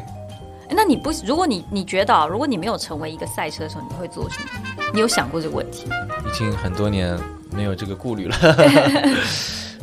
[0.71, 4.85] 那你不，如果你你觉得啊，如果你没有成为一个赛车手，你会做什么？
[4.95, 5.97] 你有想过这个问题吗？
[6.27, 7.19] 已经很多年
[7.51, 8.37] 没有这个顾虑了。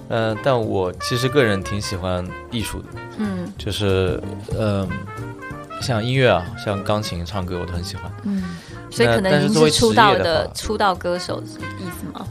[0.09, 2.87] 嗯、 但我其实个人挺喜欢艺术的，
[3.17, 4.21] 嗯就是
[4.57, 4.87] 嗯、
[5.81, 8.09] 像音乐啊，像钢琴、唱歌，我都很喜欢。
[8.23, 8.43] 嗯，
[8.91, 12.25] 所以可能您是出道业的出道歌手是意思吗？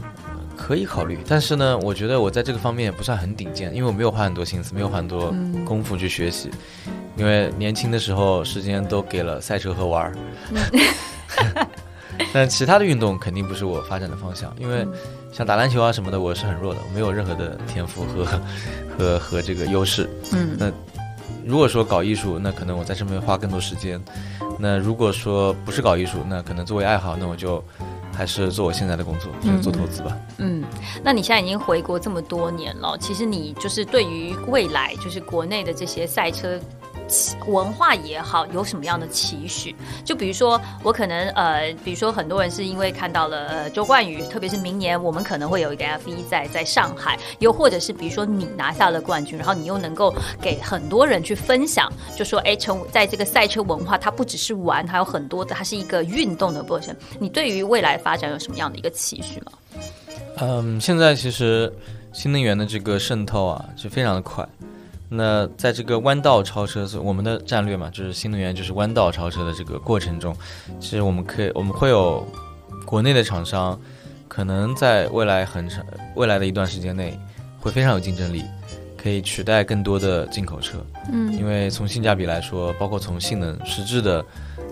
[0.57, 6.49] 可以考虑，但是呢，我觉得我在这个方面也不算很顶尖，因为我没有花很多心思，没有花很多嗯功夫去学习。
[7.17, 10.15] 因为年轻的时候时间都给了赛车和玩儿。
[12.33, 14.87] 但其他的运动肯定不是我发展的方向，因为
[15.31, 18.25] 像打篮球啊什么的，我是很弱的，没有任何的天赋和
[18.97, 20.09] 和和这个优势。
[20.31, 20.71] 嗯，那
[21.45, 23.99] 如果说搞艺术，那可能我在这边花更多时间；
[24.57, 27.63] 那如果说不是搞艺术，那可能作为爱好，那我就
[28.11, 30.17] 还是做我现在的工作，就是做投资吧。
[30.39, 30.63] 嗯，
[31.03, 36.59] 那你现在已经回国这么多年了，其实你就是对于未来，就是国内的这些赛车。
[37.47, 39.75] 文化也好，有什么样的期许？
[40.03, 56.95] 就比如说，我可能呃，比如说很多人是因为看到了呃周冠宇，特别是明年我们可能会有一个 F 一在在上海，又或者是比如说你拿下了冠军，然后你又能够给很多人去分享，就说哎，成在这个赛车文化，它不只是玩，还有很多的，它是一个运动的过程。
[57.19, 59.51] 你对于未来发展有什么样的一个期许吗？
[60.37, 61.71] 嗯，现在其实
[62.11, 64.47] 新能源的这个渗透啊，是非常的快。
[65.15, 70.35] 那在这个弯道超车，我们的战略嘛，就是新能源，就是弯道超车的这个过程中，
[70.79, 72.25] 其实我们可以，我们会有
[72.85, 73.79] 国内的厂商，
[74.27, 75.83] 可能在未来很长
[76.15, 77.19] 未来的一段时间内，
[77.59, 78.43] 会非常有竞争力，
[78.97, 80.77] 可以取代更多的进口车。
[81.11, 84.23] 嗯，因为从性价比来说，包括从性能实质的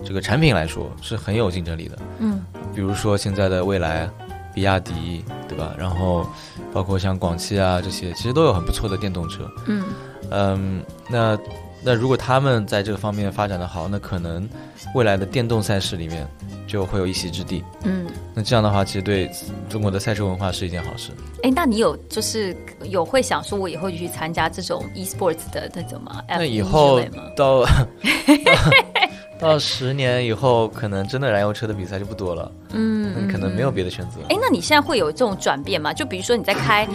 [0.04, 1.98] 这个产品来说，是很有竞争力的。
[2.18, 2.44] 嗯，
[2.74, 4.08] 比如说现在的蔚来、
[4.54, 5.74] 比亚迪，对吧？
[5.78, 6.26] 然后
[6.72, 9.50] 包括像广汽啊这些，其实都有很不错的电动车。
[9.66, 9.82] 嗯。
[10.30, 11.38] 嗯，那
[11.82, 14.48] 那如果他们在这个方面发展的好，那可能
[14.94, 16.26] 未来的电动赛事里面
[16.66, 17.62] 就会有一席之地。
[17.82, 19.30] 嗯，那这样的话，其实对
[19.68, 21.10] 中国的赛车文化是一件好事。
[21.42, 26.22] 哎，那你有就是有会想说，我以后就去参加这种 e-sports 的那种吗？
[26.28, 27.02] 那以后
[27.36, 27.66] 到
[29.38, 32.50] 到十年以后，可能真的燃油车的比赛就不多了。
[32.70, 34.20] 嗯，可能没有别的选择。
[34.30, 35.92] 哎，那你现在会有这种转变吗？
[35.92, 36.88] 就比如说你在开。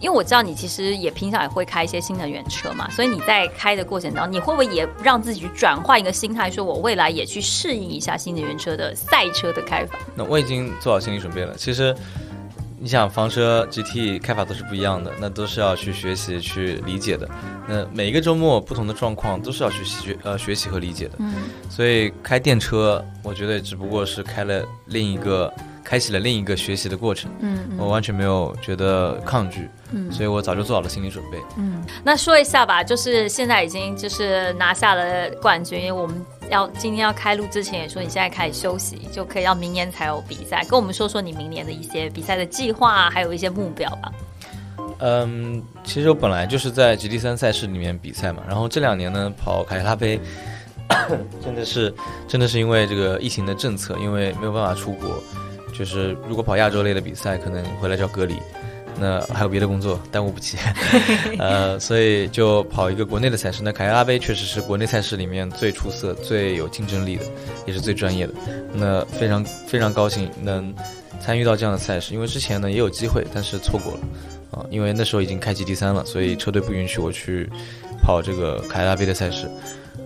[0.00, 9.98] 因为我知道你其实也平常也会开一些新能源车嘛，所以你在开的过程当中，你会不会也让自己转换一个心态，说我未来也去适应一下新能源车的赛车的开法？
[10.14, 11.54] 那我已经做好心理准备了。
[11.54, 11.94] 其实，
[12.78, 17.28] 你想房车 GT 开法都是不一样的，那都是要去学习去理解的。
[17.68, 21.16] 那每一个周末不同的状况都是要去学呃学习和理解的。
[21.18, 21.34] 嗯，
[21.68, 25.52] 所以开电车，我觉得只不过是开了另一个。
[25.90, 31.84] 开启了另一个学习的过程，嗯，我完全没有觉得抗拒，嗯，所以我早就做好了心理准备，嗯。
[32.04, 44.12] 那说一下吧，就是现在已经就是拿下了冠军，我们要今天要开录之前也说你现在开始休息，就可以要明年才有比赛，跟我们说说你明年的一些比赛的计划，还有一些目标吧。
[45.00, 50.20] 嗯，其实我本来就是在 GT 三赛事里面比赛嘛，然后这两年呢跑凯迪拉杯，
[51.42, 51.92] 真的是
[52.28, 55.20] 真的是因为这个疫情的政策，因为没有办法出国。
[55.72, 58.34] 就是如果跑亚洲类的比赛，可能回来就要隔离，
[58.98, 60.58] 那还有别的工作耽误不起，
[61.38, 63.62] 呃，所以就跑一个国内的赛事。
[63.62, 67.24] 那凯迪拉杯确实是国内赛事里面最出色、最有竞争力的，
[67.66, 68.34] 也是最专业的。
[68.72, 70.74] 那非常非常高兴能
[71.20, 74.00] 参与到这样的赛事，因为之前呢也有机会，但是错过了
[74.50, 77.48] 啊，因为那时候已经开启第三了，所以车队不允许我去
[78.02, 79.48] 跑这个凯迪拉杯的赛事。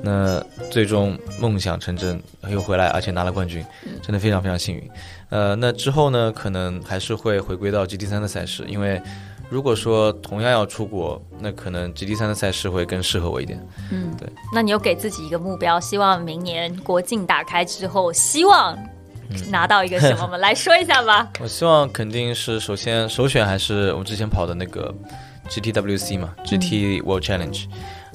[0.05, 0.39] 那
[0.71, 3.65] 最终梦想成真，又回来，而且拿了冠军，
[4.03, 4.91] 真的非常非常幸运。
[5.31, 9.01] 呃，那之后呢，可能还是会回归到 GT 三的赛事，因为
[9.49, 13.59] 如果说同样要出国，那可能 GT 三的赛事会更适合我一点。
[13.91, 14.29] 嗯，对。
[14.53, 18.79] 那你有给自己一个目标，希望明年国境打开之后，希望
[19.49, 20.37] 拿到一个什么吗？
[20.37, 21.27] 来说一下吧。
[21.41, 24.95] 我希望肯定是首先首选还是我们之前跑的那个
[25.49, 27.65] GTWC 嘛，GT World Challenge，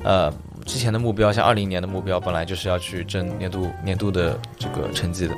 [0.03, 0.31] 呃。
[0.69, 5.33] 之前的目标，像二零年的目标，本来就是要去争年度年度的这个成绩的，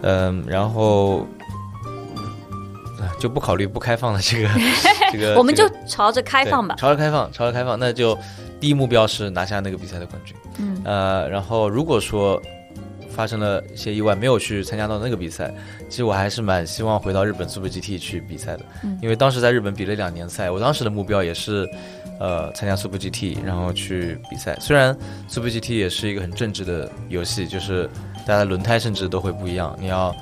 [0.00, 1.26] 嗯，然后
[3.20, 4.48] 就不考虑不开放的这个
[5.12, 8.18] 这个，我们就朝着开放吧，朝着开放，朝着开放，那就
[8.58, 12.40] 第一目标是拿下那个比赛的冠军，嗯，呃，然后如果说
[13.10, 15.54] 发生了一些意外，没有去参加到那个比赛，
[15.90, 18.64] 其实我还是蛮希望回到日本 Super GT 去比赛的，
[19.02, 21.68] 因为当时在日本比了两年赛，我当时的目标也是。
[22.20, 24.56] 呃，参加 Super GT，然后去比赛。
[24.60, 24.96] 虽然
[25.28, 27.88] Super GT 也是一个很正直的游戏，就是
[28.26, 29.76] 大家轮胎甚至都会不一样。
[29.80, 30.14] 你要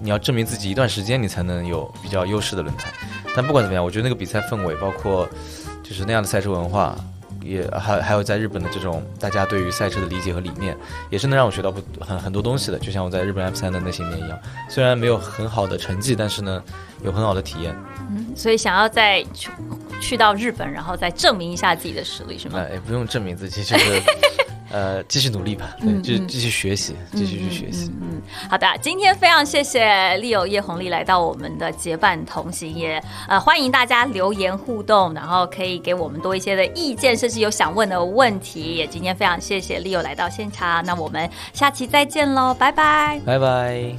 [0.00, 2.90] 你要证明自己一段时间，你才能有比较优势的轮胎。
[3.36, 5.28] 但不管怎么样，我觉得那个比赛氛围，包括
[5.82, 6.96] 就是那样的赛车文化，
[7.44, 10.76] 也还还有在日本的这种大家对于赛车的理解和理念，
[11.10, 12.78] 也是能让我学到不很很多东西的。
[12.78, 14.38] 就像我在日本 F 三的那些年一样，
[14.68, 16.62] 虽然没有很好的成绩，但是呢，
[17.04, 17.76] 有很好的体验。
[18.10, 19.22] 嗯，所以想要再。
[19.34, 19.50] 去
[20.00, 22.58] 去到日本，然后再证明一下自己的实力，是吗？
[22.58, 24.02] 哎不用证明自己，就是
[24.74, 27.92] 呃，继续努力吧，就继续学习，继续去学习。
[28.02, 28.20] 嗯，
[28.50, 38.74] 好的，今天非常谢谢利友叶红丽来到我们的结伴同行，也呃欢迎大家留言互动，然后可以给我们多一些的意见，甚至有想问的问题。
[38.74, 43.94] 也今天非常谢谢利友来到现场，那我们下期再见喽，拜拜，拜拜。